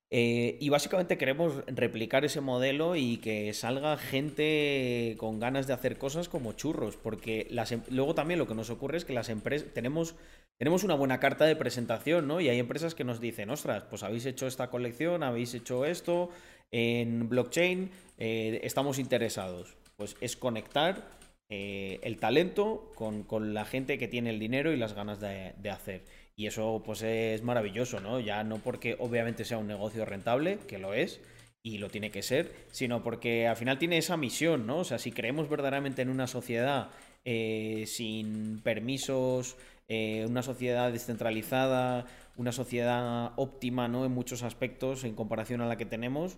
Eh, 0.10 0.58
y 0.62 0.70
básicamente 0.70 1.18
queremos 1.18 1.66
replicar 1.68 2.24
ese 2.24 2.40
modelo 2.40 2.96
y 2.96 3.18
que 3.18 3.54
salga 3.54 3.98
gente 3.98 5.16
con 5.18 5.40
ganas 5.40 5.68
de 5.68 5.74
hacer 5.74 5.98
cosas 5.98 6.30
como 6.30 6.54
churros, 6.54 6.96
porque 6.96 7.48
em, 7.50 7.82
luego 7.90 8.16
también 8.16 8.40
lo 8.40 8.48
que 8.48 8.56
nos 8.56 8.70
ocurre 8.70 8.98
es 8.98 9.06
que 9.06 9.14
las 9.14 9.28
empresas 9.28 9.68
tenemos, 9.74 10.16
tenemos 10.58 10.86
una 10.86 10.96
buena 10.96 11.20
carta 11.20 11.46
de 11.46 11.58
presentación, 11.58 12.26
¿no? 12.28 12.40
Y 12.40 12.48
hay 12.48 12.60
empresas 12.60 12.96
que 12.96 13.04
nos 13.04 13.20
dicen, 13.20 13.50
ostras, 13.50 13.84
pues 13.90 14.04
habéis 14.04 14.26
hecho 14.26 14.48
esta 14.48 14.70
colección, 14.70 15.24
habéis 15.24 15.54
hecho 15.54 15.84
esto 15.84 16.30
en 16.72 17.28
blockchain, 17.28 17.92
eh, 18.18 18.62
estamos 18.64 19.00
interesados. 19.00 19.76
Pues 19.98 20.16
es 20.22 20.38
conectar 20.38 21.18
eh, 21.50 22.00
el 22.04 22.18
talento 22.18 22.92
con, 22.96 23.54
la 23.54 23.66
gente 23.66 23.98
que 23.98 24.08
tiene 24.08 24.32
el 24.32 24.40
dinero 24.40 24.74
y 24.74 24.78
las 24.78 24.94
ganas 24.94 25.20
de, 25.20 25.54
de 25.58 25.70
hacer. 25.70 26.04
Y 26.36 26.48
eso 26.48 26.82
pues 26.86 27.02
es 27.02 27.42
maravilloso, 27.44 28.00
¿no? 28.00 28.20
Ya 28.20 28.44
no 28.44 28.58
porque 28.58 28.96
obviamente 29.00 29.46
sea 29.46 29.58
un 29.58 29.68
negocio 29.68 30.06
rentable, 30.06 30.60
que 30.68 30.78
lo 30.78 30.94
es, 30.94 31.20
y 31.68 31.80
lo 31.80 31.90
tiene 31.90 32.12
que 32.12 32.22
ser, 32.22 32.54
sino 32.72 33.04
porque 33.04 33.48
al 33.48 33.58
final 33.58 33.78
tiene 33.78 33.98
esa 33.98 34.16
misión, 34.16 34.66
¿no? 34.68 34.80
O 34.80 34.84
sea, 34.84 35.00
si 35.00 35.12
creemos 35.12 35.50
verdaderamente 35.50 36.02
en 36.02 36.10
una 36.10 36.28
sociedad 36.28 36.90
eh, 37.26 37.84
sin 37.88 38.62
permisos, 38.62 39.58
eh, 39.90 40.26
una 40.30 40.44
sociedad 40.44 40.92
descentralizada, 40.92 42.06
una 42.38 42.54
sociedad 42.54 43.34
óptima, 43.36 43.90
¿no? 43.90 44.06
En 44.06 44.14
muchos 44.14 44.44
aspectos 44.44 45.04
en 45.04 45.16
comparación 45.16 45.60
a 45.62 45.68
la 45.68 45.78
que 45.78 45.86
tenemos, 45.86 46.38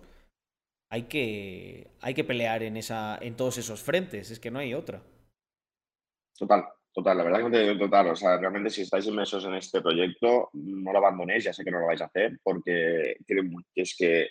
hay 0.90 1.04
que, 1.04 1.88
hay 2.00 2.14
que 2.14 2.24
pelear 2.24 2.62
en, 2.62 2.76
esa, 2.76 3.18
en 3.20 3.36
todos 3.36 3.58
esos 3.58 3.82
frentes, 3.82 4.30
es 4.30 4.40
que 4.40 4.50
no 4.50 4.58
hay 4.58 4.74
otra. 4.74 5.02
Total. 6.36 6.64
Total, 6.92 7.16
la 7.16 7.22
verdad 7.22 7.38
que 7.38 7.44
no 7.44 7.52
te 7.52 7.60
digo 7.60 7.78
total. 7.78 8.08
O 8.08 8.16
sea, 8.16 8.36
realmente 8.36 8.70
si 8.70 8.82
estáis 8.82 9.06
inmersos 9.06 9.44
en 9.44 9.54
este 9.54 9.80
proyecto, 9.80 10.50
no 10.54 10.92
lo 10.92 10.98
abandonéis, 10.98 11.44
ya 11.44 11.52
sé 11.52 11.62
que 11.62 11.70
no 11.70 11.78
lo 11.78 11.86
vais 11.86 12.02
a 12.02 12.06
hacer, 12.06 12.40
porque 12.42 13.16
es 13.76 13.96
que 13.96 14.30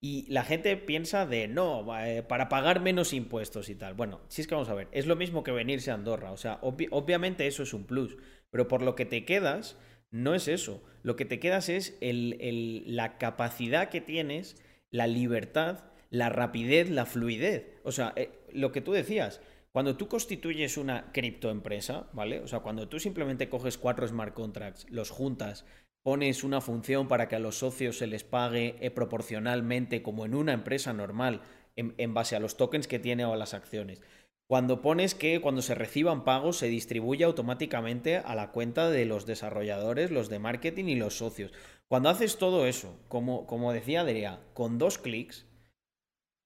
Y 0.00 0.30
la 0.32 0.44
gente 0.44 0.76
piensa 0.76 1.26
de 1.26 1.48
no, 1.48 1.84
eh, 1.98 2.22
para 2.22 2.48
pagar 2.48 2.80
menos 2.80 3.12
impuestos 3.12 3.68
y 3.68 3.74
tal. 3.74 3.94
Bueno, 3.94 4.20
si 4.28 4.40
es 4.40 4.46
que 4.46 4.54
vamos 4.54 4.70
a 4.70 4.74
ver, 4.74 4.88
es 4.92 5.06
lo 5.06 5.16
mismo 5.16 5.42
que 5.42 5.52
venirse 5.52 5.90
a 5.90 5.94
Andorra. 5.94 6.32
O 6.32 6.36
sea, 6.38 6.58
obviamente 6.62 7.46
eso 7.46 7.62
es 7.62 7.74
un 7.74 7.84
plus. 7.84 8.16
Pero 8.50 8.68
por 8.68 8.80
lo 8.80 8.94
que 8.94 9.04
te 9.04 9.24
quedas, 9.24 9.76
no 10.10 10.34
es 10.34 10.48
eso. 10.48 10.82
Lo 11.02 11.16
que 11.16 11.26
te 11.26 11.38
quedas 11.38 11.68
es 11.68 11.98
la 12.00 13.18
capacidad 13.18 13.90
que 13.90 14.00
tienes, 14.00 14.56
la 14.90 15.08
libertad, 15.08 15.84
la 16.10 16.28
rapidez, 16.28 16.90
la 16.90 17.06
fluidez. 17.06 17.80
O 17.84 17.92
sea, 17.92 18.12
eh, 18.16 18.30
lo 18.52 18.72
que 18.72 18.80
tú 18.80 18.92
decías, 18.92 19.40
cuando 19.72 19.96
tú 19.96 20.08
constituyes 20.08 20.76
una 20.76 21.12
criptoempresa, 21.12 22.08
¿vale? 22.12 22.40
O 22.40 22.48
sea, 22.48 22.60
cuando 22.60 22.88
tú 22.88 22.98
simplemente 22.98 23.48
coges 23.48 23.78
cuatro 23.78 24.06
smart 24.06 24.34
contracts, 24.34 24.86
los 24.90 25.10
juntas, 25.10 25.64
pones 26.02 26.42
una 26.44 26.60
función 26.60 27.08
para 27.08 27.28
que 27.28 27.36
a 27.36 27.40
los 27.40 27.58
socios 27.58 27.98
se 27.98 28.06
les 28.06 28.24
pague 28.24 28.76
eh, 28.80 28.90
proporcionalmente 28.90 30.02
como 30.02 30.24
en 30.24 30.34
una 30.34 30.52
empresa 30.52 30.92
normal, 30.92 31.42
en, 31.76 32.14
base 32.14 32.36
a 32.36 32.40
los 32.40 32.56
tokens 32.56 32.88
que 32.88 32.98
tiene 32.98 33.24
o 33.24 33.32
a 33.32 33.36
las 33.36 33.54
acciones. 33.54 34.02
Cuando 34.46 34.82
pones 34.82 35.14
que 35.14 35.40
cuando 35.40 35.62
se 35.62 35.76
reciban 35.76 36.24
pagos 36.24 36.58
se 36.58 36.66
distribuye 36.66 37.24
automáticamente 37.24 38.16
a 38.18 38.34
la 38.34 38.50
cuenta 38.50 38.90
de 38.90 39.06
los 39.06 39.24
desarrolladores, 39.24 40.10
los 40.10 40.28
de 40.28 40.40
marketing 40.40 40.86
y 40.86 40.96
los 40.96 41.16
socios. 41.16 41.52
Cuando 41.86 42.08
haces 42.08 42.36
todo 42.36 42.66
eso, 42.66 42.98
como, 43.08 43.46
como 43.46 43.72
decía 43.72 44.02
Adrià, 44.02 44.40
con 44.52 44.78
dos 44.78 44.98
clics 44.98 45.46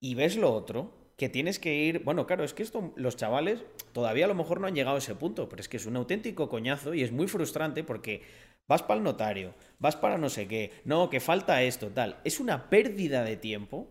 y 0.05 0.13
ves 0.13 0.37
lo 0.37 0.53
otro, 0.53 0.91
que 1.17 1.29
tienes 1.29 1.57
que 1.57 1.73
ir. 1.73 2.03
Bueno, 2.03 2.27
claro, 2.27 2.43
es 2.43 2.53
que 2.53 2.61
esto, 2.61 2.93
los 2.95 3.15
chavales 3.15 3.65
todavía 3.91 4.25
a 4.25 4.27
lo 4.27 4.35
mejor 4.35 4.59
no 4.59 4.67
han 4.67 4.75
llegado 4.75 4.97
a 4.97 4.99
ese 4.99 5.15
punto, 5.15 5.49
pero 5.49 5.61
es 5.61 5.67
que 5.67 5.77
es 5.77 5.87
un 5.87 5.95
auténtico 5.95 6.47
coñazo 6.47 6.93
y 6.93 7.01
es 7.01 7.11
muy 7.11 7.27
frustrante 7.27 7.83
porque 7.83 8.21
vas 8.67 8.83
para 8.83 8.99
el 8.99 9.03
notario, 9.03 9.55
vas 9.79 9.95
para 9.95 10.19
no 10.19 10.29
sé 10.29 10.47
qué, 10.47 10.71
no, 10.85 11.09
que 11.09 11.19
falta 11.19 11.63
esto, 11.63 11.89
tal. 11.89 12.19
Es 12.23 12.39
una 12.39 12.69
pérdida 12.69 13.23
de 13.23 13.35
tiempo 13.35 13.87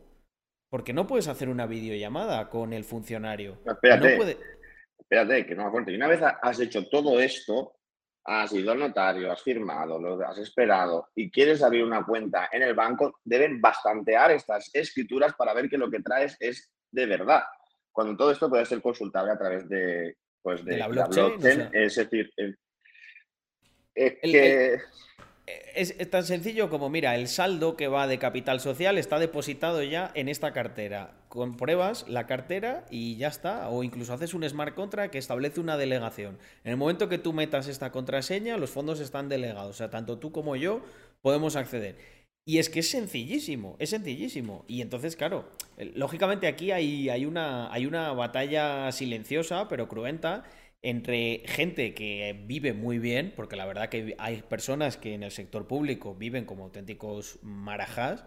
porque 0.70 0.92
no 0.92 1.08
puedes 1.08 1.26
hacer 1.26 1.48
una 1.48 1.66
videollamada 1.66 2.48
con 2.48 2.72
el 2.72 2.84
funcionario. 2.84 3.58
espérate, 3.66 4.38
espérate, 4.96 5.46
que 5.46 5.54
no 5.56 5.62
me 5.62 5.68
acuerdo. 5.68 5.90
Y 5.90 5.96
una 5.96 6.06
vez 6.06 6.20
has 6.22 6.60
hecho 6.60 6.88
todo 6.88 7.18
esto, 7.18 7.74
has 8.24 8.52
ido 8.52 8.72
al 8.72 8.78
notario, 8.78 9.30
has 9.30 9.42
firmado, 9.42 10.00
lo 10.00 10.26
has 10.26 10.38
esperado 10.38 11.08
y 11.14 11.30
quieres 11.30 11.62
abrir 11.62 11.84
una 11.84 12.04
cuenta 12.04 12.48
en 12.50 12.62
el 12.62 12.74
banco, 12.74 13.20
deben 13.22 13.60
bastantear 13.60 14.30
estas 14.30 14.70
escrituras 14.72 15.34
para 15.34 15.52
ver 15.52 15.68
que 15.68 15.78
lo 15.78 15.90
que 15.90 16.00
traes 16.00 16.36
es 16.40 16.72
de 16.90 17.06
verdad. 17.06 17.42
Cuando 17.92 18.16
todo 18.16 18.30
esto 18.30 18.48
puede 18.48 18.64
ser 18.64 18.80
consultable 18.80 19.32
a 19.32 19.38
través 19.38 19.68
de, 19.68 20.16
pues 20.40 20.64
de, 20.64 20.78
la 20.78 20.88
blockchain. 20.88 21.70
es 21.72 21.96
decir, 21.96 22.32
es 23.94 24.18
que... 24.20 24.80
Es 25.47 25.95
tan 26.11 26.24
sencillo 26.24 26.70
como, 26.70 26.88
mira, 26.88 27.16
el 27.16 27.28
saldo 27.28 27.76
que 27.76 27.88
va 27.88 28.07
de 28.07 28.18
capital 28.18 28.61
social 28.61 28.97
está 28.97 29.18
depositado 29.18 29.82
ya 29.82 30.11
en 30.14 30.28
esta 30.28 30.53
cartera. 30.55 31.12
Compruebas 31.28 32.07
la 32.09 32.26
cartera 32.26 32.86
y 32.90 33.16
ya 33.16 33.28
está. 33.28 33.68
O 33.68 33.82
incluso 33.82 34.14
haces 34.14 34.32
un 34.32 34.49
smart 34.49 34.74
contract 34.74 35.12
que 35.12 35.18
establece 35.18 35.61
una 35.61 35.76
delegación. 35.76 36.38
En 36.64 36.70
el 36.70 36.76
momento 36.78 37.11
que 37.11 37.18
tú 37.18 37.34
metas 37.34 37.68
esta 37.68 37.92
contraseña, 37.92 38.57
los 38.57 38.70
fondos 38.70 39.01
están 39.01 39.28
delegados. 39.28 39.70
O 39.70 39.74
sea, 39.74 39.90
tanto 39.90 40.18
tú 40.18 40.32
como 40.32 40.57
yo 40.57 40.80
podemos 41.20 41.57
acceder. 41.57 41.97
Y 42.47 42.59
es 42.59 42.68
que 42.68 42.80
es 42.80 42.90
sencillísimo, 42.90 43.76
es 43.78 43.90
sencillísimo. 43.90 44.64
Y 44.68 44.82
entonces, 44.82 45.16
claro, 45.16 45.49
lógicamente 45.95 46.47
aquí 46.47 46.72
hay, 46.72 47.09
hay, 47.09 47.24
una, 47.24 47.72
hay 47.72 47.86
una 47.86 48.12
batalla 48.12 48.92
silenciosa, 48.92 49.66
pero 49.68 49.88
cruenta, 49.88 50.45
entre 50.85 51.43
gente 51.47 51.95
que 51.95 52.39
vive 52.47 52.74
muy 52.74 52.99
bien, 52.99 53.32
porque 53.35 53.57
la 53.57 53.64
verdad 53.64 53.89
que 53.89 54.14
hay 54.18 54.43
personas 54.43 54.99
que 54.99 55.14
en 55.14 55.22
el 55.22 55.30
sector 55.30 55.66
público 55.66 56.14
viven 56.14 56.45
como 56.45 56.64
auténticos 56.64 57.39
marajás. 57.43 58.26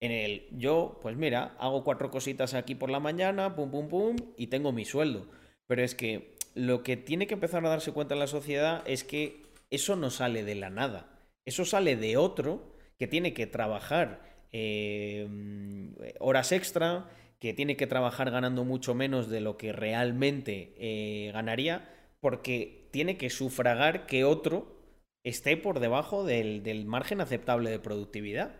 En 0.00 0.10
el 0.10 0.48
yo, 0.52 1.00
pues 1.02 1.18
mira, 1.18 1.54
hago 1.58 1.84
cuatro 1.84 2.10
cositas 2.10 2.54
aquí 2.54 2.74
por 2.74 2.88
la 2.88 2.98
mañana, 2.98 3.54
pum, 3.54 3.70
pum, 3.70 3.88
pum, 3.88 4.16
y 4.38 4.46
tengo 4.46 4.72
mi 4.72 4.86
sueldo. 4.86 5.28
Pero 5.66 5.82
es 5.82 5.94
que 5.94 6.34
lo 6.54 6.82
que 6.82 6.96
tiene 6.96 7.26
que 7.26 7.34
empezar 7.34 7.64
a 7.66 7.68
darse 7.68 7.92
cuenta 7.92 8.14
en 8.14 8.20
la 8.20 8.26
sociedad 8.26 8.82
es 8.86 9.04
que 9.04 9.42
eso 9.68 9.94
no 9.94 10.08
sale 10.08 10.44
de 10.44 10.54
la 10.54 10.70
nada. 10.70 11.10
Eso 11.44 11.66
sale 11.66 11.96
de 11.96 12.16
otro 12.16 12.74
que 12.98 13.06
tiene 13.06 13.34
que 13.34 13.46
trabajar 13.46 14.22
em, 14.50 15.94
horas 16.20 16.52
extra, 16.52 17.10
que 17.38 17.52
tiene 17.52 17.76
que 17.76 17.86
trabajar 17.86 18.30
ganando 18.30 18.64
mucho 18.64 18.94
menos 18.94 19.28
de 19.28 19.42
lo 19.42 19.58
que 19.58 19.72
realmente 19.72 20.72
eh, 20.78 21.32
ganaría, 21.34 21.97
porque 22.20 22.88
tiene 22.90 23.16
que 23.16 23.30
sufragar 23.30 24.06
que 24.06 24.24
otro 24.24 24.76
esté 25.24 25.56
por 25.56 25.80
debajo 25.80 26.24
del, 26.24 26.62
del, 26.62 26.86
margen 26.86 27.20
aceptable 27.20 27.70
de 27.70 27.78
productividad. 27.78 28.56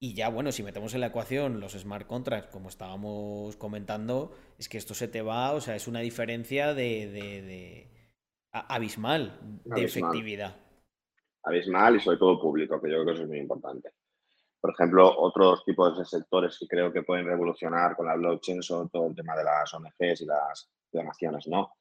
Y 0.00 0.14
ya, 0.14 0.28
bueno, 0.28 0.52
si 0.52 0.62
metemos 0.62 0.94
en 0.94 1.00
la 1.00 1.08
ecuación 1.08 1.60
los 1.60 1.72
smart 1.72 2.06
contracts, 2.06 2.52
como 2.52 2.68
estábamos 2.68 3.56
comentando, 3.56 4.32
es 4.58 4.68
que 4.68 4.78
esto 4.78 4.94
se 4.94 5.08
te 5.08 5.22
va, 5.22 5.52
o 5.52 5.60
sea, 5.60 5.74
es 5.74 5.88
una 5.88 6.00
diferencia 6.00 6.72
de, 6.72 7.08
de, 7.08 7.90
abismal 8.52 9.38
de 9.64 9.84
efectividad 9.84 10.56
abismal 11.48 11.96
y 11.96 12.00
sobre 12.00 12.18
todo 12.18 12.40
público, 12.40 12.80
que 12.80 12.90
yo 12.90 12.96
creo 12.96 13.06
que 13.06 13.12
eso 13.12 13.22
es 13.22 13.28
muy 13.28 13.38
importante. 13.38 13.90
Por 14.60 14.72
ejemplo, 14.72 15.18
otros 15.18 15.64
tipos 15.64 15.96
de 15.98 16.04
sectores 16.04 16.58
que 16.58 16.66
creo 16.66 16.92
que 16.92 17.02
pueden 17.02 17.26
revolucionar 17.26 17.96
con 17.96 18.06
la 18.06 18.16
blockchain 18.16 18.62
son 18.62 18.88
todo 18.90 19.06
el 19.06 19.14
tema 19.14 19.36
de 19.36 19.44
las 19.44 19.72
ONGs 19.72 20.20
y 20.20 20.26
las 20.26 20.68
donaciones, 20.92 21.46
¿no? 21.46 21.74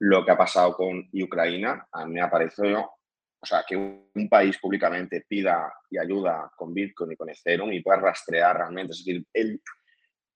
Lo 0.00 0.24
que 0.24 0.30
ha 0.30 0.36
pasado 0.36 0.74
con 0.74 1.08
Ucrania, 1.12 1.86
a 1.90 2.06
mí 2.06 2.14
me 2.14 2.20
ha 2.20 2.30
parecido, 2.30 2.80
o 3.40 3.46
sea, 3.46 3.64
que 3.66 3.76
un 3.76 4.28
país 4.28 4.58
públicamente 4.58 5.24
pida 5.28 5.72
y 5.90 5.98
ayuda 5.98 6.50
con 6.56 6.74
Bitcoin 6.74 7.12
y 7.12 7.16
con 7.16 7.30
Ethereum 7.30 7.72
y 7.72 7.82
pueda 7.82 7.98
rastrear 7.98 8.56
realmente, 8.56 8.92
es 8.92 9.04
decir, 9.04 9.26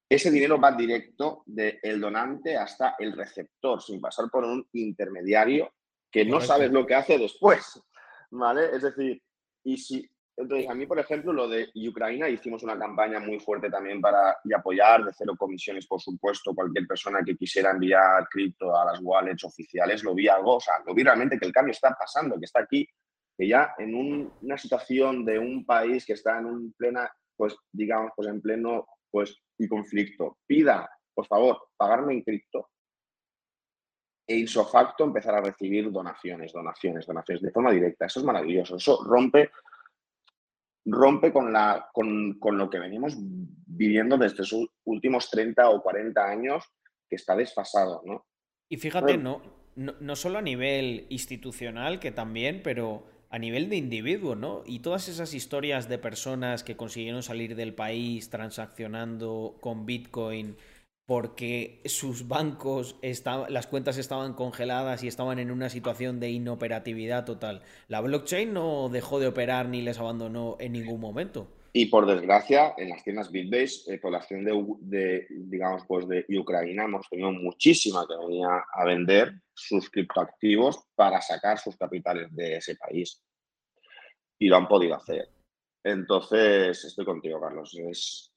ese 0.09 0.31
dinero 0.31 0.61
va 0.61 0.73
directo 0.73 1.45
del 1.47 2.01
donante 2.01 2.57
hasta 2.57 2.97
el 2.99 3.13
receptor, 3.13 3.81
sin 3.81 4.01
pasar 4.01 4.29
por 4.31 4.45
un 4.45 4.67
intermediario 4.73 5.73
que 6.11 6.25
no 6.25 6.41
sabes 6.41 6.73
lo 6.73 6.85
que 6.85 6.97
hace 6.97 7.17
después. 7.17 7.81
¿vale? 8.31 8.75
Es 8.75 8.83
decir, 8.83 9.23
y 9.65 9.77
si, 9.77 10.09
entonces 10.43 10.69
a 10.69 10.75
mí, 10.75 10.87
por 10.87 10.99
ejemplo, 10.99 11.33
lo 11.33 11.49
de 11.49 11.71
Ucrania, 11.89 12.29
hicimos 12.29 12.63
una 12.63 12.79
campaña 12.79 13.21
muy 13.21 13.39
fuerte 13.41 13.71
también 13.71 14.01
para 14.01 14.39
y 14.45 14.53
apoyar, 14.53 15.05
de 15.05 15.13
cero 15.13 15.35
comisiones, 15.39 15.87
por 15.87 16.01
supuesto, 16.01 16.55
cualquier 16.55 16.87
persona 16.87 17.21
que 17.25 17.37
quisiera 17.37 17.71
enviar 17.71 18.29
cripto 18.29 18.75
a 18.77 18.85
las 18.85 19.01
wallets 19.03 19.45
oficiales, 19.45 20.03
lo 20.03 20.15
vi 20.15 20.29
algo, 20.29 20.57
o 20.57 20.61
sea, 20.61 20.75
lo 20.87 20.95
vi 20.95 21.03
realmente 21.03 21.39
que 21.39 21.47
el 21.47 21.53
cambio 21.53 21.73
está 21.73 21.95
pasando, 21.99 22.39
que 22.39 22.45
está 22.45 22.61
aquí, 22.61 22.89
que 23.37 23.49
ya 23.49 23.75
en 23.79 23.95
una 23.95 24.57
situación 24.57 25.25
de 25.25 25.39
un 25.39 25.65
país 25.65 26.05
que 26.05 26.15
está 26.15 26.39
en 26.39 26.47
un 26.47 26.73
plena, 26.73 27.11
pues 27.37 27.57
digamos, 27.71 28.13
pues 28.17 28.29
en 28.29 28.41
pleno, 28.41 28.87
pues, 29.11 29.37
y 29.59 29.69
conflicto, 29.69 30.39
pida, 30.47 30.89
por 31.15 31.27
favor, 31.27 31.69
pagarme 31.77 32.15
en 32.15 32.23
cripto, 32.23 32.69
e 34.31 34.37
ipso 34.37 34.65
facto 34.65 35.03
empezar 35.03 35.35
a 35.35 35.41
recibir 35.41 35.91
donaciones, 35.91 36.53
donaciones, 36.53 37.05
donaciones 37.05 37.43
de 37.43 37.51
forma 37.51 37.73
directa. 37.73 38.07
Eso 38.07 38.21
es 38.21 38.25
maravilloso. 38.25 38.77
Eso 38.77 39.03
rompe, 39.03 39.51
rompe 40.85 41.33
con, 41.33 41.53
la, 41.53 41.89
con, 41.93 42.39
lo 42.41 42.71
que 42.71 42.79
venimos 42.79 43.15
viviendo 43.19 44.17
desde 44.17 44.45
sus 44.45 44.69
últimos 44.85 45.31
30 45.31 45.69
o 45.71 45.83
40 45.83 46.23
años, 46.23 46.65
que 47.09 47.17
está 47.17 47.37
desfasado, 47.37 48.03
¿no? 48.05 48.27
Y 48.69 48.77
fíjate, 48.77 49.19
no, 49.19 49.43
no, 49.75 49.95
no 50.01 50.17
solo 50.17 50.39
a 50.39 50.43
nivel 50.43 51.07
institucional, 51.11 51.99
que 51.99 52.13
también, 52.13 52.63
pero 52.63 53.05
a 53.31 53.39
nivel 53.39 53.69
de 53.69 53.77
individuo, 53.77 54.35
¿no? 54.35 54.63
Y 54.67 54.81
todas 54.81 55.09
esas 55.09 55.35
historias 55.35 55.89
de 55.89 55.99
personas 55.99 56.65
que 56.65 56.77
consiguieron 56.77 57.23
salir 57.23 57.55
del 57.55 57.75
país 57.75 58.29
transaccionando 58.29 59.57
con 59.61 59.87
Bitcoin 59.87 60.57
porque 61.11 61.81
sus 61.87 62.29
bancos, 62.29 62.95
estaban, 63.03 63.53
las 63.53 63.67
cuentas 63.67 63.99
estaban 63.99 64.33
congeladas 64.33 65.03
y 65.03 65.09
estaban 65.09 65.41
en 65.41 65.51
una 65.51 65.69
situación 65.69 66.21
de 66.21 66.31
inoperatividad 66.31 67.25
total. 67.25 67.63
La 67.89 68.01
blockchain 68.01 68.55
no 68.55 68.89
dejó 68.89 69.19
de 69.19 69.27
operar 69.27 69.69
ni 69.69 69.83
les 69.83 69.99
abandonó 69.99 70.57
en 70.61 70.71
ningún 70.71 71.01
momento. 71.01 71.49
Y 71.73 71.87
por 71.87 72.07
desgracia, 72.07 72.75
en 72.77 72.91
las 72.91 73.03
tiendas 73.03 73.33
Bitbase, 73.33 73.93
eh, 73.93 74.01
con 74.01 74.13
la 74.13 74.19
acción 74.19 74.45
de, 74.45 75.27
digamos, 75.31 75.83
pues 75.89 76.07
de 76.07 76.25
Ucrania, 76.39 76.85
hemos 76.85 77.09
tenido 77.09 77.33
muchísima 77.33 78.07
que 78.07 78.15
venía 78.17 78.63
a 78.73 78.85
vender 78.85 79.33
sus 79.53 79.91
criptoactivos 79.91 80.85
para 80.95 81.21
sacar 81.21 81.59
sus 81.59 81.77
capitales 81.77 82.29
de 82.31 82.59
ese 82.59 82.77
país. 82.77 83.21
y 84.39 84.47
lo 84.47 84.59
han 84.59 84.69
podido 84.69 84.95
hacer. 84.95 85.29
Entonces, 85.83 86.85
estoy 86.85 87.05
contigo, 87.05 87.41
Carlos. 87.41 87.77
Es, 87.77 88.30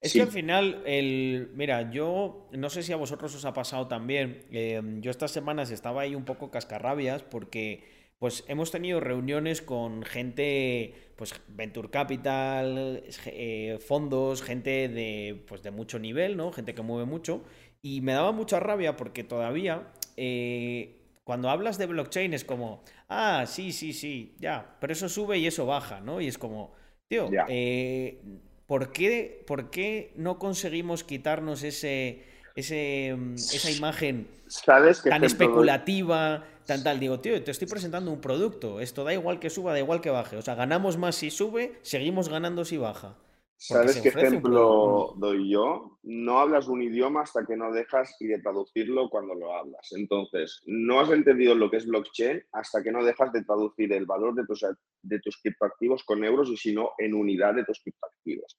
es 0.00 0.12
que 0.12 0.22
al 0.22 0.28
final, 0.28 0.82
el, 0.86 1.50
mira, 1.54 1.90
yo 1.90 2.48
no 2.52 2.70
sé 2.70 2.82
si 2.82 2.92
a 2.92 2.96
vosotros 2.96 3.34
os 3.34 3.44
ha 3.44 3.52
pasado 3.52 3.88
también. 3.88 4.44
Em, 4.50 5.00
yo 5.00 5.10
estas 5.10 5.32
semanas 5.32 5.70
estaba 5.70 6.02
ahí 6.02 6.14
un 6.14 6.24
poco 6.24 6.50
cascarrabias 6.50 7.22
porque 7.22 7.84
pues 8.18 8.44
hemos 8.48 8.70
tenido 8.70 9.00
reuniones 9.00 9.62
con 9.62 10.02
gente, 10.02 11.12
pues 11.16 11.40
Venture 11.48 11.90
Capital, 11.90 13.04
eh, 13.26 13.78
fondos, 13.80 14.42
gente 14.42 14.88
de, 14.88 15.44
pues, 15.46 15.62
de 15.62 15.70
mucho 15.70 15.98
nivel, 16.00 16.36
¿no? 16.36 16.52
Gente 16.52 16.74
que 16.74 16.82
mueve 16.82 17.04
mucho. 17.04 17.42
Y 17.80 18.00
me 18.00 18.12
daba 18.12 18.32
mucha 18.32 18.58
rabia 18.58 18.96
porque 18.96 19.22
todavía, 19.22 19.92
eh, 20.16 20.96
cuando 21.22 21.48
hablas 21.48 21.78
de 21.78 21.86
blockchain 21.86 22.34
es 22.34 22.44
como, 22.44 22.82
ah, 23.08 23.44
sí, 23.46 23.70
sí, 23.70 23.92
sí, 23.92 24.34
ya, 24.40 24.76
pero 24.80 24.92
eso 24.92 25.08
sube 25.08 25.38
y 25.38 25.46
eso 25.46 25.66
baja, 25.66 26.00
¿no? 26.00 26.20
Y 26.20 26.26
es 26.26 26.38
como, 26.38 26.72
tío, 27.06 27.30
eh, 27.48 28.20
¿por, 28.68 28.92
qué, 28.92 29.42
¿por 29.48 29.70
qué 29.70 30.12
no 30.14 30.38
conseguimos 30.38 31.02
quitarnos 31.02 31.64
ese, 31.64 32.22
ese, 32.54 33.16
mm, 33.18 33.34
esa 33.34 33.70
imagen 33.72 34.28
tan 34.64 35.24
especulativa? 35.24 36.44
tan 36.68 36.84
tal. 36.84 37.00
Digo, 37.00 37.18
tío, 37.18 37.42
te 37.42 37.50
estoy 37.50 37.66
presentando 37.66 38.12
un 38.12 38.20
producto. 38.20 38.78
Esto 38.78 39.02
da 39.02 39.14
igual 39.14 39.40
que 39.40 39.48
suba, 39.48 39.72
da 39.72 39.78
igual 39.78 40.02
que 40.02 40.10
baje. 40.10 40.36
O 40.36 40.42
sea, 40.42 40.54
ganamos 40.54 40.98
más 40.98 41.16
si 41.16 41.30
sube, 41.30 41.78
seguimos 41.82 42.28
ganando 42.28 42.64
si 42.66 42.76
baja. 42.76 43.14
¿Sabes 43.60 44.00
qué 44.00 44.08
ejemplo 44.08 45.14
doy 45.16 45.50
yo? 45.50 45.98
No 46.04 46.38
hablas 46.38 46.68
un 46.68 46.80
idioma 46.80 47.22
hasta 47.22 47.44
que 47.44 47.56
no 47.56 47.72
dejas 47.72 48.14
y 48.20 48.28
de 48.28 48.40
traducirlo 48.40 49.10
cuando 49.10 49.34
lo 49.34 49.52
hablas. 49.54 49.88
Entonces, 49.92 50.62
no 50.66 51.00
has 51.00 51.10
entendido 51.10 51.54
lo 51.54 51.68
que 51.68 51.78
es 51.78 51.86
blockchain 51.86 52.42
hasta 52.52 52.82
que 52.82 52.92
no 52.92 53.04
dejas 53.04 53.32
de 53.32 53.42
traducir 53.42 53.92
el 53.92 54.06
valor 54.06 54.34
de 54.34 54.46
tus, 54.46 54.64
de 55.02 55.18
tus 55.20 55.36
criptoactivos 55.42 56.04
con 56.04 56.22
euros 56.24 56.48
y 56.50 56.56
si 56.56 56.72
no 56.72 56.92
en 56.98 57.14
unidad 57.14 57.54
de 57.54 57.64
tus 57.64 57.80
criptoactivos. 57.80 58.56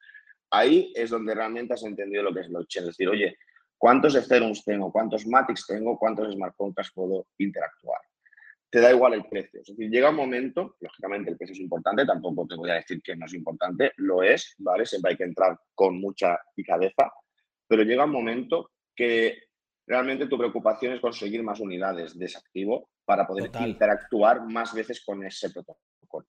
Ahí 0.51 0.91
es 0.95 1.09
donde 1.09 1.33
realmente 1.33 1.73
has 1.73 1.83
entendido 1.83 2.23
lo 2.23 2.33
que 2.33 2.41
es 2.41 2.49
blockchain. 2.49 2.83
Es 2.83 2.97
decir, 2.97 3.07
oye, 3.07 3.37
¿Cuántos 3.79 4.13
Ethereum 4.13 4.53
tengo? 4.65 4.91
¿Cuántos 4.91 5.25
Matrix 5.25 5.65
tengo? 5.65 5.97
¿Cuántos 5.97 6.33
smart 6.33 6.53
contracts 6.57 6.91
puedo 6.93 7.27
interactuar? 7.37 8.01
Te 8.71 8.79
da 8.79 8.91
igual 8.91 9.15
el 9.15 9.25
precio. 9.25 9.61
Es 9.61 9.67
decir, 9.67 9.89
llega 9.89 10.11
un 10.11 10.15
momento, 10.15 10.75
lógicamente 10.79 11.31
el 11.31 11.37
precio 11.37 11.53
es 11.53 11.59
importante, 11.59 12.05
tampoco 12.05 12.45
te 12.47 12.55
voy 12.55 12.69
a 12.69 12.75
decir 12.75 13.01
que 13.01 13.15
no 13.15 13.25
es 13.25 13.33
importante, 13.33 13.93
lo 13.97 14.21
es, 14.21 14.53
¿vale? 14.59 14.85
Siempre 14.85 15.11
hay 15.11 15.17
que 15.17 15.23
entrar 15.23 15.57
con 15.73 15.99
mucha 15.99 16.39
cabeza, 16.65 17.11
pero 17.67 17.81
llega 17.83 18.05
un 18.05 18.11
momento 18.11 18.71
que 18.95 19.37
realmente 19.87 20.27
tu 20.27 20.37
preocupación 20.37 20.93
es 20.93 20.99
conseguir 20.99 21.41
más 21.41 21.59
unidades 21.59 22.17
de 22.17 22.25
ese 22.25 22.37
activo 22.37 22.91
para 23.05 23.25
poder 23.25 23.49
interactuar 23.59 24.45
más 24.45 24.71
veces 24.73 25.03
con 25.03 25.25
ese 25.25 25.49
protocolo. 25.49 26.27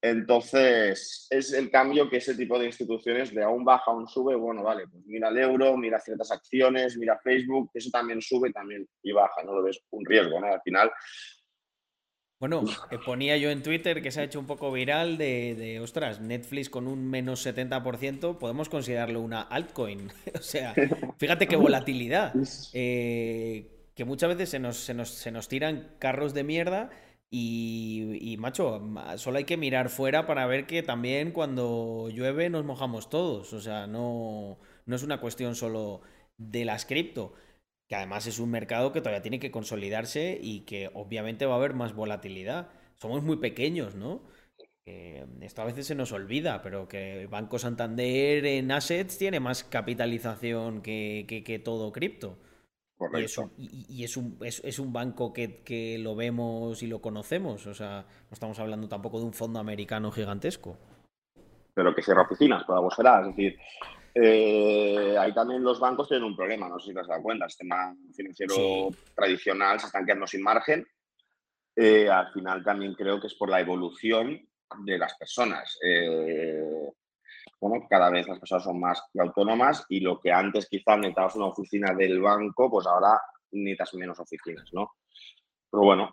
Entonces, 0.00 1.26
es 1.30 1.52
el 1.54 1.70
cambio 1.70 2.08
que 2.08 2.18
ese 2.18 2.36
tipo 2.36 2.58
de 2.58 2.66
instituciones 2.66 3.34
de 3.34 3.42
aún 3.42 3.64
baja, 3.64 3.90
aún 3.90 4.06
sube, 4.06 4.36
bueno, 4.36 4.62
vale, 4.62 4.86
pues 4.86 5.04
mira 5.06 5.28
el 5.28 5.38
euro, 5.38 5.76
mira 5.76 5.98
ciertas 5.98 6.30
acciones, 6.30 6.96
mira 6.98 7.18
Facebook, 7.18 7.70
eso 7.72 7.90
también 7.90 8.20
sube 8.20 8.52
también 8.52 8.86
y 9.02 9.10
baja, 9.10 9.42
no 9.42 9.54
lo 9.54 9.62
ves 9.62 9.80
un 9.90 10.04
riesgo, 10.04 10.38
¿no? 10.38 10.46
Al 10.48 10.60
final... 10.60 10.92
Bueno, 12.40 12.62
ponía 13.04 13.36
yo 13.36 13.50
en 13.50 13.64
Twitter 13.64 14.00
que 14.00 14.12
se 14.12 14.20
ha 14.20 14.24
hecho 14.24 14.38
un 14.38 14.46
poco 14.46 14.70
viral 14.70 15.18
de, 15.18 15.56
de 15.56 15.80
ostras, 15.80 16.20
Netflix 16.20 16.70
con 16.70 16.86
un 16.86 17.04
menos 17.10 17.44
70%, 17.44 18.38
podemos 18.38 18.68
considerarlo 18.68 19.20
una 19.20 19.42
altcoin. 19.42 20.12
o 20.34 20.42
sea, 20.42 20.74
fíjate 21.18 21.46
qué 21.46 21.56
volatilidad. 21.56 22.34
Eh, 22.72 23.90
que 23.94 24.04
muchas 24.04 24.28
veces 24.28 24.50
se 24.50 24.60
nos, 24.60 24.76
se, 24.76 24.94
nos, 24.94 25.08
se 25.08 25.32
nos 25.32 25.48
tiran 25.48 25.88
carros 25.98 26.32
de 26.32 26.44
mierda 26.44 26.90
y, 27.30 28.36
macho, 28.38 28.80
solo 29.16 29.38
hay 29.38 29.44
que 29.44 29.56
mirar 29.56 29.90
fuera 29.90 30.26
para 30.26 30.46
ver 30.46 30.66
que 30.66 30.82
también 30.82 31.32
cuando 31.32 32.08
llueve 32.10 32.48
nos 32.48 32.64
mojamos 32.64 33.10
todos. 33.10 33.52
O 33.52 33.60
sea, 33.60 33.86
no, 33.86 34.58
no 34.86 34.96
es 34.96 35.02
una 35.02 35.20
cuestión 35.20 35.56
solo 35.56 36.02
de 36.36 36.64
las 36.64 36.86
cripto, 36.86 37.34
que 37.88 37.96
además 37.96 38.26
es 38.26 38.38
un 38.38 38.50
mercado 38.50 38.92
que 38.92 39.00
todavía 39.00 39.22
tiene 39.22 39.40
que 39.40 39.50
consolidarse 39.50 40.38
y 40.40 40.60
que 40.60 40.90
obviamente 40.94 41.46
va 41.46 41.54
a 41.54 41.56
haber 41.56 41.74
más 41.74 41.94
volatilidad. 41.94 42.68
Somos 42.96 43.22
muy 43.22 43.36
pequeños, 43.38 43.94
¿no? 43.94 44.22
esto 45.42 45.60
a 45.60 45.66
veces 45.66 45.86
se 45.86 45.94
nos 45.94 46.12
olvida, 46.12 46.62
pero 46.62 46.88
que 46.88 47.20
el 47.20 47.28
Banco 47.28 47.58
Santander 47.58 48.46
en 48.46 48.72
assets 48.72 49.18
tiene 49.18 49.38
más 49.38 49.62
capitalización 49.62 50.80
que, 50.80 51.26
que 51.44 51.58
todo 51.58 51.92
cripto. 51.92 52.38
Y, 53.16 53.22
es 53.22 53.38
un, 53.38 53.52
y, 53.56 54.04
es, 54.04 54.16
un, 54.16 54.38
es, 54.42 54.78
un, 54.80 54.92
banco 54.92 55.32
que, 55.32 55.96
lo 56.00 56.16
vemos 56.16 56.82
y 56.82 56.88
lo 56.88 57.00
conocemos. 57.00 57.66
O 57.66 57.74
sea, 57.74 58.02
no 58.02 58.32
estamos 58.32 58.58
hablando 58.58 58.88
tampoco 58.88 59.20
de 59.20 59.26
un 59.26 59.32
fondo 59.32 59.60
americano 59.60 60.10
gigantesco. 60.10 60.76
Pero 61.74 61.94
que 61.94 62.02
cierra 62.02 62.22
oficinas, 62.22 62.64
por 62.64 62.74
algo 62.74 62.90
será. 62.90 63.20
Es 63.20 63.28
decir, 63.28 63.56
eh, 64.14 65.16
ahí 65.18 65.32
también 65.32 65.62
los 65.62 65.78
bancos 65.78 66.08
tienen 66.08 66.26
un 66.26 66.36
problema, 66.36 66.68
no 66.68 66.78
sé 66.78 66.88
si 66.88 66.94
te 66.94 67.00
has 67.00 67.08
dado 67.08 67.22
cuenta. 67.22 67.44
El 67.44 67.50
sistema 67.50 67.94
financiero 68.14 68.88
tradicional 69.14 69.78
se 69.80 69.86
están 69.86 70.04
quedando 70.04 70.26
sin 70.26 70.42
margen. 70.42 70.86
Eh, 71.76 72.08
al 72.08 72.32
final 72.32 72.64
también 72.64 72.94
creo 72.94 73.20
que 73.20 73.28
es 73.28 73.34
por 73.34 73.50
la 73.50 73.60
evolución 73.60 74.48
de 74.84 74.98
las 74.98 75.16
personas. 75.16 75.78
Eh, 75.82 76.90
bueno, 77.60 77.86
cada 77.88 78.10
vez 78.10 78.26
las 78.28 78.38
personas 78.38 78.64
son 78.64 78.80
más 78.80 79.02
autónomas 79.18 79.84
y 79.88 80.00
lo 80.00 80.20
que 80.20 80.32
antes 80.32 80.68
quizás 80.68 80.98
necesitabas 80.98 81.36
una 81.36 81.46
oficina 81.46 81.94
del 81.94 82.20
banco, 82.20 82.70
pues 82.70 82.86
ahora 82.86 83.20
necesitas 83.52 83.94
menos 83.94 84.18
oficinas, 84.18 84.68
¿no? 84.72 84.92
Pero 85.70 85.84
bueno. 85.84 86.10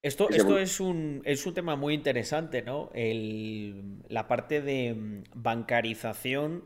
Esto, 0.00 0.28
esto 0.30 0.58
es, 0.58 0.78
un, 0.78 1.22
es 1.24 1.44
un 1.44 1.54
tema 1.54 1.74
muy 1.74 1.92
interesante, 1.92 2.62
¿no? 2.62 2.90
El, 2.94 4.04
la 4.08 4.28
parte 4.28 4.62
de 4.62 4.94
mm, 4.94 5.24
bancarización 5.34 6.64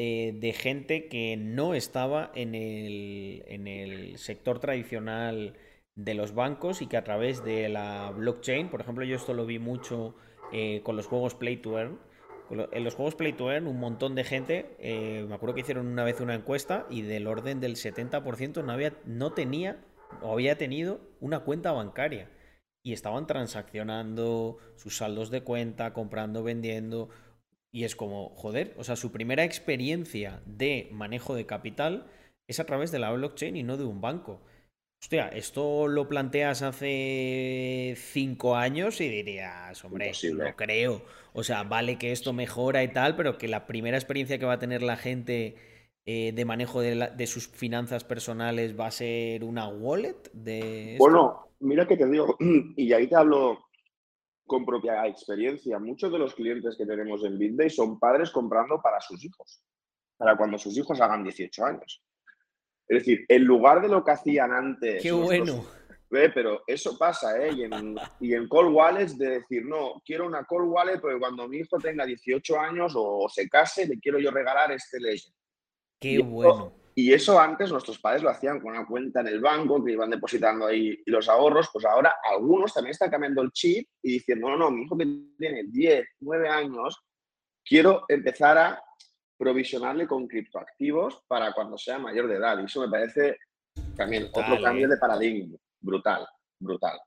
eh, 0.00 0.32
de 0.32 0.52
gente 0.52 1.08
que 1.08 1.36
no 1.36 1.74
estaba 1.74 2.30
en 2.36 2.54
el, 2.54 3.42
en 3.48 3.66
el 3.66 4.16
sector 4.16 4.60
tradicional 4.60 5.54
de 5.96 6.14
los 6.14 6.36
bancos 6.36 6.82
y 6.82 6.86
que 6.86 6.96
a 6.96 7.02
través 7.02 7.42
de 7.42 7.68
la 7.68 8.12
blockchain, 8.12 8.68
por 8.68 8.80
ejemplo, 8.80 9.04
yo 9.04 9.16
esto 9.16 9.34
lo 9.34 9.44
vi 9.44 9.58
mucho 9.58 10.14
eh, 10.52 10.82
con 10.84 10.94
los 10.94 11.08
juegos 11.08 11.34
Play 11.34 11.56
to 11.56 11.76
Earn, 11.76 11.98
en 12.48 12.84
los 12.84 12.94
juegos 12.94 13.16
Play 13.16 13.32
to 13.32 13.50
Earn, 13.50 13.66
un 13.66 13.80
montón 13.80 14.14
de 14.14 14.22
gente, 14.22 14.76
eh, 14.78 15.26
me 15.28 15.34
acuerdo 15.34 15.56
que 15.56 15.62
hicieron 15.62 15.88
una 15.88 16.04
vez 16.04 16.20
una 16.20 16.36
encuesta 16.36 16.86
y 16.88 17.02
del 17.02 17.26
orden 17.26 17.58
del 17.58 17.74
70% 17.74 18.62
no, 18.62 18.70
había, 18.70 18.92
no 19.04 19.32
tenía 19.32 19.84
o 20.22 20.32
había 20.32 20.56
tenido 20.56 21.00
una 21.18 21.40
cuenta 21.40 21.72
bancaria. 21.72 22.30
Y 22.84 22.92
estaban 22.92 23.26
transaccionando 23.26 24.58
sus 24.76 24.98
saldos 24.98 25.30
de 25.30 25.42
cuenta, 25.42 25.92
comprando, 25.92 26.44
vendiendo. 26.44 27.08
Y 27.72 27.84
es 27.84 27.96
como, 27.96 28.30
joder, 28.30 28.74
o 28.78 28.84
sea, 28.84 28.96
su 28.96 29.12
primera 29.12 29.44
experiencia 29.44 30.42
de 30.46 30.88
manejo 30.92 31.34
de 31.34 31.46
capital 31.46 32.06
es 32.48 32.60
a 32.60 32.64
través 32.64 32.90
de 32.90 32.98
la 32.98 33.12
blockchain 33.12 33.56
y 33.56 33.62
no 33.62 33.76
de 33.76 33.84
un 33.84 34.00
banco. 34.00 34.40
Hostia, 35.00 35.28
esto 35.28 35.86
lo 35.86 36.08
planteas 36.08 36.62
hace 36.62 37.94
cinco 37.96 38.56
años 38.56 39.00
y 39.00 39.08
dirías, 39.08 39.84
hombre, 39.84 40.12
no 40.34 40.56
creo. 40.56 41.04
O 41.34 41.44
sea, 41.44 41.62
vale 41.62 41.98
que 41.98 42.10
esto 42.10 42.32
mejora 42.32 42.82
y 42.82 42.88
tal, 42.88 43.14
pero 43.14 43.38
que 43.38 43.46
la 43.46 43.66
primera 43.66 43.96
experiencia 43.96 44.38
que 44.38 44.46
va 44.46 44.54
a 44.54 44.58
tener 44.58 44.82
la 44.82 44.96
gente 44.96 45.54
eh, 46.04 46.32
de 46.32 46.44
manejo 46.44 46.80
de, 46.80 47.26
sus 47.26 47.48
finanzas 47.48 48.02
personales 48.02 48.78
va 48.78 48.86
a 48.86 48.90
ser 48.90 49.44
una 49.44 49.68
wallet 49.68 50.16
de. 50.32 50.96
Bueno, 50.98 51.48
mira 51.60 51.86
que 51.86 51.96
te 51.96 52.06
digo, 52.06 52.36
y 52.76 52.92
ahí 52.92 53.06
te 53.06 53.14
hablo 53.14 53.67
con 54.48 54.66
propia 54.66 55.06
experiencia. 55.06 55.78
Muchos 55.78 56.10
de 56.10 56.18
los 56.18 56.34
clientes 56.34 56.76
que 56.76 56.84
tenemos 56.84 57.24
en 57.24 57.38
BitDay 57.38 57.70
son 57.70 58.00
padres 58.00 58.30
comprando 58.30 58.82
para 58.82 59.00
sus 59.00 59.24
hijos, 59.24 59.62
para 60.16 60.36
cuando 60.36 60.58
sus 60.58 60.76
hijos 60.76 61.00
hagan 61.00 61.22
18 61.22 61.64
años. 61.64 62.02
Es 62.88 63.00
decir, 63.00 63.24
en 63.28 63.44
lugar 63.44 63.80
de 63.80 63.88
lo 63.88 64.02
que 64.02 64.10
hacían 64.10 64.50
antes. 64.52 65.00
Qué 65.00 65.12
bueno. 65.12 65.64
Pero 66.10 66.62
eso 66.66 66.96
pasa, 66.96 67.38
¿eh? 67.38 67.52
Y 67.52 67.64
en, 67.64 67.94
y 68.18 68.32
en 68.32 68.48
call 68.48 68.68
wallets 68.68 69.18
de 69.18 69.40
decir, 69.40 69.66
no, 69.66 70.02
quiero 70.04 70.26
una 70.26 70.42
call 70.44 70.62
wallet 70.62 70.98
porque 71.00 71.18
cuando 71.18 71.46
mi 71.46 71.58
hijo 71.58 71.76
tenga 71.76 72.06
18 72.06 72.58
años 72.58 72.94
o, 72.96 73.28
se 73.28 73.46
case, 73.46 73.86
le 73.86 74.00
quiero 74.00 74.18
yo 74.18 74.30
regalar 74.30 74.72
este 74.72 74.98
Legend. 74.98 75.34
Qué 76.00 76.18
bueno. 76.20 76.72
Y 77.00 77.12
eso 77.12 77.38
antes 77.38 77.70
nuestros 77.70 78.00
padres 78.00 78.24
lo 78.24 78.30
hacían 78.30 78.58
con 78.58 78.72
una 78.72 78.84
cuenta 78.84 79.20
en 79.20 79.28
el 79.28 79.38
banco, 79.38 79.84
que 79.84 79.92
iban 79.92 80.10
depositando 80.10 80.66
ahí 80.66 81.00
los 81.06 81.28
ahorros, 81.28 81.70
pues 81.72 81.84
ahora 81.84 82.16
algunos 82.28 82.74
también 82.74 82.90
están 82.90 83.08
cambiando 83.08 83.40
el 83.40 83.52
chip 83.52 83.88
y 84.02 84.14
diciendo, 84.14 84.48
no, 84.48 84.56
no, 84.56 84.72
mi 84.72 84.82
hijo 84.82 84.98
que 84.98 85.06
tiene 85.38 85.62
10, 85.68 86.04
9 86.18 86.48
años, 86.48 87.00
quiero 87.64 88.04
empezar 88.08 88.58
a 88.58 88.82
provisionarle 89.38 90.08
con 90.08 90.26
criptoactivos 90.26 91.22
para 91.28 91.52
cuando 91.52 91.78
sea 91.78 92.00
mayor 92.00 92.26
de 92.26 92.34
edad. 92.34 92.58
Y 92.60 92.64
eso 92.64 92.80
me 92.80 92.88
parece 92.88 93.36
también 93.96 94.24
otro 94.32 94.60
cambio 94.60 94.86
¿eh? 94.86 94.90
de 94.90 94.96
paradigma. 94.96 95.56
Brutal, 95.80 96.26
brutal. 96.58 96.98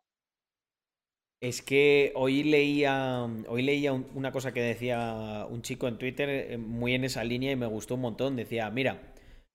Es 1.41 1.61
que 1.61 2.13
hoy 2.15 2.43
leía, 2.43 3.27
hoy 3.49 3.61
leía 3.61 3.91
una 3.91 4.31
cosa 4.31 4.53
que 4.53 4.61
decía 4.61 5.45
un 5.49 5.63
chico 5.63 5.89
en 5.89 5.97
Twitter 5.97 6.29
eh, 6.29 6.57
muy 6.57 6.93
en 6.93 7.03
esa 7.03 7.25
línea 7.25 7.51
y 7.51 7.57
me 7.57 7.65
gustó 7.65 7.95
un 7.95 8.01
montón. 8.01 8.37
Decía, 8.37 8.69
mira, 8.69 9.10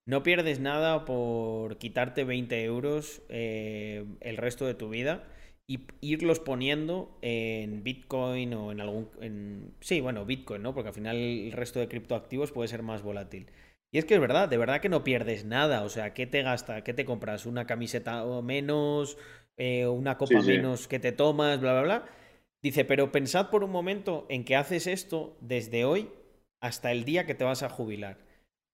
no 0.07 0.23
pierdes 0.23 0.61
nada 0.61 1.05
por 1.05 1.79
quitarte 1.79 2.25
20 2.25 2.65
euros 2.65 3.23
eh, 3.29 4.05
el 4.21 4.37
resto 4.37 4.67
de 4.67 4.75
tu 4.75 4.89
vida 4.89 5.25
y 5.67 5.81
irlos 6.01 6.39
poniendo 6.39 7.19
en 7.23 7.83
Bitcoin 7.83 8.55
o 8.55 8.71
en 8.71 8.81
algún... 8.81 9.09
En, 9.21 9.75
sí, 9.81 10.01
bueno, 10.01 10.25
Bitcoin, 10.25 10.63
¿no? 10.63 10.73
Porque 10.75 10.89
al 10.89 10.95
final 10.95 11.17
el 11.17 11.53
resto 11.53 11.81
de 11.81 11.89
criptoactivos 11.89 12.53
puede 12.53 12.69
ser 12.69 12.83
más 12.83 13.03
volátil. 13.03 13.51
Y 13.93 13.99
es 13.99 14.05
que 14.05 14.15
es 14.15 14.21
verdad, 14.21 14.49
de 14.49 14.59
verdad 14.59 14.81
que 14.81 14.89
no 14.89 15.03
pierdes 15.03 15.45
nada. 15.45 15.83
O 15.83 15.89
sea, 15.89 16.15
¿qué 16.15 16.27
te 16.27 16.43
gasta? 16.43 16.85
¿Qué 16.85 16.95
te 16.95 17.05
compras? 17.05 17.47
¿Una 17.47 17.67
camiseta 17.67 18.25
o 18.25 18.43
menos? 18.43 19.19
Eh, 19.57 19.87
¿Una 19.89 20.17
copa 20.19 20.41
menos 20.41 20.87
que 20.87 21.01
te 21.01 21.11
tomas? 21.11 21.61
Bla, 21.61 21.73
bla, 21.73 21.83
bla. 21.83 22.05
Dice, 22.63 22.85
pero 22.85 23.11
pensad 23.11 23.51
por 23.51 23.65
un 23.65 23.71
momento 23.71 24.27
en 24.29 24.45
que 24.45 24.55
haces 24.55 24.87
esto 24.87 25.37
desde 25.41 25.85
hoy 25.85 26.11
hasta 26.61 26.93
el 26.93 27.05
día 27.05 27.27
que 27.27 27.35
te 27.35 27.45
vas 27.45 27.65
a 27.65 27.69
jubilar. 27.69 28.26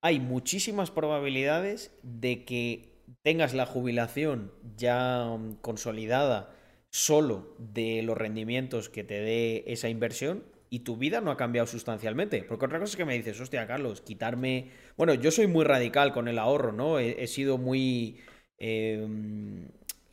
Hay 0.03 0.18
muchísimas 0.18 0.90
probabilidades 0.90 1.92
de 2.03 2.44
que 2.44 2.92
tengas 3.22 3.55
la 3.55 3.66
jubilación 3.66 4.53
ya 4.76 5.24
mm, 5.24 5.55
consolidada 5.61 6.55
solo 6.90 7.55
de 7.59 8.03
los 8.03 8.18
rendimientos 8.18 8.88
que 8.88 9.05
te 9.05 9.20
dé 9.20 9.64
esa 9.68 9.88
inversión 9.88 10.44
y 10.70 10.80
tu 10.80 10.96
vida 10.96 11.20
no 11.20 11.30
ha 11.30 11.36
cambiado 11.36 11.66
sustancialmente. 11.66 12.42
Porque 12.42 12.64
otra 12.64 12.80
cosa 12.80 12.90
es 12.90 12.96
que 12.96 13.05
me 13.05 13.14
dices, 13.14 13.40
hostia, 13.40 13.66
Carlos, 13.66 14.00
quitarme. 14.00 14.70
Bueno, 14.96 15.14
yo 15.14 15.30
soy 15.30 15.46
muy 15.46 15.64
radical 15.64 16.12
con 16.12 16.28
el 16.28 16.38
ahorro, 16.38 16.72
¿no? 16.72 16.98
He, 16.98 17.26
sido 17.26 17.59
muy. 17.59 18.18
Em, 18.59 19.68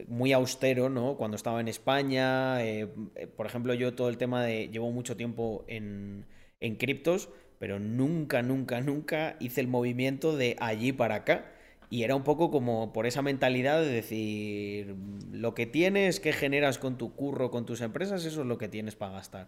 muy 0.07 0.33
austero, 0.33 0.89
¿no? 0.89 1.15
Cuando 1.15 1.35
estaba 1.35 1.61
en 1.61 1.69
España. 1.69 2.63
Eh, 2.65 2.87
por 3.37 3.45
ejemplo, 3.45 3.73
yo 3.73 3.93
todo 3.95 4.09
el 4.09 4.17
tema 4.17 4.43
de. 4.43 4.67
Llevo 4.67 4.91
mucho 4.91 5.15
tiempo 5.15 5.63
en, 5.67 6.25
en 6.59 6.75
criptos, 6.75 7.29
pero 7.59 7.77
nunca, 7.79 8.41
nunca, 8.41 8.81
nunca 8.81 9.35
hice 9.39 9.61
el 9.61 9.67
movimiento 9.67 10.35
de 10.35 10.55
allí 10.59 10.93
para 10.93 11.15
acá. 11.15 11.45
Y 11.91 12.03
era 12.03 12.15
un 12.15 12.23
poco 12.23 12.51
como 12.51 12.93
por 12.93 13.05
esa 13.07 13.21
mentalidad 13.21 13.81
de 13.81 13.89
decir, 13.89 14.95
lo 15.31 15.53
que 15.55 15.65
tienes, 15.65 16.19
qué 16.19 16.33
generas 16.33 16.77
con 16.77 16.97
tu 16.97 17.15
curro, 17.15 17.51
con 17.51 17.65
tus 17.65 17.81
empresas, 17.81 18.25
eso 18.25 18.41
es 18.41 18.47
lo 18.47 18.57
que 18.57 18.67
tienes 18.67 18.95
para 18.95 19.13
gastar. 19.13 19.47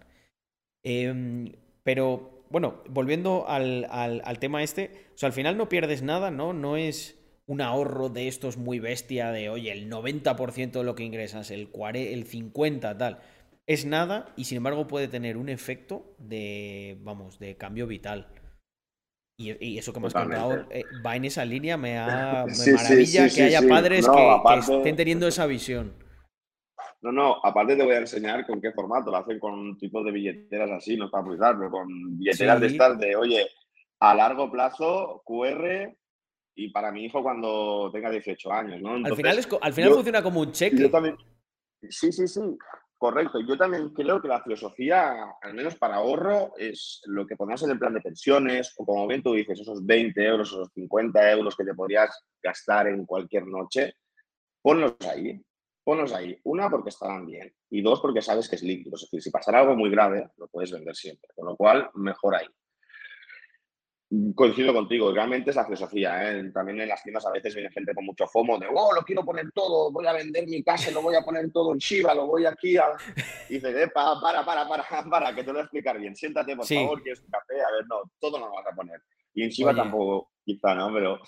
Em, 0.84 1.53
pero 1.84 2.45
bueno, 2.49 2.84
volviendo 2.89 3.45
al, 3.47 3.88
tema 4.39 4.64
este, 4.64 4.91
o 5.14 5.18
sea, 5.18 5.28
al 5.28 5.34
final 5.34 5.55
no 5.55 5.70
pierdes 5.70 6.01
nada, 6.01 6.32
¿no? 6.32 6.51
No 6.51 6.78
es 6.78 7.18
un 7.45 7.62
ahorro 7.62 8.09
de 8.09 8.28
estos 8.28 8.57
muy 8.57 8.80
bestia 8.80 9.32
de, 9.32 9.49
oye, 9.49 9.72
el 9.72 9.89
90% 9.89 10.72
de 10.72 10.84
lo 10.84 10.95
que 10.95 11.03
ingresas, 11.03 11.51
el, 11.51 11.70
el 11.93 12.28
50%, 12.28 12.97
tal. 12.97 13.20
Es 13.68 13.86
nada 13.86 14.34
y 14.36 14.45
sin 14.45 14.57
embargo 14.57 14.88
puede 14.88 15.07
tener 15.07 15.38
un 15.38 15.49
efecto 15.49 16.16
de, 16.18 16.97
vamos, 17.01 17.39
de 17.39 17.57
cambio 17.57 17.88
vital. 17.88 18.28
Y, 19.38 19.78
eso 19.78 19.91
que 19.91 19.99
me 19.99 20.07
has 20.07 20.14
contado 20.14 20.68
eh, 20.70 20.84
va 21.03 21.16
en 21.16 21.26
esa 21.26 21.43
línea, 21.45 21.76
me, 21.76 21.97
ha, 21.97 22.45
maravilla 22.76 23.28
que 23.28 23.43
haya 23.43 23.68
padres 23.68 24.07
que, 24.07 24.74
estén 24.76 24.95
teniendo 24.95 25.28
esa 25.28 25.47
visión. 25.47 25.93
No, 27.01 27.12
no, 27.12 27.38
aparte 27.43 27.76
te 27.76 27.84
voy 27.84 27.95
a 27.95 27.99
enseñar 27.99 28.45
con 28.45 28.62
qué 28.62 28.72
formato, 28.72 29.09
lo 29.09 29.18
hacen 29.18 29.39
con 29.39 29.53
un 29.53 29.78
tipo 29.78 30.03
de 30.03 30.12
billeteras 30.12 30.70
así, 30.70 30.95
no 30.95 31.05
está 31.05 31.22
muy 31.24 31.38
pero 31.38 31.72
con 31.72 31.88
billeteras 32.20 32.62
de 32.62 32.68
estas 32.68 32.99
de, 32.99 33.16
oye, 33.16 33.47
a 33.99 34.14
largo 34.14 34.51
plazo, 34.51 35.24
QR 35.26 35.91
y 36.53 36.70
para 36.70 36.91
mi 36.91 37.05
hijo 37.05 37.24
cuando 37.24 37.89
tenga 37.91 38.12
18 38.12 38.53
años, 38.53 38.82
¿no? 38.82 38.93
al 38.93 39.16
final, 39.16 39.39
al 39.62 39.74
final 39.74 39.93
funciona 39.93 40.22
como 40.22 40.41
un 40.41 40.51
cheque. 40.51 40.89
también, 40.89 41.18
sí, 41.89 42.12
sí, 42.12 42.28
sí. 42.28 42.41
Correcto. 43.02 43.39
Yo 43.39 43.58
también 43.58 43.89
creo 43.89 44.22
que 44.22 44.28
la 44.28 44.43
filosofía, 44.43 45.36
al 45.41 45.56
menos 45.56 45.76
para 45.76 45.95
ahorro, 45.95 46.54
es 46.56 47.02
lo 47.06 47.26
que 47.26 47.36
ponemos 47.36 47.64
en 47.64 47.72
el 47.72 47.80
plan 47.80 47.95
de 47.95 47.99
pensiones, 47.99 48.76
o 48.78 48.86
como 48.86 49.08
bien 49.08 49.24
tú 49.24 49.34
dices, 49.34 49.60
esos 49.60 49.84
20 49.84 50.24
euros, 50.24 50.49
esos 50.49 50.70
50 50.76 51.32
euros 51.32 51.56
que 51.56 51.64
te 51.64 51.74
podrías 51.74 52.24
gastar 52.43 52.89
en 52.89 53.08
cualquier 53.08 53.47
noche, 53.47 53.95
ponlos 54.62 54.97
ahí. 55.10 55.43
Ponlos 55.84 56.14
ahí. 56.14 56.39
Una, 56.43 56.70
porque 56.70 56.89
estarán 56.89 57.26
bien. 57.26 57.52
Y 57.72 57.82
dos, 57.82 57.99
porque 58.02 58.22
sabes 58.22 58.47
que 58.47 58.58
es 58.58 58.62
líquido. 58.62 58.95
Es 58.95 59.02
decir, 59.02 59.20
si 59.20 59.32
pasara 59.32 59.62
algo 59.62 59.76
muy 59.76 59.89
grave, 59.89 60.30
lo 60.38 60.47
puedes 60.47 60.72
vender 60.72 60.95
siempre. 60.95 61.28
Con 61.36 61.47
lo 61.47 61.58
cual, 61.58 61.89
mejor 61.95 62.36
ahí. 62.36 62.45
Coincido 64.36 64.74
contigo, 64.74 65.14
realmente 65.14 65.51
es 65.51 65.55
la 65.55 65.64
filosofía. 65.64 66.32
¿eh? 66.32 66.51
También 66.53 66.82
en 66.82 66.89
las 66.89 67.01
tiendas 67.01 67.26
a 67.26 67.32
veces 67.32 67.55
viene 67.55 67.72
gente 67.72 67.93
con 67.95 68.05
mucho 68.05 68.28
FOMO 68.28 68.59
de, 68.59 68.68
oh, 68.74 68.93
lo 68.93 69.03
quiero 69.03 69.24
poner 69.24 69.49
todo, 69.53 69.89
voy 69.89 70.05
a 70.05 70.12
vender 70.12 70.45
mi 70.47 70.62
casa, 70.62 70.91
lo 70.91 71.01
voy 71.01 71.16
a 71.16 71.22
poner 71.22 71.49
todo 71.51 71.72
en 71.72 71.78
Shiba, 71.78 72.14
lo 72.14 72.28
voy 72.28 72.45
aquí 72.45 72.76
a... 72.76 72.88
Y 73.47 73.53
dice, 73.53 73.88
para, 73.88 74.20
para, 74.20 74.43
para, 74.43 74.68
para, 74.68 75.09
para, 75.09 75.34
que 75.34 75.43
te 75.43 75.47
lo 75.47 75.53
voy 75.53 75.62
a 75.62 75.64
explicar 75.64 75.97
bien. 75.97 76.14
Siéntate, 76.14 76.57
por 76.57 76.66
favor, 76.66 77.01
que 77.01 77.12
es 77.12 77.22
un 77.22 77.30
café. 77.30 77.53
A 77.62 77.72
ver, 77.72 77.88
no, 77.88 78.12
todo 78.20 78.38
no 78.38 78.47
lo 78.47 78.53
vas 78.53 78.68
a 78.68 78.76
poner. 78.76 79.01
Y 79.34 79.43
en 79.43 79.49
Shiba 79.49 79.74
tampoco, 79.74 80.32
quizá, 80.43 80.76
¿no? 80.76 80.93
Pero... 80.93 81.20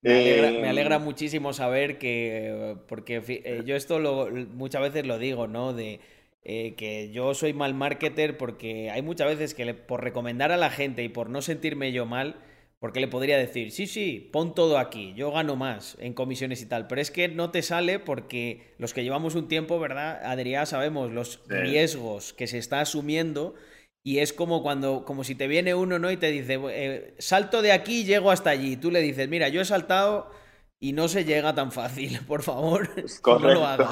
Me 0.00 0.68
alegra, 0.68 0.96
eh, 0.96 1.00
muchísimo 1.00 1.52
saber 1.52 1.98
que, 1.98 2.76
porque 2.88 3.22
eh, 3.28 3.62
yo 3.64 3.76
esto 3.76 4.00
lo, 4.00 4.28
muchas 4.30 4.82
veces 4.82 5.06
lo 5.06 5.18
digo, 5.18 5.46
¿no? 5.46 5.74
De 5.74 6.00
eh, 6.44 6.74
que 6.74 7.10
yo 7.10 7.34
soy 7.34 7.52
mal 7.52 7.74
marketer 7.74 8.36
porque 8.36 8.90
hay 8.90 9.02
muchas 9.02 9.28
veces 9.28 9.54
que 9.54 9.74
por 9.74 10.02
recomendar 10.02 10.52
a 10.52 10.56
la 10.56 10.70
gente 10.70 11.02
y 11.02 11.08
por 11.08 11.30
no 11.30 11.42
sentirme 11.42 11.92
yo 11.92 12.06
mal, 12.06 12.40
porque 12.80 12.98
le 12.98 13.06
podría 13.06 13.38
decir, 13.38 13.70
sí, 13.70 13.86
sí, 13.86 14.28
pon 14.32 14.56
todo 14.56 14.78
aquí, 14.78 15.14
yo 15.14 15.30
gano 15.30 15.54
más 15.54 15.96
en 16.00 16.14
comisiones 16.14 16.60
y 16.62 16.66
tal, 16.66 16.88
pero 16.88 17.00
es 17.00 17.12
que 17.12 17.28
no 17.28 17.50
te 17.50 17.62
sale 17.62 18.00
porque 18.00 18.74
los 18.78 18.92
que 18.92 19.04
llevamos 19.04 19.36
un 19.36 19.46
tiempo, 19.46 19.78
¿verdad? 19.78 20.20
Adrián, 20.24 20.66
sabemos 20.66 21.12
los 21.12 21.42
riesgos 21.46 22.32
que 22.32 22.48
se 22.48 22.58
está 22.58 22.80
asumiendo 22.80 23.54
y 24.02 24.18
es 24.18 24.32
como 24.32 24.62
cuando, 24.62 25.04
como 25.04 25.22
si 25.22 25.36
te 25.36 25.46
viene 25.46 25.74
uno, 25.74 26.00
¿no? 26.00 26.10
Y 26.10 26.16
te 26.16 26.32
dice, 26.32 26.58
eh, 26.70 27.14
salto 27.18 27.62
de 27.62 27.70
aquí 27.70 28.00
y 28.00 28.04
llego 28.04 28.32
hasta 28.32 28.50
allí. 28.50 28.76
Tú 28.76 28.90
le 28.90 29.00
dices, 29.00 29.28
mira, 29.28 29.48
yo 29.48 29.60
he 29.60 29.64
saltado 29.64 30.30
y 30.80 30.92
no 30.92 31.06
se 31.06 31.24
llega 31.24 31.54
tan 31.54 31.70
fácil, 31.70 32.18
por 32.26 32.42
favor, 32.42 32.90
no 33.24 33.38
lo 33.38 33.64
hagas. 33.64 33.90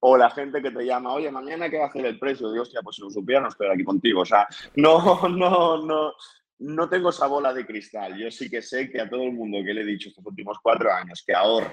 O 0.00 0.16
la 0.16 0.30
gente 0.30 0.62
que 0.62 0.70
te 0.70 0.84
llama, 0.84 1.12
oye, 1.12 1.30
mañana 1.30 1.68
qué 1.68 1.78
va 1.78 1.84
a 1.84 1.88
hacer 1.88 2.06
el 2.06 2.18
precio. 2.18 2.50
Dios, 2.50 2.68
hostia, 2.68 2.80
pues 2.82 2.96
si 2.96 3.02
lo 3.02 3.10
supiera 3.10 3.42
no 3.42 3.48
estoy 3.48 3.68
aquí 3.68 3.84
contigo. 3.84 4.22
O 4.22 4.24
sea, 4.24 4.46
no, 4.76 5.28
no, 5.28 5.82
no, 5.84 6.12
no 6.58 6.88
tengo 6.88 7.10
esa 7.10 7.26
bola 7.26 7.52
de 7.52 7.66
cristal. 7.66 8.16
Yo 8.16 8.30
sí 8.30 8.48
que 8.48 8.62
sé 8.62 8.90
que 8.90 9.00
a 9.00 9.08
todo 9.08 9.22
el 9.24 9.32
mundo 9.32 9.58
que 9.64 9.74
le 9.74 9.82
he 9.82 9.86
dicho 9.86 10.08
estos 10.08 10.24
últimos 10.24 10.58
cuatro 10.62 10.92
años 10.92 11.22
que 11.26 11.34
ahorre 11.34 11.72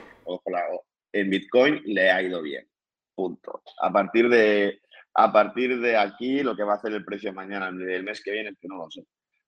en 1.13 1.29
Bitcoin 1.29 1.81
le 1.85 2.11
ha 2.11 2.21
ido 2.21 2.41
bien. 2.41 2.67
Punto. 3.15 3.63
A 3.81 3.91
partir 3.91 4.29
de, 4.29 4.81
a 5.13 5.31
partir 5.31 5.79
de 5.79 5.97
aquí, 5.97 6.43
lo 6.43 6.55
que 6.55 6.63
va 6.63 6.73
a 6.73 6.75
hacer 6.75 6.93
el 6.93 7.05
precio 7.05 7.33
mañana, 7.33 7.69
el 7.69 8.03
mes 8.03 8.21
que 8.21 8.31
viene, 8.31 8.55
que 8.59 8.67
no 8.67 8.77
lo 8.77 8.91
sé. 8.91 9.05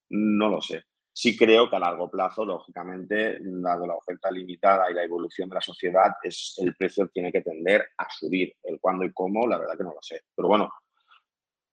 No 0.09 0.49
lo 0.49 0.61
sé 0.61 0.85
sí 1.13 1.37
creo 1.37 1.69
que 1.69 1.75
a 1.75 1.79
largo 1.79 2.09
plazo, 2.09 2.45
lógicamente, 2.45 3.39
dado 3.41 3.87
la 3.87 3.95
oferta 3.95 4.31
limitada 4.31 4.89
y 4.89 4.93
la 4.93 5.03
evolución 5.03 5.49
de 5.49 5.55
la 5.55 5.61
sociedad, 5.61 6.13
es, 6.23 6.55
el 6.59 6.75
precio 6.75 7.07
tiene 7.09 7.31
que 7.31 7.41
tender 7.41 7.89
a 7.97 8.07
subir. 8.09 8.55
El 8.63 8.79
cuándo 8.79 9.05
y 9.05 9.11
cómo, 9.11 9.47
la 9.47 9.57
verdad 9.57 9.77
que 9.77 9.83
no 9.83 9.93
lo 9.93 10.01
sé. 10.01 10.21
Pero 10.35 10.47
bueno, 10.47 10.71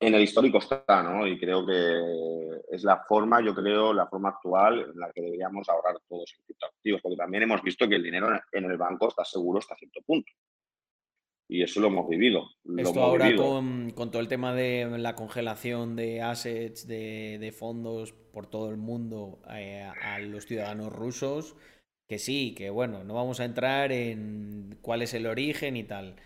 en 0.00 0.14
el 0.14 0.22
histórico 0.22 0.58
está, 0.58 1.02
¿no? 1.02 1.26
Y 1.26 1.38
creo 1.38 1.64
que 1.64 2.00
es 2.70 2.84
la 2.84 3.02
forma, 3.04 3.40
yo 3.40 3.54
creo, 3.54 3.92
la 3.92 4.06
forma 4.06 4.30
actual 4.30 4.80
en 4.80 5.00
la 5.00 5.10
que 5.12 5.22
deberíamos 5.22 5.68
ahorrar 5.68 5.96
todos 6.08 6.34
en 6.36 6.44
criptoactivos, 6.44 7.00
porque 7.00 7.16
también 7.16 7.44
hemos 7.44 7.62
visto 7.62 7.88
que 7.88 7.96
el 7.96 8.02
dinero 8.02 8.28
en 8.52 8.64
el 8.64 8.76
banco 8.76 9.08
está 9.08 9.24
seguro 9.24 9.58
hasta 9.58 9.76
cierto 9.76 10.00
punto 10.04 10.32
y 11.48 11.62
eso 11.62 11.80
lo 11.80 11.88
hemos 11.88 12.08
vivido. 12.08 12.50
Esto 12.76 13.02
ahora 13.02 13.34
Con, 13.36 13.92
todo 13.94 14.20
el 14.20 14.28
tema 14.28 14.54
de 14.54 14.98
la 14.98 15.14
congelación 15.14 15.94
de 15.96 16.20
assets, 16.22 16.86
de, 16.86 17.54
fondos 17.56 18.12
por 18.12 18.46
todo 18.46 18.70
el 18.70 18.76
mundo 18.76 19.40
eh, 19.50 19.82
a 19.82 20.18
los 20.18 20.46
ciudadanos 20.46 20.92
rusos, 20.92 21.56
que 22.08 22.18
sí, 22.18 22.54
que 22.54 22.70
bueno, 22.70 23.04
no 23.04 23.14
vamos 23.14 23.40
a 23.40 23.44
entrar 23.44 23.92
en 23.92 24.78
cuál 24.82 25.02
es 25.02 25.14
el 25.14 25.26
origen 25.26 25.76
y 25.76 25.84
tal. 25.84 26.16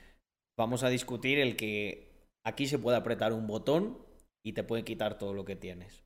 Vamos 0.56 0.82
a 0.84 0.88
discutir 0.88 1.38
el 1.38 1.56
que 1.56 2.28
aquí 2.44 2.66
se 2.66 2.78
puede 2.78 2.96
apretar 2.96 3.32
un 3.32 3.46
botón 3.46 3.98
y 4.42 4.52
te 4.54 4.64
puede 4.64 4.84
quitar 4.84 5.18
todo 5.18 5.34
lo 5.34 5.44
que 5.44 5.56
tienes. 5.56 6.04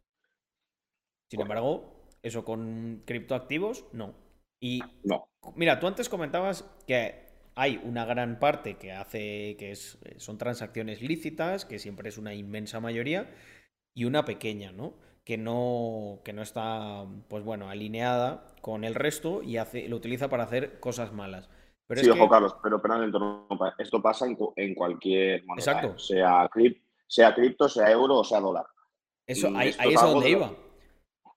Sin 1.30 1.40
embargo, 1.40 2.08
eso 2.22 2.44
con 2.44 3.02
criptoactivos, 3.04 3.86
no. 3.92 4.14
Y 4.60 4.80
no. 5.02 5.28
mira, 5.56 5.78
tú 5.78 5.86
antes 5.86 6.08
comentabas 6.08 6.62
que 6.86 7.23
hay 7.54 7.80
una 7.84 8.04
gran 8.04 8.38
parte 8.38 8.76
que 8.76 8.92
hace 8.92 9.56
que 9.58 9.70
es, 9.70 9.98
son 10.16 10.38
transacciones 10.38 11.02
lícitas, 11.02 11.64
que 11.64 11.78
siempre 11.78 12.08
es 12.08 12.18
una 12.18 12.34
inmensa 12.34 12.80
mayoría, 12.80 13.30
y 13.94 14.04
una 14.04 14.24
pequeña, 14.24 14.72
¿no? 14.72 14.94
Que 15.24 15.38
no, 15.38 16.20
que 16.24 16.32
no 16.32 16.42
está, 16.42 17.04
pues 17.28 17.44
bueno, 17.44 17.70
alineada 17.70 18.54
con 18.60 18.84
el 18.84 18.94
resto 18.94 19.42
y 19.42 19.56
hace, 19.56 19.88
lo 19.88 19.96
utiliza 19.96 20.28
para 20.28 20.44
hacer 20.44 20.80
cosas 20.80 21.12
malas. 21.12 21.48
Pero 21.86 22.00
sí, 22.00 22.10
ojo, 22.10 22.28
Carlos, 22.28 22.56
pero, 22.62 22.80
pero 22.80 22.94
esto 23.78 24.02
pasa 24.02 24.26
en, 24.26 24.74
cualquier 24.74 25.44
moneda, 25.44 25.72
Exacto. 25.72 25.98
sea, 25.98 26.48
sea 27.06 27.34
cripto, 27.34 27.68
sea 27.68 27.90
euro 27.90 28.16
o 28.16 28.24
sea 28.24 28.40
dólar. 28.40 28.66
Eso, 29.26 29.48
ahí, 29.54 29.74
ahí 29.78 29.94
es 29.94 30.02
a 30.02 30.06
donde 30.06 30.30
iba 30.30 30.50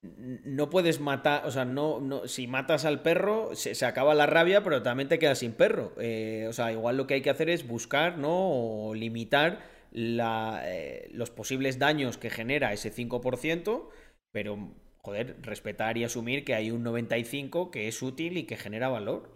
no 0.02 0.70
puedes 0.70 1.00
matar, 1.00 1.46
o 1.46 1.52
sea, 1.52 1.66
no, 1.66 2.00
no, 2.00 2.28
si 2.28 2.48
matas 2.48 2.86
al 2.86 3.02
perro, 3.02 3.56
se, 3.56 3.86
acaba 3.86 4.14
la 4.14 4.26
rabia, 4.26 4.64
pero 4.64 4.84
también 4.84 5.10
te 5.10 5.20
quedas 5.20 5.40
sin 5.40 5.54
perro. 5.54 5.94
Eh, 5.98 6.46
o 6.50 6.54
sea, 6.54 6.72
igual 6.72 6.98
lo 6.98 7.08
que 7.08 7.16
hay 7.16 7.22
que 7.22 7.30
hacer 7.30 7.50
es 7.50 7.68
buscar, 7.68 8.18
¿no? 8.18 8.30
O 8.32 8.94
limitar 8.94 9.60
la, 9.92 10.62
eh, 10.66 11.10
los 11.14 11.32
posibles 11.32 11.80
daños 11.80 12.18
que 12.18 12.30
genera 12.30 12.74
ese 12.74 12.92
5%, 12.92 13.90
pero, 14.32 14.58
joder, 14.98 15.38
respetar 15.42 15.98
y 15.98 16.04
asumir 16.04 16.46
que 16.46 16.56
hay 16.56 16.72
un 16.72 16.84
95% 16.86 17.72
que 17.72 17.88
es 17.88 18.02
útil 18.02 18.38
y 18.38 18.46
que 18.46 18.56
genera 18.56 18.90
valor. 18.90 19.36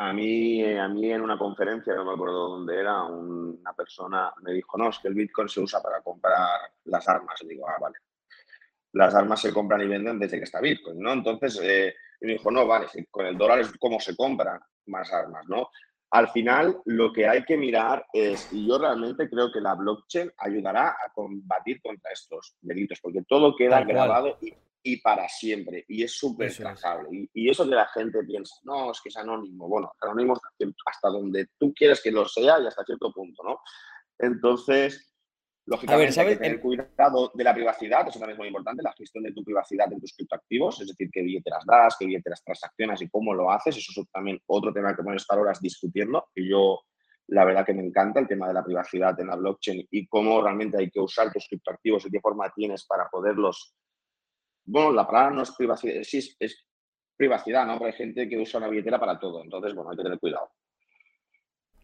A 0.00 0.12
mí, 0.12 0.64
a 0.64 0.88
mí 0.88 1.10
en 1.10 1.22
una 1.22 1.36
conferencia, 1.36 1.92
no 1.94 2.04
me 2.04 2.12
acuerdo 2.12 2.50
dónde 2.50 2.78
era, 2.78 3.02
una 3.02 3.72
persona 3.72 4.32
me 4.42 4.52
dijo, 4.52 4.78
no, 4.78 4.90
es 4.90 4.98
que 5.00 5.08
el 5.08 5.14
Bitcoin 5.14 5.48
se 5.48 5.60
usa 5.60 5.82
para 5.82 6.00
comprar 6.02 6.70
las 6.84 7.08
armas. 7.08 7.42
Y 7.42 7.48
digo, 7.48 7.68
ah, 7.68 7.76
vale. 7.80 7.96
Las 8.92 9.14
armas 9.14 9.40
se 9.40 9.52
compran 9.52 9.80
y 9.82 9.86
venden 9.86 10.18
desde 10.18 10.38
que 10.38 10.44
está 10.44 10.60
Bitcoin, 10.60 10.98
¿no? 10.98 11.12
Entonces, 11.12 11.60
eh, 11.62 11.94
me 12.20 12.32
dijo, 12.32 12.50
no, 12.50 12.66
vale, 12.66 12.86
con 13.10 13.26
el 13.26 13.36
dólar 13.36 13.60
es 13.60 13.72
como 13.78 14.00
se 14.00 14.16
compran 14.16 14.60
más 14.86 15.12
armas, 15.12 15.46
¿no? 15.48 15.68
Al 16.10 16.28
final, 16.28 16.80
lo 16.86 17.12
que 17.12 17.28
hay 17.28 17.44
que 17.44 17.58
mirar 17.58 18.06
es, 18.12 18.50
y 18.52 18.66
yo 18.66 18.78
realmente 18.78 19.28
creo 19.28 19.52
que 19.52 19.60
la 19.60 19.74
blockchain 19.74 20.32
ayudará 20.38 20.88
a 20.88 21.12
combatir 21.14 21.82
contra 21.82 22.12
estos 22.12 22.56
delitos, 22.62 22.98
porque 23.02 23.22
todo 23.28 23.54
queda 23.54 23.84
grabado 23.84 24.38
y 24.40 24.54
y 24.82 24.96
para 24.98 25.28
siempre. 25.28 25.84
Y 25.88 26.02
es 26.02 26.12
súper 26.12 26.54
trazable. 26.54 27.28
Y, 27.32 27.50
eso 27.50 27.68
que 27.68 27.74
la 27.74 27.86
gente 27.88 28.22
piensa, 28.24 28.54
no, 28.64 28.90
es 28.90 29.00
que 29.00 29.08
es 29.08 29.16
anónimo. 29.16 29.68
Bueno, 29.68 29.92
anónimo 30.00 30.40
hasta 30.86 31.08
donde 31.08 31.48
tú 31.58 31.72
quieres 31.74 32.02
que 32.02 32.10
lo 32.10 32.26
sea 32.26 32.60
y 32.60 32.66
hasta 32.66 32.84
cierto 32.84 33.12
punto, 33.12 33.42
¿no? 33.42 33.60
Entonces, 34.18 35.07
lógicamente, 35.68 36.20
hay 36.20 36.28
que 36.28 36.36
tener 36.36 36.60
cuidado 36.60 37.30
de 37.34 37.44
la 37.44 37.54
privacidad, 37.54 38.08
eso 38.08 38.18
también 38.18 38.32
es 38.32 38.38
muy 38.38 38.48
importante, 38.48 38.82
la 38.82 38.92
gestión 38.92 39.24
de 39.24 39.32
tu 39.32 39.44
privacidad 39.44 39.92
en 39.92 40.00
tus 40.00 40.14
criptoactivos, 40.14 40.80
es 40.80 40.88
decir, 40.88 41.10
qué 41.12 41.22
billeteras 41.22 41.64
das, 41.66 41.96
qué 41.98 42.06
billeteras 42.06 42.42
transaccionas 42.42 43.02
y 43.02 43.08
cómo 43.08 43.34
lo 43.34 43.50
haces. 43.50 43.76
Eso 43.76 44.00
es 44.00 44.10
también 44.10 44.40
otro 44.46 44.72
tema 44.72 44.90
que 44.90 45.02
podemos 45.02 45.22
estar 45.22 45.38
horas 45.38 45.60
discutiendo. 45.60 46.28
Y 46.34 46.48
yo, 46.48 46.80
la 47.28 47.44
verdad 47.44 47.64
que 47.64 47.74
me 47.74 47.84
encanta 47.84 48.20
el 48.20 48.28
tema 48.28 48.48
de 48.48 48.54
la 48.54 48.64
privacidad 48.64 49.18
en 49.20 49.28
la 49.28 49.36
blockchain 49.36 49.86
y 49.90 50.06
cómo 50.06 50.42
realmente 50.42 50.78
hay 50.78 50.90
que 50.90 51.00
usar 51.00 51.32
tus 51.32 51.46
criptoactivos 51.48 52.06
y 52.06 52.10
qué 52.10 52.20
forma 52.20 52.52
tienes 52.54 52.86
para 52.86 53.08
poderlos 53.08 53.74
bueno, 54.70 54.92
la 54.92 55.06
palabra 55.06 55.34
no 55.34 55.42
es 55.42 55.50
privacidad, 55.52 56.02
sí 56.02 56.36
es, 56.38 56.66
privacidad, 57.16 57.66
¿no? 57.66 57.78
Pero 57.78 57.86
hay 57.86 57.94
gente 57.94 58.28
que 58.28 58.38
usa 58.38 58.58
una 58.58 58.68
billetera 58.68 59.00
para 59.00 59.18
todo, 59.18 59.42
entonces, 59.42 59.74
bueno, 59.74 59.90
hay 59.90 59.96
que 59.96 60.02
tener 60.02 60.18
cuidado. 60.18 60.50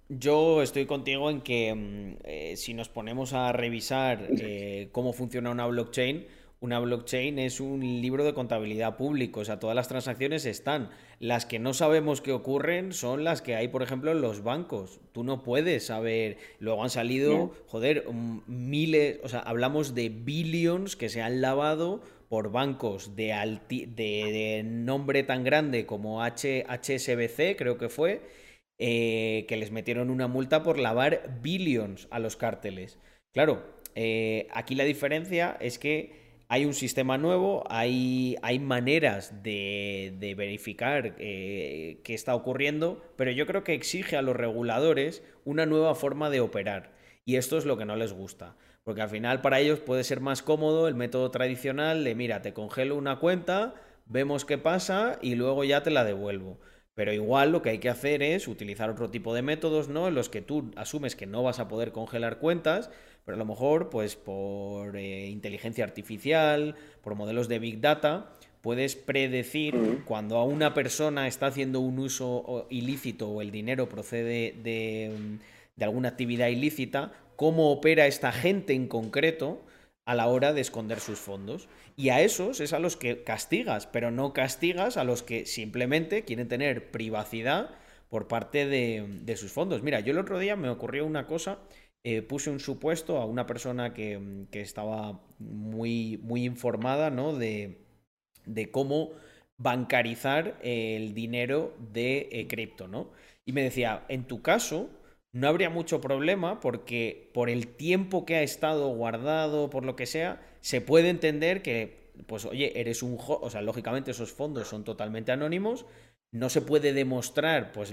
Yo 0.08 0.62
estoy 0.62 0.84
contigo 0.86 1.30
en 1.30 1.40
que 1.40 1.74
mm, 1.74 2.16
eh, 2.24 2.56
si 2.56 2.74
nos 2.74 2.88
ponemos 2.88 3.32
a 3.32 3.52
revisar 3.52 4.28
eh, 4.38 4.88
cómo 4.92 5.12
funciona 5.12 5.50
una 5.50 5.66
blockchain, 5.66 6.26
una 6.60 6.78
blockchain 6.78 7.38
es 7.38 7.60
un 7.60 7.80
libro 7.80 8.24
de 8.24 8.32
contabilidad 8.32 8.96
público, 8.96 9.40
o 9.40 9.44
sea, 9.44 9.58
todas 9.58 9.76
las 9.76 9.88
transacciones 9.88 10.46
están. 10.46 10.88
Las 11.20 11.44
que 11.44 11.58
no 11.58 11.74
sabemos 11.74 12.20
que 12.20 12.32
ocurren 12.32 12.92
son 12.92 13.22
las 13.22 13.42
que 13.42 13.54
hay, 13.54 13.68
por 13.68 13.82
ejemplo, 13.82 14.12
en 14.12 14.20
los 14.22 14.42
bancos. 14.42 15.00
Tú 15.12 15.24
no 15.24 15.42
puedes 15.42 15.86
saber. 15.86 16.38
Luego 16.60 16.82
han 16.82 16.90
salido, 16.90 17.52
joder, 17.66 18.06
mm, 18.10 18.42
miles, 18.46 19.20
o 19.22 19.28
sea, 19.28 19.40
hablamos 19.40 19.94
de 19.94 20.08
billions 20.08 20.96
que 20.96 21.08
se 21.08 21.22
han 21.22 21.40
lavado 21.40 22.02
por 22.28 22.50
bancos 22.50 23.14
de, 23.14 23.58
de, 23.68 24.62
nombre 24.64 25.22
tan 25.22 25.44
grande 25.44 25.86
como 25.86 26.22
H 26.22 26.64
HSBC, 26.68 27.56
creo 27.56 27.78
que 27.78 27.88
fue, 27.88 28.22
eh, 28.78 29.44
que 29.48 29.56
les 29.56 29.70
metieron 29.70 30.10
una 30.10 30.26
multa 30.26 30.62
por 30.62 30.78
lavar 30.78 31.38
billions 31.42 32.08
a 32.10 32.18
los 32.18 32.36
cárteles. 32.36 32.98
Claro, 33.32 33.62
eh, 33.94 34.48
aquí 34.52 34.74
la 34.74 34.84
diferencia 34.84 35.56
es 35.60 35.78
que 35.78 36.24
hay 36.48 36.66
un 36.66 36.74
sistema 36.74 37.16
nuevo, 37.18 37.64
hay, 37.68 38.36
hay 38.42 38.58
maneras 38.58 39.42
de, 39.42 40.34
verificar 40.36 41.14
eh, 41.18 42.00
qué 42.04 42.14
está 42.14 42.34
ocurriendo, 42.34 43.02
pero 43.16 43.30
yo 43.30 43.46
creo 43.46 43.64
que 43.64 43.74
exige 43.74 44.16
a 44.16 44.22
los 44.22 44.36
reguladores 44.36 45.22
una 45.44 45.66
nueva 45.66 45.94
forma 45.94 46.30
de 46.30 46.40
operar. 46.40 46.92
Y 47.24 47.36
esto 47.36 47.56
es 47.56 47.64
lo 47.64 47.76
que 47.76 47.86
no 47.86 47.96
les 47.96 48.12
gusta. 48.12 48.56
Porque 48.84 49.00
al 49.00 49.08
final 49.08 49.40
para 49.40 49.60
ellos 49.60 49.80
puede 49.80 50.04
ser 50.04 50.20
más 50.20 50.42
cómodo 50.42 50.88
el 50.88 50.94
método 50.94 51.30
tradicional 51.30 52.04
de, 52.04 52.14
mira, 52.14 52.42
te 52.42 52.52
congelo 52.52 52.96
una 52.96 53.18
cuenta, 53.18 53.74
vemos 54.06 54.44
qué 54.44 54.58
pasa 54.58 55.18
y 55.22 55.36
luego 55.36 55.64
ya 55.64 55.82
te 55.82 55.90
la 55.90 56.04
devuelvo. 56.04 56.60
Pero 56.94 57.12
igual 57.12 57.50
lo 57.50 57.60
que 57.60 57.70
hay 57.70 57.78
que 57.78 57.88
hacer 57.88 58.22
es 58.22 58.46
utilizar 58.46 58.88
otro 58.88 59.10
tipo 59.10 59.34
de 59.34 59.42
métodos, 59.42 59.88
¿no? 59.88 60.06
En 60.08 60.14
los 60.14 60.28
que 60.28 60.42
tú 60.42 60.70
asumes 60.76 61.16
que 61.16 61.26
no 61.26 61.42
vas 61.42 61.58
a 61.58 61.66
poder 61.66 61.90
congelar 61.90 62.38
cuentas, 62.38 62.90
pero 63.24 63.36
a 63.36 63.38
lo 63.38 63.44
mejor, 63.44 63.90
pues 63.90 64.16
por 64.16 64.96
eh, 64.96 65.28
inteligencia 65.28 65.84
artificial, 65.84 66.76
por 67.02 67.16
modelos 67.16 67.48
de 67.48 67.58
Big 67.58 67.80
Data, 67.80 68.32
puedes 68.60 68.96
predecir 68.96 70.02
cuando 70.06 70.38
a 70.38 70.44
una 70.44 70.72
persona 70.72 71.26
está 71.26 71.46
haciendo 71.46 71.80
un 71.80 71.98
uso 71.98 72.66
ilícito 72.70 73.28
o 73.28 73.42
el 73.42 73.50
dinero 73.50 73.88
procede 73.88 74.54
de, 74.62 75.38
de 75.76 75.84
alguna 75.84 76.10
actividad 76.10 76.48
ilícita, 76.48 77.12
cómo 77.36 77.70
opera 77.70 78.06
esta 78.06 78.32
gente 78.32 78.72
en 78.72 78.88
concreto 78.88 79.60
a 80.06 80.14
la 80.14 80.28
hora 80.28 80.52
de 80.52 80.60
esconder 80.60 81.00
sus 81.00 81.18
fondos. 81.18 81.68
Y 81.96 82.08
a 82.08 82.20
esos 82.20 82.60
es 82.60 82.72
a 82.72 82.78
los 82.78 82.96
que 82.96 83.22
castigas, 83.22 83.86
pero 83.86 84.10
no 84.10 84.32
castigas 84.32 84.96
a 84.96 85.04
los 85.04 85.22
que 85.22 85.46
simplemente 85.46 86.24
quieren 86.24 86.48
tener 86.48 86.90
privacidad 86.90 87.70
por 88.08 88.28
parte 88.28 88.66
de, 88.66 89.36
sus 89.36 89.52
fondos. 89.52 89.82
Mira, 89.82 90.00
yo 90.00 90.12
el 90.12 90.18
otro 90.18 90.38
día 90.38 90.56
me 90.56 90.68
ocurrió 90.68 91.06
una 91.06 91.26
cosa, 91.26 91.58
eh, 92.02 92.22
puse 92.22 92.50
un 92.50 92.60
supuesto 92.60 93.18
a 93.18 93.26
una 93.26 93.46
persona 93.46 93.94
que, 93.94 94.46
estaba 94.52 95.20
muy, 95.38 96.18
muy 96.22 96.44
informada 96.44 97.10
¿no? 97.10 97.32
de, 97.32 97.78
de 98.44 98.70
cómo 98.70 99.12
bancarizar 99.56 100.58
el 100.62 101.14
dinero 101.14 101.76
de 101.92 102.28
eh, 102.32 102.46
cripto, 102.48 102.88
¿no? 102.88 103.10
Y 103.44 103.52
me 103.52 103.62
decía, 103.62 104.04
en 104.08 104.24
tu 104.24 104.42
caso, 104.42 104.90
no 105.32 105.48
habría 105.48 105.70
mucho 105.70 106.00
problema 106.00 106.60
porque 106.60 107.30
por 107.34 107.50
el 107.50 107.68
tiempo 107.68 108.24
que 108.24 108.36
ha 108.36 108.42
estado 108.42 108.88
guardado, 108.88 109.70
por 109.70 109.84
lo 109.84 109.96
que 109.96 110.06
sea, 110.06 110.40
se 110.64 110.80
puede 110.80 111.10
entender 111.10 111.60
que, 111.60 112.10
pues 112.26 112.46
oye, 112.46 112.80
eres 112.80 113.02
un... 113.02 113.18
O 113.20 113.50
sea, 113.50 113.60
lógicamente 113.60 114.12
esos 114.12 114.32
fondos 114.32 114.66
son 114.66 114.82
totalmente 114.82 115.30
anónimos, 115.30 115.84
no 116.32 116.48
se 116.48 116.62
puede 116.62 116.94
demostrar, 116.94 117.70
pues 117.70 117.92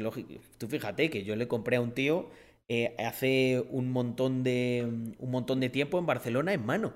tú 0.57 0.67
fíjate 0.69 1.09
que 1.09 1.26
yo 1.26 1.36
le 1.36 1.49
compré 1.49 1.76
a 1.76 1.82
un 1.82 1.91
tío 1.91 2.30
eh, 2.69 2.95
hace 2.97 3.61
un 3.72 3.91
montón, 3.91 4.41
de, 4.43 4.88
un 4.88 5.32
montón 5.32 5.59
de 5.59 5.67
tiempo 5.67 5.99
en 5.99 6.05
Barcelona 6.05 6.53
en 6.53 6.65
mano. 6.65 6.93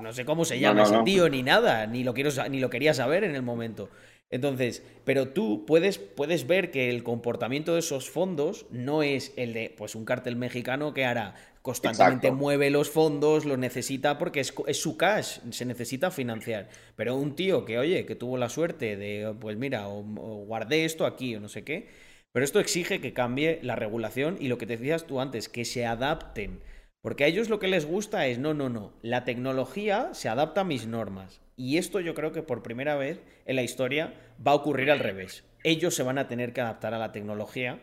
No 0.00 0.14
sé 0.14 0.24
cómo 0.24 0.46
se 0.46 0.58
llama 0.58 0.84
ese 0.84 1.02
tío 1.04 1.28
ni 1.28 1.42
nada, 1.42 1.86
ni 1.86 2.02
lo, 2.02 2.14
quiero, 2.14 2.30
ni 2.48 2.58
lo 2.58 2.70
quería 2.70 2.94
saber 2.94 3.24
en 3.24 3.34
el 3.34 3.42
momento. 3.42 3.90
Entonces, 4.30 4.82
pero 5.04 5.28
tú 5.28 5.66
puedes, 5.66 5.98
puedes 5.98 6.46
ver 6.46 6.70
que 6.70 6.88
el 6.88 7.02
comportamiento 7.02 7.74
de 7.74 7.80
esos 7.80 8.08
fondos 8.08 8.64
no 8.70 9.02
es 9.02 9.34
el 9.36 9.52
de 9.52 9.74
pues 9.76 9.94
un 9.94 10.06
cartel 10.06 10.36
mexicano 10.36 10.94
que 10.94 11.04
hará 11.04 11.34
constantemente 11.62 12.32
mueve 12.32 12.70
los 12.70 12.90
fondos, 12.90 13.44
los 13.44 13.56
necesita 13.56 14.18
porque 14.18 14.40
es, 14.40 14.52
su 14.72 14.96
cash, 14.96 15.38
se 15.50 15.64
necesita 15.64 16.10
financiar. 16.10 16.68
Pero 16.96 17.16
un 17.16 17.36
tío 17.36 17.64
que, 17.64 17.78
oye, 17.78 18.04
que 18.04 18.16
tuvo 18.16 18.36
la 18.36 18.48
suerte 18.48 18.96
de, 18.96 19.34
pues 19.40 19.56
mira, 19.56 19.88
o, 19.88 20.02
guardé 20.02 20.84
esto 20.84 21.06
aquí 21.06 21.36
o 21.36 21.40
no 21.40 21.48
sé 21.48 21.62
qué. 21.64 21.88
Pero 22.32 22.44
esto 22.44 22.60
exige 22.60 23.00
que 23.00 23.12
cambie 23.12 23.60
la 23.62 23.76
regulación 23.76 24.36
y 24.40 24.48
lo 24.48 24.58
que 24.58 24.66
te 24.66 24.76
decías 24.76 25.06
tú 25.06 25.20
antes, 25.20 25.48
que 25.48 25.64
se 25.64 25.86
adapten. 25.86 26.60
Porque 27.00 27.24
a 27.24 27.26
ellos 27.26 27.48
lo 27.48 27.58
que 27.58 27.68
les 27.68 27.86
gusta 27.86 28.26
es, 28.26 28.38
no, 28.38 28.54
no, 28.54 28.68
no, 28.68 28.94
la 29.02 29.24
tecnología 29.24 30.10
se 30.12 30.28
adapta 30.28 30.62
a 30.62 30.64
mis 30.64 30.86
normas. 30.86 31.42
Y 31.56 31.76
esto 31.76 32.00
yo 32.00 32.14
creo 32.14 32.32
que 32.32 32.42
por 32.42 32.62
primera 32.62 32.96
vez 32.96 33.20
en 33.44 33.56
la 33.56 33.62
historia 33.62 34.14
va 34.44 34.52
a 34.52 34.56
ocurrir 34.56 34.90
al 34.90 35.00
revés. 35.00 35.44
Ellos 35.62 35.94
se 35.94 36.02
van 36.02 36.18
a 36.18 36.26
tener 36.26 36.52
que 36.52 36.60
adaptar 36.60 36.94
a 36.94 36.98
la 36.98 37.12
tecnología, 37.12 37.80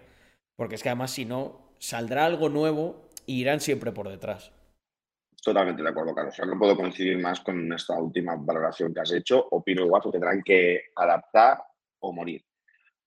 porque 0.58 0.76
es 0.76 0.84
que 0.84 0.90
además 0.90 1.12
si 1.12 1.26
no, 1.26 1.70
saldrá 1.80 2.26
algo 2.26 2.50
nuevo 2.50 3.09
irán 3.32 3.60
siempre 3.60 3.92
por 3.92 4.10
detrás. 4.10 4.52
Totalmente 5.42 5.82
de 5.82 5.90
acuerdo, 5.90 6.14
Carlos. 6.14 6.36
no 6.46 6.60
puedo 6.60 6.76
coincidir 6.76 7.18
más 7.18 7.40
con 7.40 7.72
esta 7.72 7.98
última 8.00 8.36
valoración 8.36 8.94
que 8.94 9.00
has 9.00 9.12
hecho. 9.12 9.48
Opino 9.52 9.86
igual 9.86 10.02
que 10.04 10.12
tendrán 10.12 10.44
que 10.44 10.82
adaptar 10.96 11.64
o 12.00 12.12
morir. 12.12 12.44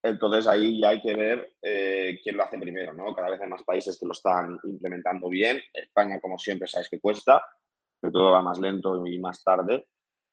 Entonces 0.03 0.47
ahí 0.47 0.81
ya 0.81 0.89
hay 0.89 1.03
que 1.03 1.15
ver 1.15 1.53
eh, 1.63 2.19
quién 2.23 2.37
lo 2.37 2.43
hace 2.43 2.59
primero, 2.59 2.93
¿no? 2.93 3.15
Cada 3.15 3.31
vez 3.31 3.41
hay 3.41 3.49
más 3.49 3.63
países 3.63 3.99
que 3.99 4.07
lo 4.07 4.13
están 4.13 4.59
implementando 4.65 5.29
bien. 5.29 5.61
España, 5.73 6.19
como 6.21 6.39
siempre, 6.39 6.67
sabes 6.67 6.89
que 6.89 6.99
cuesta, 6.99 7.45
que 8.01 8.11
todo 8.11 8.33
va 8.33 8.43
más 8.43 8.59
lento 8.59 9.07
y 9.07 9.19
más 9.19 9.45
tarde 9.45 9.87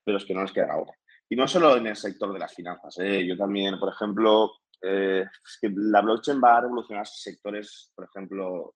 pero 0.10 0.18
es 0.18 0.26
que 0.26 0.34
no 0.34 0.42
les 0.42 0.52
queda 0.52 0.76
otra. 0.76 0.96
Y 1.30 1.36
no 1.36 1.48
solo 1.48 1.78
en 1.78 1.86
el 1.86 1.96
sector 1.96 2.34
de 2.34 2.40
las 2.40 2.54
finanzas. 2.54 2.98
¿eh? 2.98 3.24
Yo 3.28 3.38
también, 3.38 3.80
por 3.80 3.94
ejemplo, 3.94 4.54
eh, 4.82 5.24
la 5.62 6.02
blockchain 6.02 6.42
va 6.44 6.58
a 6.58 6.62
revolucionar 6.62 7.06
sectores, 7.06 7.92
por 7.96 8.06
ejemplo, 8.06 8.74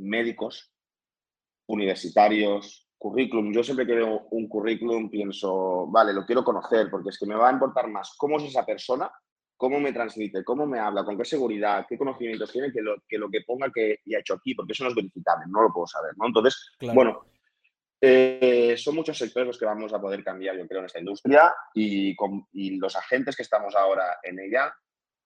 médicos, 0.00 0.72
universitarios, 1.66 2.88
currículum. 2.98 3.52
Yo 3.52 3.62
siempre 3.62 3.86
que 3.86 3.94
veo 3.94 4.26
un 4.30 4.48
currículum 4.48 5.08
pienso, 5.08 5.86
vale, 5.88 6.12
lo 6.12 6.26
quiero 6.26 6.44
conocer 6.44 6.90
porque 6.90 7.10
es 7.10 7.18
que 7.18 7.26
me 7.26 7.34
va 7.34 7.48
a 7.48 7.52
importar 7.52 7.88
más 7.88 8.14
cómo 8.16 8.38
es 8.38 8.44
esa 8.44 8.66
persona, 8.66 9.10
cómo 9.56 9.78
me 9.78 9.92
transmite, 9.92 10.44
cómo 10.44 10.66
me 10.66 10.78
habla, 10.78 11.04
con 11.04 11.16
qué 11.16 11.24
seguridad, 11.24 11.86
qué 11.88 11.98
conocimientos 11.98 12.50
tiene 12.50 12.72
que 12.72 12.80
lo 12.80 12.96
que, 13.06 13.18
lo 13.18 13.30
que 13.30 13.42
ponga 13.46 13.70
que 13.72 14.00
ha 14.14 14.18
hecho 14.18 14.34
aquí, 14.34 14.54
porque 14.54 14.72
eso 14.72 14.84
no 14.84 14.90
es 14.90 14.96
verificable, 14.96 15.44
no 15.48 15.62
lo 15.62 15.72
puedo 15.72 15.86
saber, 15.86 16.12
¿no? 16.16 16.26
Entonces, 16.26 16.72
bueno, 16.94 17.24
eh, 18.00 18.74
son 18.78 18.94
muchos 18.94 19.18
sectores 19.18 19.46
los 19.46 19.58
que 19.58 19.66
vamos 19.66 19.92
a 19.92 20.00
poder 20.00 20.24
cambiar, 20.24 20.56
yo 20.56 20.66
creo, 20.66 20.80
en 20.80 20.86
esta 20.86 20.98
industria 20.98 21.54
y, 21.74 22.16
con, 22.16 22.46
los 22.52 22.96
agentes 22.96 23.36
que 23.36 23.42
estamos 23.42 23.74
ahora 23.76 24.18
en 24.22 24.40
ella, 24.40 24.74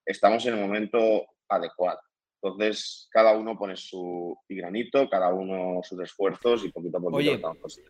estamos 0.04 0.44
en 0.46 0.54
el 0.54 0.60
momento 0.60 1.26
adecuado. 1.48 2.00
Entonces, 2.44 3.08
cada 3.10 3.34
uno 3.34 3.56
pone 3.56 3.74
su 3.74 4.36
granito, 4.46 5.08
cada 5.08 5.32
uno 5.32 5.80
sus 5.82 5.98
esfuerzos 6.00 6.62
y 6.62 6.68
poquito 6.68 6.98
a 6.98 7.00
poquito. 7.00 7.16
Oye, 7.16 7.40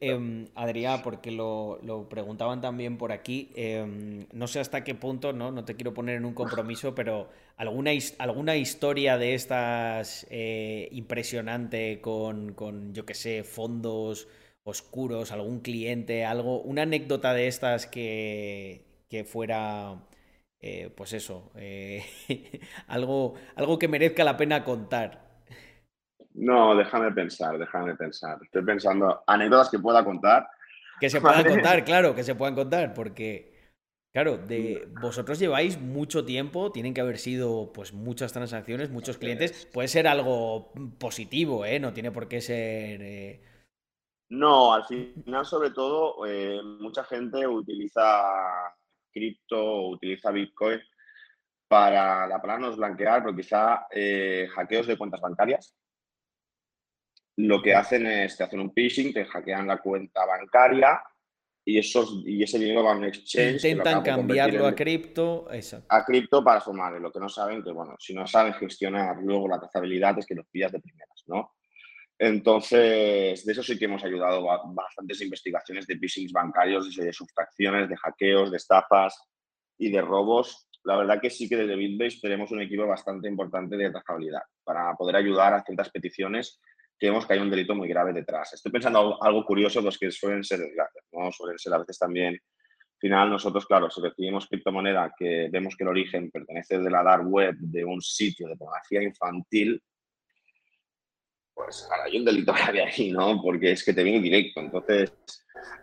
eh, 0.00 0.46
Adrián, 0.54 1.00
porque 1.02 1.32
lo, 1.32 2.06
preguntaban 2.08 2.60
también 2.60 2.96
por 2.96 3.10
aquí, 3.10 3.50
em, 3.56 4.24
no 4.32 4.46
sé 4.46 4.60
hasta 4.60 4.84
qué 4.84 4.94
punto, 4.94 5.32
¿no? 5.32 5.50
No 5.50 5.64
te 5.64 5.74
quiero 5.74 5.92
poner 5.92 6.18
en 6.18 6.24
un 6.24 6.34
compromiso, 6.34 6.94
pero 6.94 7.30
¿alguna, 7.56 7.90
alguna 8.18 8.54
historia 8.54 9.18
de 9.18 9.34
estas 9.34 10.24
eh, 10.30 10.88
impresionante 10.92 12.00
con, 12.00 12.52
con, 12.52 12.94
yo 12.94 13.04
qué 13.04 13.14
sé, 13.14 13.42
fondos 13.42 14.28
oscuros, 14.62 15.32
algún 15.32 15.62
cliente, 15.62 16.24
algo, 16.24 16.60
una 16.60 16.82
anécdota 16.82 17.34
de 17.34 17.48
estas 17.48 17.88
que, 17.88 18.84
que 19.08 19.24
fuera 19.24 20.00
eh, 20.66 20.88
pues 20.88 21.12
eso, 21.12 21.52
eh, 21.56 22.02
algo, 22.88 23.34
algo 23.54 23.78
que 23.78 23.86
merezca 23.86 24.24
la 24.24 24.38
pena 24.38 24.64
contar. 24.64 25.42
No, 26.32 26.74
déjame 26.74 27.12
pensar, 27.12 27.58
déjame 27.58 27.94
pensar. 27.96 28.38
Estoy 28.42 28.64
pensando 28.64 29.22
anécdotas 29.26 29.68
que 29.68 29.78
pueda 29.78 30.02
contar. 30.02 30.48
Que 30.98 31.10
se 31.10 31.20
puedan 31.20 31.44
contar, 31.46 31.84
claro, 31.84 32.14
que 32.14 32.24
se 32.24 32.34
puedan 32.34 32.54
contar, 32.54 32.94
porque, 32.94 33.74
claro, 34.10 34.38
de, 34.38 34.88
vosotros 35.02 35.38
lleváis 35.38 35.78
mucho 35.78 36.24
tiempo, 36.24 36.72
tienen 36.72 36.94
que 36.94 37.02
haber 37.02 37.18
sido 37.18 37.70
pues 37.74 37.92
muchas 37.92 38.32
transacciones, 38.32 38.88
muchos 38.88 39.18
clientes. 39.18 39.68
Puede 39.70 39.88
ser 39.88 40.08
algo 40.08 40.72
positivo, 40.98 41.66
¿eh? 41.66 41.78
No 41.78 41.92
tiene 41.92 42.10
por 42.10 42.26
qué 42.26 42.40
ser. 42.40 43.02
Eh, 43.02 43.42
no, 44.30 44.72
al 44.72 44.86
final, 44.86 45.44
sobre 45.44 45.72
todo, 45.72 46.24
mucha 46.80 47.04
gente 47.04 47.46
utiliza 47.46 48.72
cripto 49.14 49.58
o 49.58 49.90
utiliza 49.90 50.30
Bitcoin 50.30 50.80
para 51.68 52.26
la 52.26 52.40
palabra 52.40 52.70
blanquear, 52.70 53.22
pero 53.22 53.36
quizá 53.36 53.86
eh, 53.90 54.48
hackeos 54.54 54.86
de 54.86 54.98
cuentas 54.98 55.20
bancarias. 55.20 55.74
Lo 57.36 57.62
que 57.62 57.74
hacen 57.74 58.06
es 58.06 58.36
te 58.36 58.44
hacen 58.44 58.60
un 58.60 58.72
phishing, 58.72 59.12
te 59.12 59.24
hackean 59.24 59.66
la 59.66 59.78
cuenta 59.78 60.24
bancaria 60.24 61.00
y, 61.64 61.78
esos, 61.78 62.22
y 62.26 62.42
ese 62.42 62.58
dinero 62.58 62.84
va 62.84 62.92
a 62.92 62.96
un 62.96 63.04
exchange. 63.04 63.64
Intentan 63.64 64.02
cambiarlo 64.02 64.66
a 64.66 64.74
cripto. 64.74 65.48
A 65.88 66.04
cripto 66.04 66.44
para 66.44 66.60
sumarle. 66.60 67.00
Lo 67.00 67.10
que 67.10 67.18
no 67.18 67.28
saben, 67.28 67.62
que 67.62 67.72
bueno, 67.72 67.96
si 67.98 68.14
no 68.14 68.26
saben 68.26 68.52
gestionar 68.54 69.16
luego 69.22 69.48
la 69.48 69.58
trazabilidad 69.58 70.18
es 70.18 70.26
que 70.26 70.34
los 70.34 70.46
pillas 70.46 70.72
de 70.72 70.80
primeras, 70.80 71.24
¿no? 71.26 71.54
Entonces, 72.18 73.44
de 73.44 73.52
eso 73.52 73.62
sí 73.62 73.78
que 73.78 73.86
hemos 73.86 74.04
ayudado 74.04 74.50
a 74.50 74.62
bastantes 74.66 75.20
investigaciones 75.20 75.86
de 75.86 75.98
phishing 75.98 76.30
bancarios, 76.32 76.94
de 76.94 77.12
sustracciones, 77.12 77.88
de 77.88 77.96
hackeos, 77.96 78.50
de 78.50 78.56
estafas 78.56 79.20
y 79.78 79.90
de 79.90 80.00
robos. 80.00 80.68
La 80.84 80.96
verdad 80.96 81.20
que 81.20 81.30
sí 81.30 81.48
que 81.48 81.56
desde 81.56 81.76
Bitbase 81.76 82.20
tenemos 82.20 82.50
un 82.52 82.60
equipo 82.60 82.86
bastante 82.86 83.28
importante 83.28 83.76
de 83.76 83.90
trazabilidad 83.90 84.42
para 84.62 84.94
poder 84.94 85.16
ayudar 85.16 85.54
a 85.54 85.64
ciertas 85.64 85.90
peticiones 85.90 86.60
que 86.98 87.08
vemos 87.08 87.26
que 87.26 87.32
hay 87.32 87.40
un 87.40 87.50
delito 87.50 87.74
muy 87.74 87.88
grave 87.88 88.12
detrás. 88.12 88.52
Estoy 88.52 88.70
pensando 88.70 89.22
algo 89.22 89.44
curioso, 89.44 89.82
pues 89.82 89.98
que 89.98 90.10
suelen 90.10 90.44
ser 90.44 90.60
¿no? 91.12 91.32
Suelen 91.32 91.58
ser 91.58 91.74
a 91.74 91.78
veces 91.78 91.98
también 91.98 92.34
al 92.34 92.98
final 93.00 93.30
nosotros, 93.30 93.66
claro, 93.66 93.90
si 93.90 94.00
recibimos 94.00 94.46
criptomoneda 94.46 95.12
que 95.18 95.48
vemos 95.50 95.76
que 95.76 95.84
el 95.84 95.88
origen 95.88 96.30
pertenece 96.30 96.78
de 96.78 96.90
la 96.90 97.02
dark 97.02 97.26
web 97.26 97.54
de 97.58 97.84
un 97.84 98.00
sitio 98.00 98.48
de 98.48 98.56
pornografía 98.56 99.02
infantil, 99.02 99.82
pues 101.54 101.88
hay 102.04 102.18
un 102.18 102.24
delito 102.24 102.52
grave 102.52 102.82
ahí, 102.82 103.10
¿no? 103.10 103.40
Porque 103.40 103.72
es 103.72 103.84
que 103.84 103.94
te 103.94 104.02
viene 104.02 104.20
directo. 104.20 104.60
Entonces, 104.60 105.12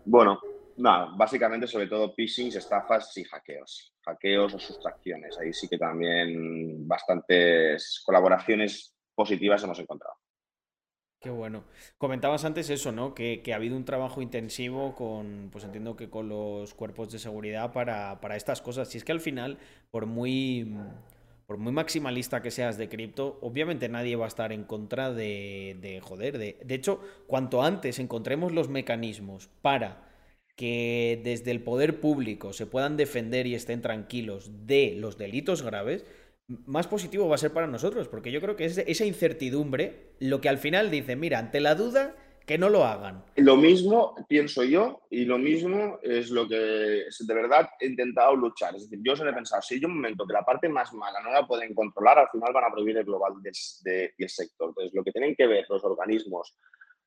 bueno, 0.05 0.39
nada, 0.77 1.09
básicamente 1.15 1.67
sobre 1.67 1.87
todo 1.87 2.13
phishing, 2.13 2.47
estafas 2.49 3.15
y 3.17 3.23
hackeos. 3.23 3.93
Hackeos 4.05 4.53
o 4.53 4.59
sustracciones. 4.59 5.37
Ahí 5.39 5.53
sí 5.53 5.67
que 5.67 5.77
también 5.77 6.87
bastantes 6.87 8.01
colaboraciones 8.05 8.95
positivas 9.15 9.63
hemos 9.63 9.79
encontrado. 9.79 10.15
Qué 11.19 11.29
bueno. 11.29 11.65
Comentabas 11.99 12.45
antes 12.45 12.71
eso, 12.71 12.91
¿no? 12.91 13.13
Que, 13.13 13.43
que, 13.43 13.53
ha 13.53 13.57
habido 13.57 13.77
un 13.77 13.85
trabajo 13.85 14.23
intensivo 14.23 14.95
con, 14.95 15.49
pues 15.51 15.63
entiendo 15.63 15.95
que 15.95 16.09
con 16.09 16.27
los 16.27 16.73
cuerpos 16.73 17.11
de 17.11 17.19
seguridad 17.19 17.71
para, 17.71 18.19
para 18.19 18.35
estas 18.35 18.59
cosas. 18.59 18.93
Y 18.95 18.97
es 18.97 19.03
que 19.03 19.11
al 19.11 19.19
final, 19.19 19.59
por 19.91 20.07
muy 20.07 20.75
por 21.51 21.57
muy 21.57 21.73
maximalista 21.73 22.41
que 22.41 22.49
seas 22.49 22.77
de 22.77 22.87
cripto, 22.87 23.37
obviamente 23.41 23.89
nadie 23.89 24.15
va 24.15 24.23
a 24.23 24.29
estar 24.29 24.53
en 24.53 24.63
contra 24.63 25.11
de, 25.11 25.75
de 25.81 25.99
joder. 25.99 26.37
De, 26.37 26.55
hecho, 26.69 27.01
cuanto 27.27 27.61
antes 27.61 27.99
encontremos 27.99 28.53
los 28.53 28.69
mecanismos 28.69 29.49
para 29.61 30.07
que 30.55 31.19
desde 31.25 31.51
el 31.51 31.61
poder 31.61 31.99
público 31.99 32.53
se 32.53 32.67
puedan 32.67 32.95
defender 32.95 33.47
y 33.47 33.55
estén 33.55 33.81
tranquilos 33.81 34.65
de 34.65 34.95
los 34.97 35.17
delitos 35.17 35.61
graves, 35.61 36.05
más 36.47 36.87
positivo 36.87 37.27
va 37.27 37.35
a 37.35 37.37
ser 37.37 37.51
para 37.51 37.67
nosotros, 37.67 38.07
porque 38.07 38.31
yo 38.31 38.39
creo 38.39 38.55
que 38.55 38.63
es 38.63 38.77
esa 38.77 39.03
incertidumbre 39.03 40.13
lo 40.19 40.39
que 40.39 40.47
al 40.47 40.57
final 40.57 40.89
dice, 40.89 41.17
mira, 41.17 41.39
ante 41.39 41.59
la 41.59 41.75
duda 41.75 42.15
que 42.51 42.57
no 42.57 42.69
lo 42.69 42.83
hagan. 42.83 43.23
Lo 43.37 43.55
mismo 43.55 44.13
pienso 44.27 44.65
yo 44.65 45.03
y 45.09 45.23
lo 45.23 45.37
mismo 45.37 45.99
es 46.03 46.31
lo 46.31 46.45
que 46.49 46.55
de 46.55 47.33
verdad 47.33 47.69
he 47.79 47.85
intentado 47.85 48.35
luchar. 48.35 48.75
Es 48.75 48.89
decir, 48.89 48.99
yo 49.01 49.15
se 49.15 49.23
he 49.23 49.31
pensado, 49.31 49.61
si 49.61 49.75
hay 49.75 49.85
un 49.85 49.95
momento 49.95 50.27
que 50.27 50.33
la 50.33 50.43
parte 50.43 50.67
más 50.67 50.91
mala 50.91 51.21
no 51.21 51.31
la 51.31 51.47
pueden 51.47 51.73
controlar, 51.73 52.19
al 52.19 52.29
final 52.29 52.51
van 52.51 52.65
a 52.65 52.71
prohibir 52.73 52.97
el 52.97 53.05
global 53.05 53.35
del, 53.41 53.55
sector. 53.55 54.67
Entonces, 54.67 54.93
lo 54.93 55.01
que 55.01 55.13
tienen 55.13 55.33
que 55.33 55.47
ver 55.47 55.65
los 55.69 55.81
organismos, 55.85 56.53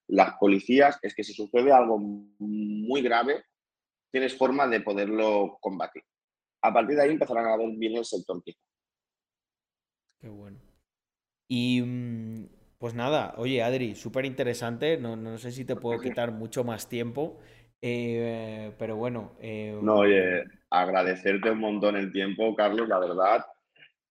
las 0.06 0.34
policías, 0.38 0.98
es 1.02 1.14
que 1.14 1.22
si 1.22 1.34
sucede 1.34 1.70
algo 1.70 1.98
muy 1.98 3.02
grave, 3.02 3.44
tienes 4.10 4.34
forma 4.34 4.66
de 4.66 4.80
poderlo 4.80 5.58
combatir. 5.60 6.04
A 6.62 6.72
partir 6.72 6.96
de 6.96 7.02
ahí 7.02 7.10
empezarán 7.10 7.48
a 7.48 7.58
ver 7.58 7.68
bien 7.76 7.98
el 7.98 8.06
sector. 8.06 8.42
Qué 8.42 10.28
bueno. 10.30 10.58
Y 11.48 11.82
mm, 11.82 12.46
pues 12.84 12.92
nada, 12.92 13.32
oye 13.38 13.62
Adri, 13.62 13.94
súper 13.94 14.26
interesante, 14.26 14.98
no, 14.98 15.16
no, 15.16 15.38
sé 15.38 15.52
si 15.52 15.64
te 15.64 15.74
puedo 15.74 15.98
quitar 15.98 16.32
mucho 16.32 16.64
más 16.64 16.86
tiempo, 16.86 17.38
eh, 17.80 18.74
pero 18.78 18.96
bueno. 18.96 19.38
Eh, 19.40 19.74
no, 19.80 20.00
oye, 20.00 20.44
agradecerte 20.68 21.50
un 21.50 21.60
montón 21.60 21.96
el 21.96 22.12
tiempo, 22.12 22.54
Carlos, 22.54 22.86
la 22.86 22.98
verdad. 22.98 23.46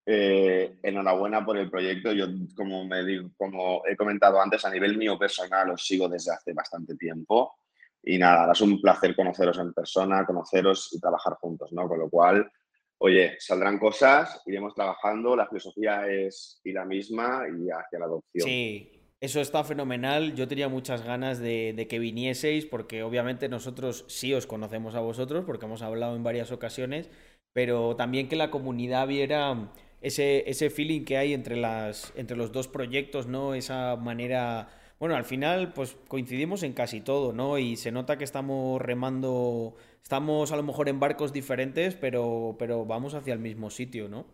Eh, 0.04 0.80
enhorabuena 0.82 1.46
por 1.46 1.56
el 1.60 1.70
proyecto. 1.70 2.14
Yo, 2.14 2.26
como, 2.56 2.84
me 2.88 3.06
digo, 3.06 3.30
como 3.38 3.84
he 3.86 3.96
comentado 3.96 4.42
antes, 4.42 4.66
a 4.66 4.72
nivel 4.72 4.98
mío 4.98 5.20
personal 5.20 5.70
os 5.70 5.86
sigo 5.86 6.10
desde 6.10 6.34
hace 6.34 6.52
bastante 6.54 6.96
tiempo. 6.96 7.54
Y 8.02 8.18
nada, 8.18 8.52
es 8.52 8.62
un 8.62 8.82
placer 8.82 9.16
conoceros 9.16 9.60
en 9.60 9.72
persona, 9.72 10.26
conoceros 10.26 10.92
y 10.94 11.00
trabajar 11.00 11.34
juntos, 11.34 11.72
¿no? 11.74 11.88
Con 11.88 12.00
lo 12.00 12.10
cual, 12.10 12.52
oye, 12.98 13.36
saldrán 13.40 13.80
cosas, 13.80 14.42
iremos 14.46 14.74
trabajando, 14.74 15.36
la 15.36 15.48
filosofía 15.48 16.08
es 16.08 16.62
la 16.64 16.86
misma 16.86 17.44
y 17.50 17.70
hacia 17.70 18.00
la 18.00 18.06
adopción. 18.06 18.48
Sí, 18.48 18.94
eso 19.24 19.40
está 19.40 19.64
fenomenal. 19.64 20.36
Yo 20.36 20.48
tenía 20.48 20.68
muchas 20.68 21.04
ganas 21.04 21.40
de, 21.40 21.88
que 21.90 22.00
vinieseis, 22.00 22.66
porque 22.66 23.04
obviamente 23.04 23.48
nosotros 23.48 24.06
sí 24.08 24.34
os 24.34 24.48
conocemos 24.48 24.96
a 24.96 25.00
vosotros, 25.00 25.46
porque 25.46 25.66
hemos 25.66 25.82
hablado 25.82 26.16
en 26.16 26.24
varias 26.24 26.52
ocasiones, 26.52 27.10
pero 27.54 27.96
también 27.96 28.28
que 28.28 28.36
la 28.36 28.52
comunidad 28.52 29.08
viera 29.08 29.72
ese, 30.02 30.50
ese 30.50 30.70
feeling 30.70 31.06
que 31.06 31.18
hay 31.18 31.34
entre, 31.34 31.56
las, 31.56 32.12
entre 32.18 32.36
los 32.36 32.52
dos 32.52 32.68
proyectos, 32.68 33.28
¿no? 33.28 33.54
Esa 33.54 33.96
manera. 33.96 34.70
Bueno, 35.04 35.18
al 35.18 35.26
final, 35.26 35.74
pues 35.74 35.98
coincidimos 36.08 36.64
en 36.64 36.72
casi 36.72 37.02
todo, 37.02 37.34
¿no? 37.34 37.58
Y 37.58 37.76
se 37.76 37.92
nota 37.92 38.18
que 38.18 38.24
estamos 38.24 38.82
remando 38.82 39.76
Estamos 40.02 40.54
a 40.54 40.56
lo 40.56 40.64
mejor 40.64 40.88
en 40.88 41.02
barcos 41.02 41.34
diferentes, 41.34 41.94
pero, 41.96 42.56
pero 42.58 42.86
vamos 42.86 43.14
hacia 43.14 43.34
el 43.34 43.40
mismo 43.40 43.70
sitio, 43.70 44.08
¿no? 44.08 44.26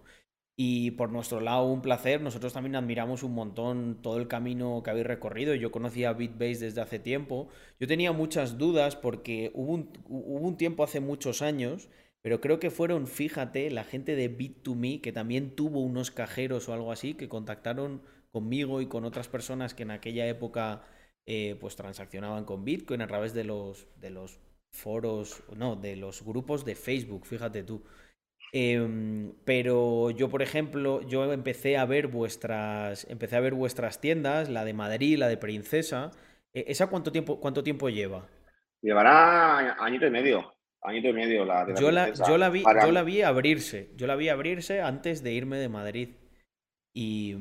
Y 0.55 0.91
por 0.91 1.11
nuestro 1.11 1.39
lado, 1.39 1.65
un 1.65 1.81
placer. 1.81 2.21
Nosotros 2.21 2.53
también 2.53 2.75
admiramos 2.75 3.23
un 3.23 3.33
montón 3.33 3.97
todo 4.03 4.19
el 4.19 4.27
camino 4.27 4.83
que 4.83 4.91
habéis 4.91 5.07
recorrido. 5.07 5.55
Yo 5.55 5.71
conocía 5.71 6.13
Bitbase 6.13 6.65
desde 6.65 6.81
hace 6.81 6.99
tiempo. 6.99 7.47
Yo 7.79 7.87
tenía 7.87 8.11
muchas 8.11 8.59
dudas 8.59 8.95
porque 8.95 9.49
hubo 9.55 9.73
un, 9.73 9.89
hubo 10.07 10.47
un 10.47 10.55
tiempo 10.55 10.83
hace 10.83 10.99
muchos 10.99 11.41
años, 11.41 11.89
pero 12.21 12.41
creo 12.41 12.59
que 12.59 12.69
fueron, 12.69 13.07
fíjate, 13.07 13.71
la 13.71 13.85
gente 13.85 14.15
de 14.15 14.37
Bit2Me, 14.37 15.01
que 15.01 15.11
también 15.11 15.55
tuvo 15.55 15.79
unos 15.79 16.11
cajeros 16.11 16.69
o 16.69 16.73
algo 16.73 16.91
así, 16.91 17.15
que 17.15 17.27
contactaron 17.27 18.03
conmigo 18.31 18.81
y 18.81 18.87
con 18.87 19.05
otras 19.05 19.27
personas 19.27 19.73
que 19.73 19.83
en 19.83 19.91
aquella 19.91 20.27
época 20.27 20.83
eh, 21.25 21.57
pues 21.59 21.75
transaccionaban 21.75 22.45
con 22.45 22.65
Bitcoin 22.65 23.01
a 23.01 23.07
través 23.07 23.33
de 23.33 23.43
los, 23.43 23.87
de 23.99 24.09
los 24.09 24.39
foros, 24.71 25.43
no, 25.55 25.75
de 25.75 25.95
los 25.95 26.23
grupos 26.23 26.65
de 26.65 26.75
Facebook, 26.75 27.25
fíjate 27.25 27.63
tú. 27.63 27.83
Em, 28.51 29.33
pero 29.45 30.09
yo, 30.11 30.29
por 30.29 30.41
ejemplo, 30.41 31.01
yo 31.07 31.31
empecé 31.31 31.77
a 31.77 31.85
ver 31.85 32.07
vuestras, 32.07 33.05
empecé 33.09 33.35
a 33.35 33.41
ver 33.41 33.53
vuestras 33.53 34.01
tiendas, 34.01 34.49
la 34.49 34.65
de 34.65 34.73
Madrid, 34.73 35.17
la 35.17 35.27
de 35.27 35.37
Princesa. 35.37 36.11
E, 36.53 36.65
¿Esa 36.67 36.87
cuánto 36.87 37.11
tiempo, 37.11 37.39
cuánto 37.39 37.63
tiempo 37.63 37.89
lleva? 37.89 38.27
Llevará 38.81 39.75
añito 39.83 40.07
y 40.07 40.09
medio. 40.09 40.53
Añito 40.81 41.09
y 41.09 41.13
medio 41.13 41.43
la 41.43 41.65
de 41.65 41.75
yo, 41.79 41.91
la, 41.91 42.13
yo, 42.13 42.37
la 42.37 42.49
vi, 42.49 42.63
yo 42.63 42.91
la 42.91 43.03
vi 43.03 43.21
abrirse. 43.21 43.91
Yo 43.97 44.07
la 44.07 44.15
vi 44.15 44.29
abrirse 44.29 44.81
antes 44.81 45.21
de 45.23 45.33
irme 45.33 45.57
de 45.57 45.69
Madrid. 45.69 46.09
Y, 46.93 47.35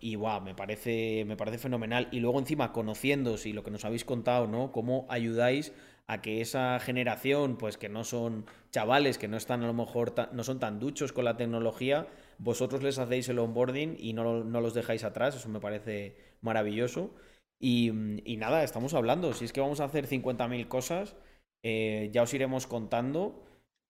y 0.00 0.16
wow, 0.16 0.40
me 0.40 0.54
parece, 0.54 1.24
me 1.26 1.36
parece 1.36 1.58
fenomenal. 1.58 2.08
Y 2.12 2.20
luego 2.20 2.38
encima, 2.38 2.72
conociéndoos 2.72 3.46
y 3.46 3.52
lo 3.52 3.64
que 3.64 3.70
nos 3.70 3.84
habéis 3.84 4.04
contado, 4.04 4.46
¿no? 4.46 4.72
Cómo 4.72 5.06
ayudáis 5.08 5.72
a 6.06 6.22
que 6.22 6.40
esa 6.40 6.80
generación, 6.80 7.58
pues 7.58 7.76
que 7.76 7.88
no 7.90 8.02
son 8.02 8.46
chavales, 8.72 9.18
que 9.18 9.28
no 9.28 9.36
están 9.36 9.62
a 9.62 9.66
lo 9.66 9.74
mejor 9.74 10.14
no 10.32 10.42
son 10.42 10.58
tan 10.58 10.78
duchos 10.78 11.12
con 11.12 11.24
la 11.26 11.36
tecnología, 11.36 12.06
vosotros 12.38 12.82
les 12.82 12.98
hacéis 12.98 13.28
el 13.28 13.38
onboarding 13.38 13.96
y 13.98 14.14
no, 14.14 14.42
no 14.42 14.60
los 14.62 14.72
dejáis 14.72 15.04
atrás, 15.04 15.36
eso 15.36 15.48
me 15.50 15.60
parece 15.60 16.16
maravilloso. 16.40 17.14
Y, 17.60 17.90
y 18.24 18.36
nada, 18.38 18.64
estamos 18.64 18.94
hablando, 18.94 19.32
si 19.34 19.44
es 19.44 19.52
que 19.52 19.60
vamos 19.60 19.80
a 19.80 19.84
hacer 19.84 20.06
50.000 20.06 20.68
cosas, 20.68 21.14
eh, 21.62 22.10
ya 22.12 22.22
os 22.22 22.32
iremos 22.32 22.66
contando, 22.66 23.44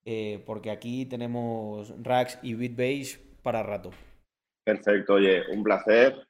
eh, 0.05 0.43
porque 0.47 0.71
aquí 0.71 1.07
tenemos 1.07 1.95
Racks 2.03 2.39
y 2.43 2.55
Bitbase 2.55 3.21
para 3.43 3.63
rato. 3.63 3.93
Perfecto, 4.69 5.15
oye, 5.15 5.51
un 5.51 5.63
placer 5.63 6.29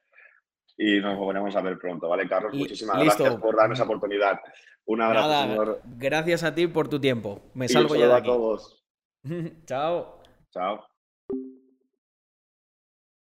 y 0.77 1.01
nos 1.01 1.19
volveremos 1.19 1.57
a 1.57 1.61
ver 1.61 1.77
pronto, 1.77 2.09
¿vale, 2.09 2.29
Carlos? 2.29 2.55
Muchísimas 2.55 3.03
gracias 3.03 3.35
por 3.35 3.57
darme 3.57 3.75
esa 3.75 3.83
oportunidad. 3.83 4.39
Un 4.87 5.03
abrazo, 5.03 5.43
señor. 5.43 5.83
Gracias 5.97 6.45
a 6.45 6.55
ti 6.55 6.69
por 6.69 6.89
tu 6.89 7.01
tiempo. 7.01 7.51
Me 7.55 7.67
salgo 7.67 7.97
ya 7.97 8.07
de 8.07 8.15
aquí. 8.15 8.31
a 8.31 8.33
todos. 8.33 8.85
Chao. 9.67 10.23
Chao. 10.53 10.87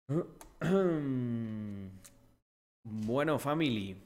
Bueno, 2.90 3.38
family. 3.38 4.00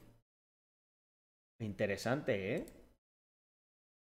Interesante, 1.60 2.56
¿eh? 2.56 2.66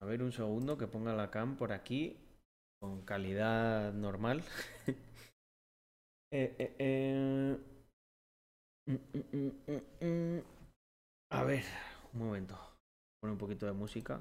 A 0.00 0.06
ver 0.06 0.22
un 0.22 0.32
segundo 0.32 0.78
que 0.78 0.86
ponga 0.86 1.12
la 1.14 1.30
cam 1.30 1.56
por 1.56 1.72
aquí 1.72 2.16
con 2.80 3.02
calidad 3.02 3.92
normal. 3.92 4.42
eh, 6.34 6.52
eh, 6.58 6.74
eh. 6.80 7.56
Mm, 8.86 8.96
mm, 9.70 10.36
mm, 10.36 10.42
A 11.30 11.44
ver, 11.44 11.62
un 12.12 12.26
momento. 12.26 12.58
Pone 13.20 13.32
un 13.32 13.38
poquito 13.38 13.66
de 13.66 13.72
música. 13.72 14.20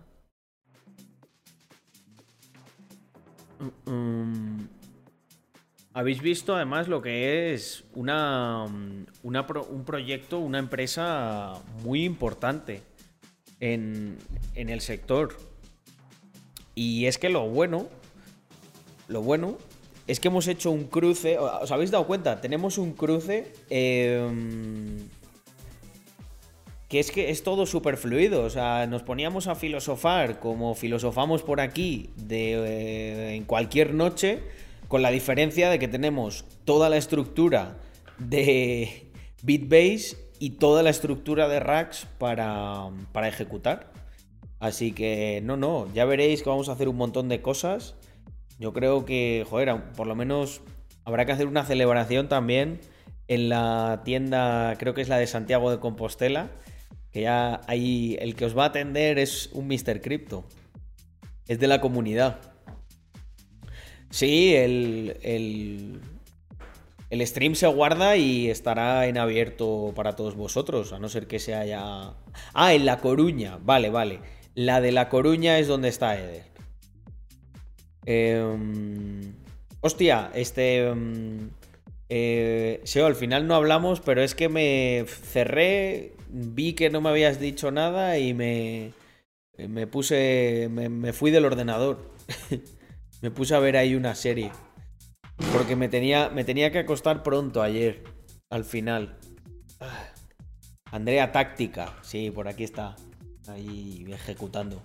Habéis 5.93 6.21
visto 6.21 6.55
además 6.55 6.87
lo 6.87 7.01
que 7.01 7.53
es 7.53 7.83
una, 7.95 8.65
un 8.65 9.83
proyecto, 9.85 10.39
una 10.39 10.59
empresa 10.59 11.53
muy 11.83 12.03
importante 12.03 12.83
en, 13.59 14.19
en 14.53 14.69
el 14.69 14.81
sector. 14.81 15.35
Y 16.75 17.07
es 17.07 17.17
que 17.17 17.29
lo 17.29 17.47
bueno, 17.49 17.87
lo 19.07 19.21
bueno 19.23 19.57
es 20.07 20.19
que 20.19 20.27
hemos 20.27 20.47
hecho 20.47 20.71
un 20.71 20.85
cruce. 20.85 21.37
¿Os 21.37 21.71
habéis 21.71 21.91
dado 21.91 22.05
cuenta? 22.05 22.41
Tenemos 22.41 22.77
un 22.77 22.93
cruce. 22.93 23.53
Em, 23.69 24.97
que 26.89 26.99
es 26.99 27.09
que 27.09 27.31
es 27.31 27.43
todo 27.43 27.65
súper 27.65 27.97
fluido. 27.97 28.43
O 28.43 28.49
sea, 28.49 28.85
nos 28.85 29.01
poníamos 29.01 29.47
a 29.47 29.55
filosofar 29.55 30.39
como 30.39 30.75
filosofamos 30.75 31.41
por 31.41 31.59
aquí 31.59 32.11
de, 32.17 32.53
eh, 32.53 33.35
en 33.35 33.45
cualquier 33.45 33.93
noche, 33.93 34.43
con 34.87 35.01
la 35.01 35.09
diferencia 35.09 35.69
de 35.69 35.79
que 35.79 35.87
tenemos 35.87 36.45
toda 36.65 36.89
la 36.89 36.97
estructura 36.97 37.77
de 38.19 39.09
Bitbase 39.41 40.17
y 40.37 40.51
toda 40.51 40.83
la 40.83 40.91
estructura 40.91 41.47
de 41.47 41.59
racks 41.59 42.05
para, 42.19 42.89
para 43.11 43.27
ejecutar. 43.27 43.91
Así 44.59 44.91
que 44.91 45.41
no, 45.43 45.57
no, 45.57 45.91
ya 45.93 46.05
veréis 46.05 46.43
que 46.43 46.49
vamos 46.49 46.69
a 46.69 46.73
hacer 46.73 46.89
un 46.89 46.97
montón 46.97 47.27
de 47.27 47.41
cosas. 47.41 47.95
Yo 48.59 48.73
creo 48.73 49.05
que, 49.05 49.45
joder, 49.49 49.91
por 49.95 50.07
lo 50.07 50.15
menos 50.15 50.61
habrá 51.05 51.25
que 51.25 51.31
hacer 51.31 51.47
una 51.47 51.65
celebración 51.65 52.29
también 52.29 52.79
en 53.27 53.49
la 53.49 54.01
tienda, 54.05 54.75
creo 54.77 54.93
que 54.93 55.01
es 55.01 55.09
la 55.09 55.17
de 55.17 55.27
Santiago 55.27 55.71
de 55.71 55.79
Compostela, 55.79 56.51
que 57.11 57.21
ya 57.21 57.61
ahí 57.67 58.17
el 58.19 58.35
que 58.35 58.45
os 58.45 58.57
va 58.57 58.63
a 58.63 58.67
atender 58.67 59.19
es 59.19 59.49
un 59.53 59.67
Mr. 59.67 60.01
Crypto. 60.01 60.45
Es 61.47 61.59
de 61.59 61.67
la 61.67 61.81
comunidad. 61.81 62.39
Sí, 64.09 64.55
el, 64.55 65.17
el, 65.23 65.99
el 67.09 67.27
stream 67.27 67.55
se 67.55 67.67
guarda 67.67 68.15
y 68.15 68.49
estará 68.49 69.07
en 69.07 69.17
abierto 69.17 69.91
para 69.95 70.15
todos 70.15 70.35
vosotros, 70.35 70.93
a 70.93 70.99
no 70.99 71.09
ser 71.09 71.27
que 71.27 71.39
se 71.39 71.53
haya... 71.55 72.13
Ah, 72.53 72.73
en 72.73 72.85
La 72.85 72.99
Coruña, 72.99 73.59
vale, 73.61 73.89
vale. 73.89 74.19
La 74.55 74.81
de 74.81 74.91
La 74.91 75.09
Coruña 75.09 75.59
es 75.59 75.67
donde 75.67 75.89
está 75.89 76.17
Eder. 76.17 76.52
Em, 78.05 79.33
hostia, 79.81 80.31
este... 80.33 80.87
Em, 80.87 81.49
eh, 82.09 82.81
Seo, 82.83 83.05
al 83.07 83.15
final 83.15 83.47
no 83.47 83.55
hablamos, 83.55 83.99
pero 83.99 84.21
es 84.21 84.35
que 84.35 84.49
me 84.49 85.05
cerré, 85.07 86.13
vi 86.29 86.73
que 86.73 86.89
no 86.89 87.01
me 87.01 87.09
habías 87.09 87.39
dicho 87.39 87.71
nada 87.71 88.19
y 88.19 88.33
me, 88.33 88.93
me 89.57 89.87
puse, 89.87 90.69
me, 90.69 91.13
fui 91.13 91.31
del 91.31 91.45
ordenador. 91.45 92.11
me 93.21 93.31
puse 93.31 93.55
a 93.55 93.59
ver 93.59 93.77
ahí 93.77 93.95
una 93.95 94.15
serie. 94.15 94.51
Porque 95.53 95.75
me 95.75 95.89
tenía, 95.89 96.29
me 96.29 96.43
tenía 96.43 96.71
que 96.71 96.79
acostar 96.79 97.23
pronto 97.23 97.61
ayer, 97.61 98.03
al 98.49 98.65
final. 98.65 99.17
Ah. 99.79 100.09
Andrea 100.91 101.31
Táctica, 101.31 101.97
sí, 102.03 102.29
por 102.29 102.47
aquí 102.47 102.63
está. 102.63 102.95
Ahí 103.47 104.05
ejecutando. 104.09 104.79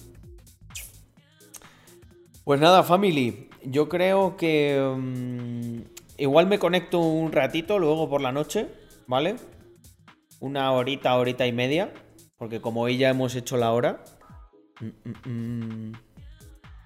Pues 2.48 2.62
nada, 2.62 2.82
family. 2.82 3.50
Yo 3.62 3.90
creo 3.90 4.38
que 4.38 4.80
mm, 4.80 5.82
igual 6.16 6.46
me 6.46 6.58
conecto 6.58 6.98
un 6.98 7.30
ratito 7.30 7.78
luego 7.78 8.08
por 8.08 8.22
la 8.22 8.32
noche, 8.32 8.68
¿vale? 9.06 9.36
Una 10.40 10.72
horita, 10.72 11.14
horita 11.18 11.46
y 11.46 11.52
media. 11.52 11.92
Porque 12.38 12.62
como 12.62 12.80
hoy 12.80 12.96
ya 12.96 13.10
hemos 13.10 13.34
hecho 13.34 13.58
la 13.58 13.70
hora. 13.72 14.02
Mm, 14.80 15.28
mm, 15.30 15.92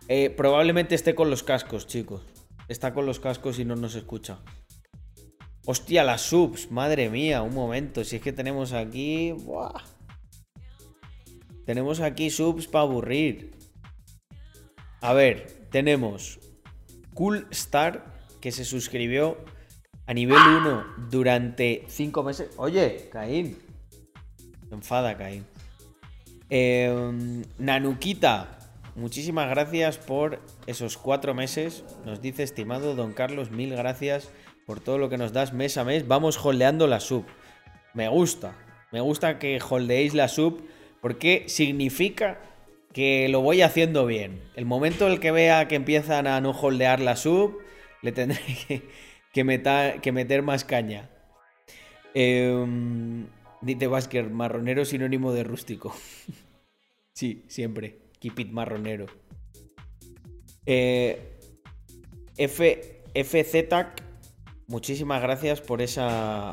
eh, 0.09 0.31
probablemente 0.31 0.97
esté 0.97 1.15
con 1.15 1.31
los 1.31 1.45
cascos, 1.45 1.87
chicos. 1.87 2.27
Está 2.67 2.93
con 2.93 3.07
los 3.07 3.21
cascos 3.21 3.61
y 3.61 3.65
no 3.65 3.77
nos 3.77 3.95
escucha. 3.95 4.41
Hostia, 5.65 6.03
las 6.03 6.23
subs, 6.23 6.73
madre 6.73 7.09
mía, 7.09 7.41
un 7.43 7.55
momento. 7.55 8.03
Si 8.03 8.17
es 8.17 8.23
que 8.23 8.33
tenemos 8.33 8.73
aquí. 8.73 9.33
Tenemos 11.65 12.01
aquí 12.01 12.31
subs 12.31 12.67
para 12.67 12.83
aburrir. 12.83 13.62
A 15.03 15.13
ver, 15.15 15.67
tenemos 15.71 16.39
Cool 17.13 17.49
Star, 17.51 18.05
que 18.41 18.53
se 18.53 18.65
suscribió 18.65 19.37
a 20.07 20.15
nivel 20.15 20.39
1 20.39 21.09
durante 21.11 21.85
5 21.89 22.23
meses. 22.23 22.51
Oye, 22.57 23.09
Caín. 23.11 23.59
enfada, 24.71 25.19
Caín. 25.19 25.45
Em, 26.51 27.43
Nanukita, 27.59 28.59
muchísimas 28.95 29.51
gracias 29.51 29.99
por 29.99 30.39
esos 30.69 30.97
4 30.97 31.35
meses. 31.35 31.85
Nos 32.05 32.23
dice, 32.23 32.45
estimado 32.45 32.95
don 32.95 33.13
Carlos, 33.13 33.51
mil 33.51 33.75
gracias 33.75 34.31
por 34.67 34.79
todo 34.79 34.99
lo 34.99 35.09
que 35.09 35.19
nos 35.19 35.33
das 35.33 35.53
mes 35.53 35.79
a 35.79 35.85
mes. 35.85 36.07
Vamos 36.07 36.39
holdeando 36.39 36.87
la 36.87 37.01
sub. 37.01 37.25
Me 37.93 38.09
gusta. 38.09 38.55
Me 38.93 39.01
gusta 39.01 39.41
que 39.41 39.59
holdeéis 39.69 40.15
la 40.15 40.29
sub 40.29 40.63
porque 41.01 41.47
significa 41.49 42.41
que 42.93 43.29
lo 43.29 43.41
voy 43.41 43.63
haciendo 43.63 44.07
bien. 44.07 44.43
El 44.55 44.67
momento 44.67 45.07
en 45.07 45.13
el 45.13 45.21
que 45.21 45.31
vea 45.31 45.69
que 45.69 45.77
empiezan 45.77 46.27
a 46.27 46.41
no 46.41 46.51
holdear 46.51 47.01
la 47.01 47.17
sub, 47.17 47.59
le 48.03 48.13
tendré 48.13 48.41
que, 49.33 49.45
meter, 49.45 50.43
más 50.43 50.65
caña. 50.65 51.11
Eh, 52.15 52.67
Dite 53.63 53.87
Basker, 53.87 54.29
marronero 54.31 54.85
sinónimo 54.85 55.33
de 55.33 55.45
rústico. 55.45 55.95
sí, 57.15 57.45
siempre. 57.49 57.99
Keep 58.19 58.41
it 58.41 58.51
marronero. 58.51 59.07
Eh, 60.67 61.39
F, 62.37 63.03
FZTAC, 63.15 64.03
muchísimas 64.69 65.23
gracias 65.23 65.61
por, 65.61 65.81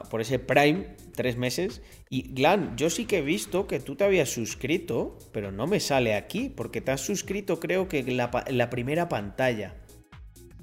por 0.10 0.22
ese 0.22 0.40
Prime, 0.40 0.96
tres 1.20 1.36
meses. 1.36 1.82
Y 2.10 2.32
Glan, 2.34 2.78
yo 2.78 2.90
sí 2.90 3.04
que 3.04 3.18
he 3.18 3.22
visto 3.22 3.68
que 3.68 3.82
tú 3.82 3.98
te 3.98 4.06
habías 4.06 4.30
suscrito, 4.30 5.18
pero 5.34 5.52
no 5.52 5.68
me 5.68 5.82
sale 5.82 6.16
aquí, 6.16 6.48
porque 6.48 6.80
te 6.80 6.92
has 6.92 7.02
suscrito 7.02 7.60
creo 7.60 7.90
que 7.90 8.00
en 8.00 8.16
la, 8.16 8.70
primera 8.70 9.10
pantalla. 9.10 9.76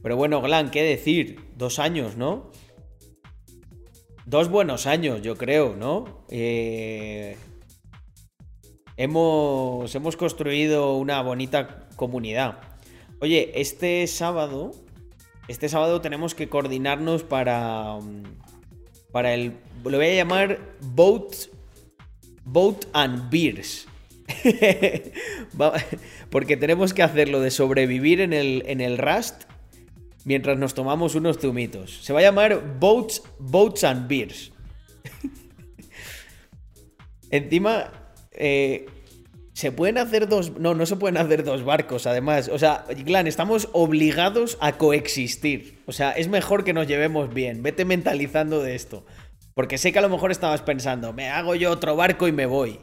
Pero 0.02 0.16
bueno, 0.16 0.40
Glan, 0.40 0.70
¿qué 0.70 0.82
decir? 0.82 1.50
Dos 1.58 1.78
años, 1.78 2.16
¿no? 2.16 2.52
Dos 4.24 4.48
buenos 4.48 4.86
años, 4.86 5.20
yo 5.20 5.36
creo, 5.36 5.76
¿no? 5.76 6.24
Eh, 6.30 7.36
hemos, 8.96 9.94
hemos 9.94 10.16
construido 10.16 10.96
una 10.96 11.20
bonita 11.20 11.86
comunidad. 11.96 12.60
Oye, 13.20 13.60
este 13.60 14.06
sábado, 14.06 14.70
este 15.48 15.68
sábado 15.68 16.00
tenemos 16.00 16.34
que 16.34 16.48
coordinarnos 16.48 17.24
para, 17.24 17.98
para 19.12 19.34
el 19.34 19.58
lo 19.84 19.98
voy 19.98 20.06
a 20.06 20.14
llamar 20.14 20.58
Boat, 20.80 21.34
Boat 22.44 22.86
and 22.92 23.30
Beers. 23.30 23.86
Porque 26.30 26.56
tenemos 26.56 26.92
que 26.92 27.02
hacerlo 27.02 27.40
de 27.40 27.50
sobrevivir 27.50 28.20
en 28.20 28.32
el, 28.32 28.64
en 28.66 28.80
el 28.80 28.98
Rust 28.98 29.44
mientras 30.26 30.58
nos 30.58 30.74
tomamos 30.74 31.14
unos 31.14 31.38
zumitos. 31.38 32.00
Se 32.02 32.12
va 32.12 32.18
a 32.18 32.22
llamar 32.22 32.78
Boats, 32.78 33.22
Boats 33.38 33.84
and 33.84 34.08
Beers. 34.08 34.52
Encima, 37.30 37.92
eh, 38.32 38.86
Se 39.52 39.72
pueden 39.72 39.98
hacer 39.98 40.28
dos. 40.28 40.58
No, 40.58 40.74
no 40.74 40.84
se 40.84 40.96
pueden 40.96 41.16
hacer 41.16 41.44
dos 41.44 41.64
barcos, 41.64 42.06
además. 42.06 42.50
O 42.52 42.58
sea, 42.58 42.84
Glan, 43.06 43.26
estamos 43.26 43.70
obligados 43.72 44.58
a 44.60 44.72
coexistir. 44.72 45.78
O 45.86 45.92
sea, 45.92 46.10
es 46.10 46.28
mejor 46.28 46.64
que 46.64 46.74
nos 46.74 46.88
llevemos 46.88 47.32
bien. 47.32 47.62
Vete 47.62 47.84
mentalizando 47.84 48.62
de 48.62 48.74
esto. 48.74 49.06
Porque 49.56 49.78
sé 49.78 49.90
que 49.90 49.98
a 49.98 50.02
lo 50.02 50.10
mejor 50.10 50.30
estabas 50.30 50.60
pensando, 50.60 51.14
me 51.14 51.30
hago 51.30 51.54
yo 51.54 51.70
otro 51.70 51.96
barco 51.96 52.28
y 52.28 52.32
me 52.32 52.44
voy. 52.44 52.78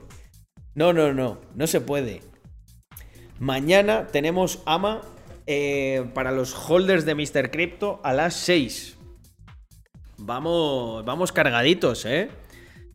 No, 0.74 0.92
no, 0.92 1.14
no, 1.14 1.40
no 1.54 1.68
se 1.68 1.82
puede. 1.82 2.22
Mañana 3.38 4.08
tenemos 4.08 4.64
AMA 4.66 5.02
eh, 5.46 6.10
para 6.16 6.32
los 6.32 6.56
holders 6.68 7.06
de 7.06 7.14
Mr. 7.14 7.52
Crypto 7.52 8.02
a 8.04 8.12
las 8.12 8.34
6. 8.38 8.98
Vamos, 10.18 11.06
vamos 11.06 11.32
cargaditos, 11.32 12.06
¿eh? 12.06 12.32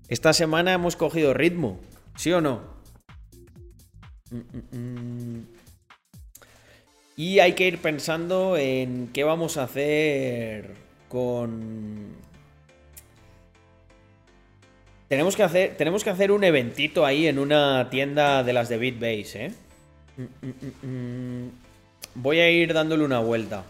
Esta 0.08 0.32
semana 0.32 0.72
hemos 0.72 0.96
cogido 0.96 1.32
ritmo, 1.32 1.78
¿sí 2.16 2.32
o 2.32 2.40
no? 2.40 2.62
Y 7.16 7.38
hay 7.38 7.52
que 7.52 7.68
ir 7.68 7.78
pensando 7.78 8.56
en 8.56 9.10
qué 9.12 9.22
vamos 9.22 9.56
a 9.56 9.62
hacer 9.62 10.74
con... 11.08 12.27
Tenemos 15.08 15.36
que 15.36 15.42
hacer, 15.42 15.76
tenemos 15.76 16.04
que 16.04 16.10
hacer 16.10 16.30
un 16.30 16.44
eventito 16.44 17.06
ahí 17.06 17.26
en 17.26 17.38
una 17.38 17.88
tienda 17.90 18.42
de 18.42 18.52
las 18.52 18.68
de 18.68 18.76
BitBase, 18.76 19.46
¿eh? 19.46 19.52
Voy 22.14 22.40
a 22.40 22.50
ir 22.50 22.74
dándole 22.74 23.04
una 23.04 23.18
vuelta. 23.20 23.64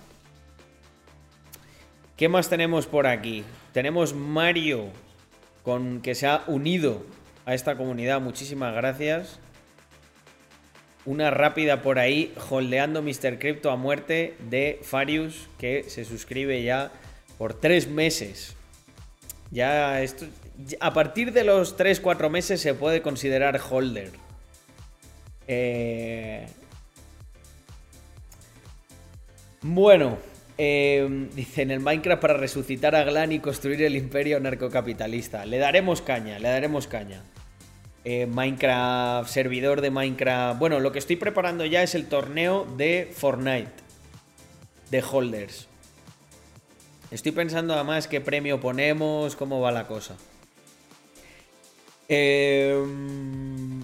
¿Qué 2.16 2.28
más 2.28 2.48
tenemos 2.48 2.86
por 2.86 3.06
aquí? 3.06 3.44
Tenemos 3.72 4.14
Mario, 4.14 4.86
con 5.62 6.00
que 6.00 6.16
se 6.16 6.26
ha 6.26 6.42
unido 6.48 7.06
a 7.46 7.54
esta 7.54 7.76
comunidad. 7.76 8.20
Muchísimas 8.20 8.74
gracias. 8.74 9.38
Una 11.04 11.30
rápida 11.30 11.82
por 11.82 12.00
ahí, 12.00 12.34
holdeando 12.50 13.02
Mr. 13.02 13.38
Crypto 13.38 13.70
a 13.70 13.76
muerte 13.76 14.34
de 14.50 14.80
Farius, 14.82 15.48
que 15.58 15.84
se 15.84 16.04
suscribe 16.04 16.64
ya 16.64 16.90
por 17.38 17.54
tres 17.54 17.86
meses. 17.86 18.56
Ya 19.52 20.02
esto. 20.02 20.26
A 20.80 20.92
partir 20.92 21.32
de 21.32 21.44
los 21.44 21.76
3-4 21.76 22.30
meses 22.30 22.60
se 22.60 22.74
puede 22.74 23.00
considerar 23.00 23.60
holder. 23.70 24.10
Eh, 25.46 26.46
bueno, 29.62 30.18
eh, 30.58 31.28
dice 31.34 31.62
en 31.62 31.70
el 31.70 31.78
Minecraft 31.78 32.20
para 32.20 32.34
resucitar 32.34 32.96
a 32.96 33.04
Glan 33.04 33.30
y 33.30 33.38
construir 33.38 33.82
el 33.82 33.94
imperio 33.94 34.40
narcocapitalista. 34.40 35.46
Le 35.46 35.58
daremos 35.58 36.02
caña, 36.02 36.40
le 36.40 36.48
daremos 36.48 36.88
caña. 36.88 37.22
Eh, 38.04 38.26
Minecraft, 38.26 39.30
servidor 39.30 39.80
de 39.80 39.90
Minecraft. 39.90 40.58
Bueno, 40.58 40.80
lo 40.80 40.90
que 40.90 40.98
estoy 40.98 41.16
preparando 41.16 41.64
ya 41.64 41.82
es 41.84 41.94
el 41.94 42.06
torneo 42.06 42.66
de 42.76 43.08
Fortnite. 43.12 43.70
De 44.90 45.02
holders. 45.02 45.68
Estoy 47.10 47.32
pensando 47.32 47.74
además 47.74 48.08
qué 48.08 48.20
premio 48.20 48.60
ponemos, 48.60 49.36
cómo 49.36 49.60
va 49.60 49.70
la 49.70 49.86
cosa. 49.86 50.16
Em, 52.08 53.82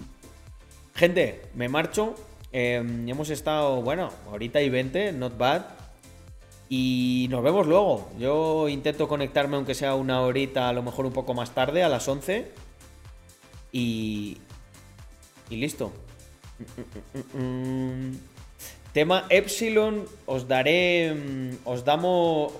gente, 0.95 1.41
me 1.53 1.69
marcho. 1.69 2.15
Em, 2.51 3.07
hemos 3.07 3.29
estado, 3.29 3.81
bueno, 3.83 4.09
ahorita 4.31 4.61
y 4.61 4.69
20, 4.69 5.11
not 5.13 5.37
bad. 5.37 5.65
Y 6.67 7.27
nos 7.29 7.43
vemos 7.43 7.67
luego. 7.67 8.09
Yo 8.17 8.67
intento 8.67 9.07
conectarme 9.07 9.55
aunque 9.57 9.75
sea 9.75 9.93
una 9.93 10.21
horita, 10.21 10.69
a 10.69 10.73
lo 10.73 10.81
mejor 10.81 11.05
un 11.05 11.13
poco 11.13 11.35
más 11.35 11.51
tarde, 11.51 11.83
a 11.83 11.89
las 11.89 12.07
11. 12.07 12.51
Y... 13.71 14.37
Y 15.49 15.57
listo. 15.57 15.91
Tema 18.93 19.25
Epsilon, 19.29 20.05
os 20.25 20.47
daré... 20.47 21.13
Mm, 21.13 21.57
os 21.65 21.85
damos... 21.85 22.53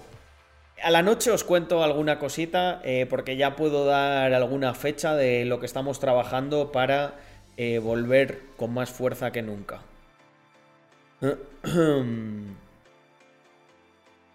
A 0.86 0.92
la 0.92 1.02
noche 1.02 1.32
os 1.32 1.44
cuento 1.44 1.82
alguna 1.82 2.20
cosita, 2.20 2.80
eh, 2.84 3.08
porque 3.10 3.38
ya 3.38 3.56
puedo 3.56 3.86
dar 3.86 4.32
alguna 4.36 4.76
fecha 4.76 5.16
de 5.16 5.44
lo 5.44 5.60
que 5.60 5.66
estamos 5.66 6.00
trabajando 6.00 6.72
para 6.72 7.16
eh, 7.58 7.80
volver 7.80 8.42
con 8.56 8.72
más 8.72 8.92
fuerza 8.92 9.32
que 9.32 9.42
nunca. 9.42 9.82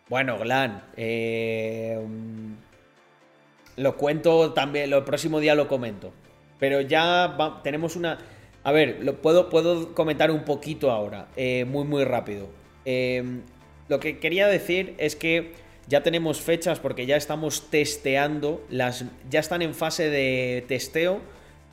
bueno, 0.09 0.39
Glan, 0.40 0.82
eh, 0.97 2.05
lo 3.77 3.97
cuento 3.97 4.52
también, 4.52 4.93
el 4.93 5.05
próximo 5.05 5.39
día 5.39 5.55
lo 5.55 5.68
comento. 5.68 6.12
Pero 6.59 6.81
ya 6.81 7.60
tenemos 7.62 7.94
una... 7.94 8.18
A 8.64 8.72
ver, 8.72 9.05
lo 9.05 9.22
puedo, 9.22 9.51
puedo 9.51 9.94
comentar 9.94 10.32
un 10.32 10.43
poquito 10.43 10.90
ahora, 10.90 11.28
muy 11.36 11.85
muy 11.85 12.02
rápido. 12.02 12.48
lo 12.85 14.01
que 14.01 14.18
quería 14.18 14.48
decir 14.48 14.97
es 14.98 15.14
que 15.14 15.69
ya 15.90 16.04
tenemos 16.04 16.40
fechas 16.40 16.78
porque 16.78 17.04
ya 17.04 17.16
estamos 17.16 17.68
testeando, 17.68 18.64
las, 18.70 19.04
ya 19.28 19.40
están 19.40 19.60
en 19.60 19.74
fase 19.74 20.08
de 20.08 20.64
testeo 20.68 21.20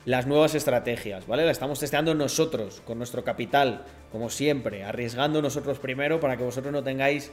las 0.04 0.26
nuevas 0.26 0.56
estrategias, 0.56 1.26
¿vale? 1.26 1.44
La 1.44 1.52
estamos 1.52 1.78
testeando 1.78 2.14
nosotros, 2.14 2.82
con 2.84 2.98
nuestro 2.98 3.22
capital, 3.22 3.84
como 4.10 4.28
siempre, 4.28 4.82
arriesgando 4.82 5.40
nosotros 5.40 5.78
primero 5.78 6.18
para 6.18 6.36
que 6.36 6.42
vosotros 6.42 6.72
no 6.72 6.82
tengáis 6.82 7.30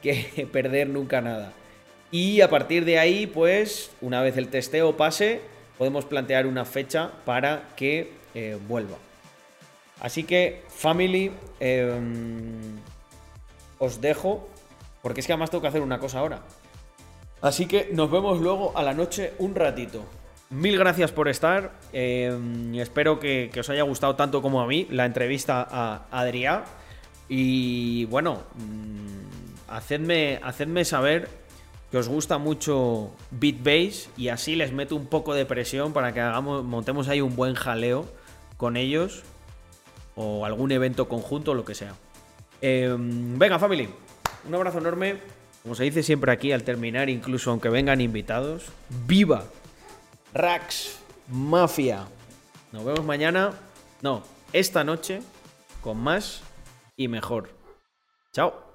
que 0.00 0.48
perder 0.52 0.88
nunca 0.88 1.20
nada. 1.20 1.52
Y 2.12 2.40
a 2.40 2.48
partir 2.48 2.84
de 2.84 3.00
ahí, 3.00 3.26
pues, 3.26 3.90
una 4.00 4.22
vez 4.22 4.36
el 4.36 4.48
testeo 4.48 4.96
pase, 4.96 5.40
podemos 5.76 6.04
plantear 6.04 6.46
una 6.46 6.64
fecha 6.64 7.10
para 7.24 7.68
que 7.74 8.12
eh, 8.34 8.56
vuelva. 8.68 8.96
Así 10.00 10.22
que, 10.22 10.62
family, 10.68 11.32
em, 11.58 12.78
os 13.80 14.00
dejo, 14.00 14.48
porque 15.02 15.20
es 15.20 15.26
que 15.26 15.32
además 15.32 15.50
tengo 15.50 15.62
que 15.62 15.68
hacer 15.68 15.82
una 15.82 15.98
cosa 15.98 16.20
ahora. 16.20 16.42
Así 17.40 17.66
que 17.66 17.90
nos 17.92 18.10
vemos 18.10 18.40
luego 18.40 18.76
a 18.76 18.82
la 18.82 18.94
noche 18.94 19.34
un 19.38 19.54
ratito. 19.54 20.04
Mil 20.50 20.78
gracias 20.78 21.12
por 21.12 21.28
estar. 21.28 21.72
Eh, 21.92 22.36
espero 22.76 23.20
que, 23.20 23.50
os 23.58 23.68
haya 23.68 23.82
gustado 23.82 24.16
tanto 24.16 24.42
como 24.42 24.60
a 24.60 24.66
mí 24.66 24.86
la 24.90 25.04
entrevista 25.04 25.66
a 25.70 26.06
Adrián. 26.10 26.64
Y 27.28 28.06
bueno, 28.06 28.42
mm, 28.56 29.70
hacedme, 29.70 30.84
saber 30.84 31.28
que 31.90 31.98
os 31.98 32.08
gusta 32.08 32.38
mucho 32.38 33.12
BitBase 33.30 34.08
y 34.16 34.28
así 34.28 34.56
les 34.56 34.72
meto 34.72 34.96
un 34.96 35.06
poco 35.06 35.34
de 35.34 35.46
presión 35.46 35.92
para 35.92 36.12
que 36.12 36.20
hagamos, 36.20 36.64
montemos 36.64 37.08
ahí 37.08 37.20
un 37.20 37.36
buen 37.36 37.54
jaleo 37.54 38.06
con 38.56 38.76
ellos 38.76 39.22
o 40.16 40.44
algún 40.44 40.72
evento 40.72 41.08
conjunto 41.08 41.52
o 41.52 41.54
lo 41.54 41.64
que 41.64 41.74
sea. 41.74 41.94
Eh, 42.60 42.94
venga, 42.98 43.58
family, 43.58 43.88
un 44.46 44.54
abrazo 44.54 44.78
enorme. 44.78 45.18
Como 45.62 45.74
se 45.74 45.84
dice 45.84 46.02
siempre 46.02 46.32
aquí 46.32 46.52
al 46.52 46.62
terminar, 46.62 47.08
incluso 47.08 47.50
aunque 47.50 47.68
vengan 47.68 48.00
invitados, 48.00 48.66
¡viva! 49.06 49.44
Rax 50.32 50.98
Mafia. 51.28 52.06
Nos 52.72 52.84
vemos 52.84 53.04
mañana. 53.04 53.52
No, 54.02 54.22
esta 54.52 54.84
noche 54.84 55.20
con 55.80 55.98
más 55.98 56.42
y 56.96 57.08
mejor. 57.08 57.50
Chao. 58.32 58.67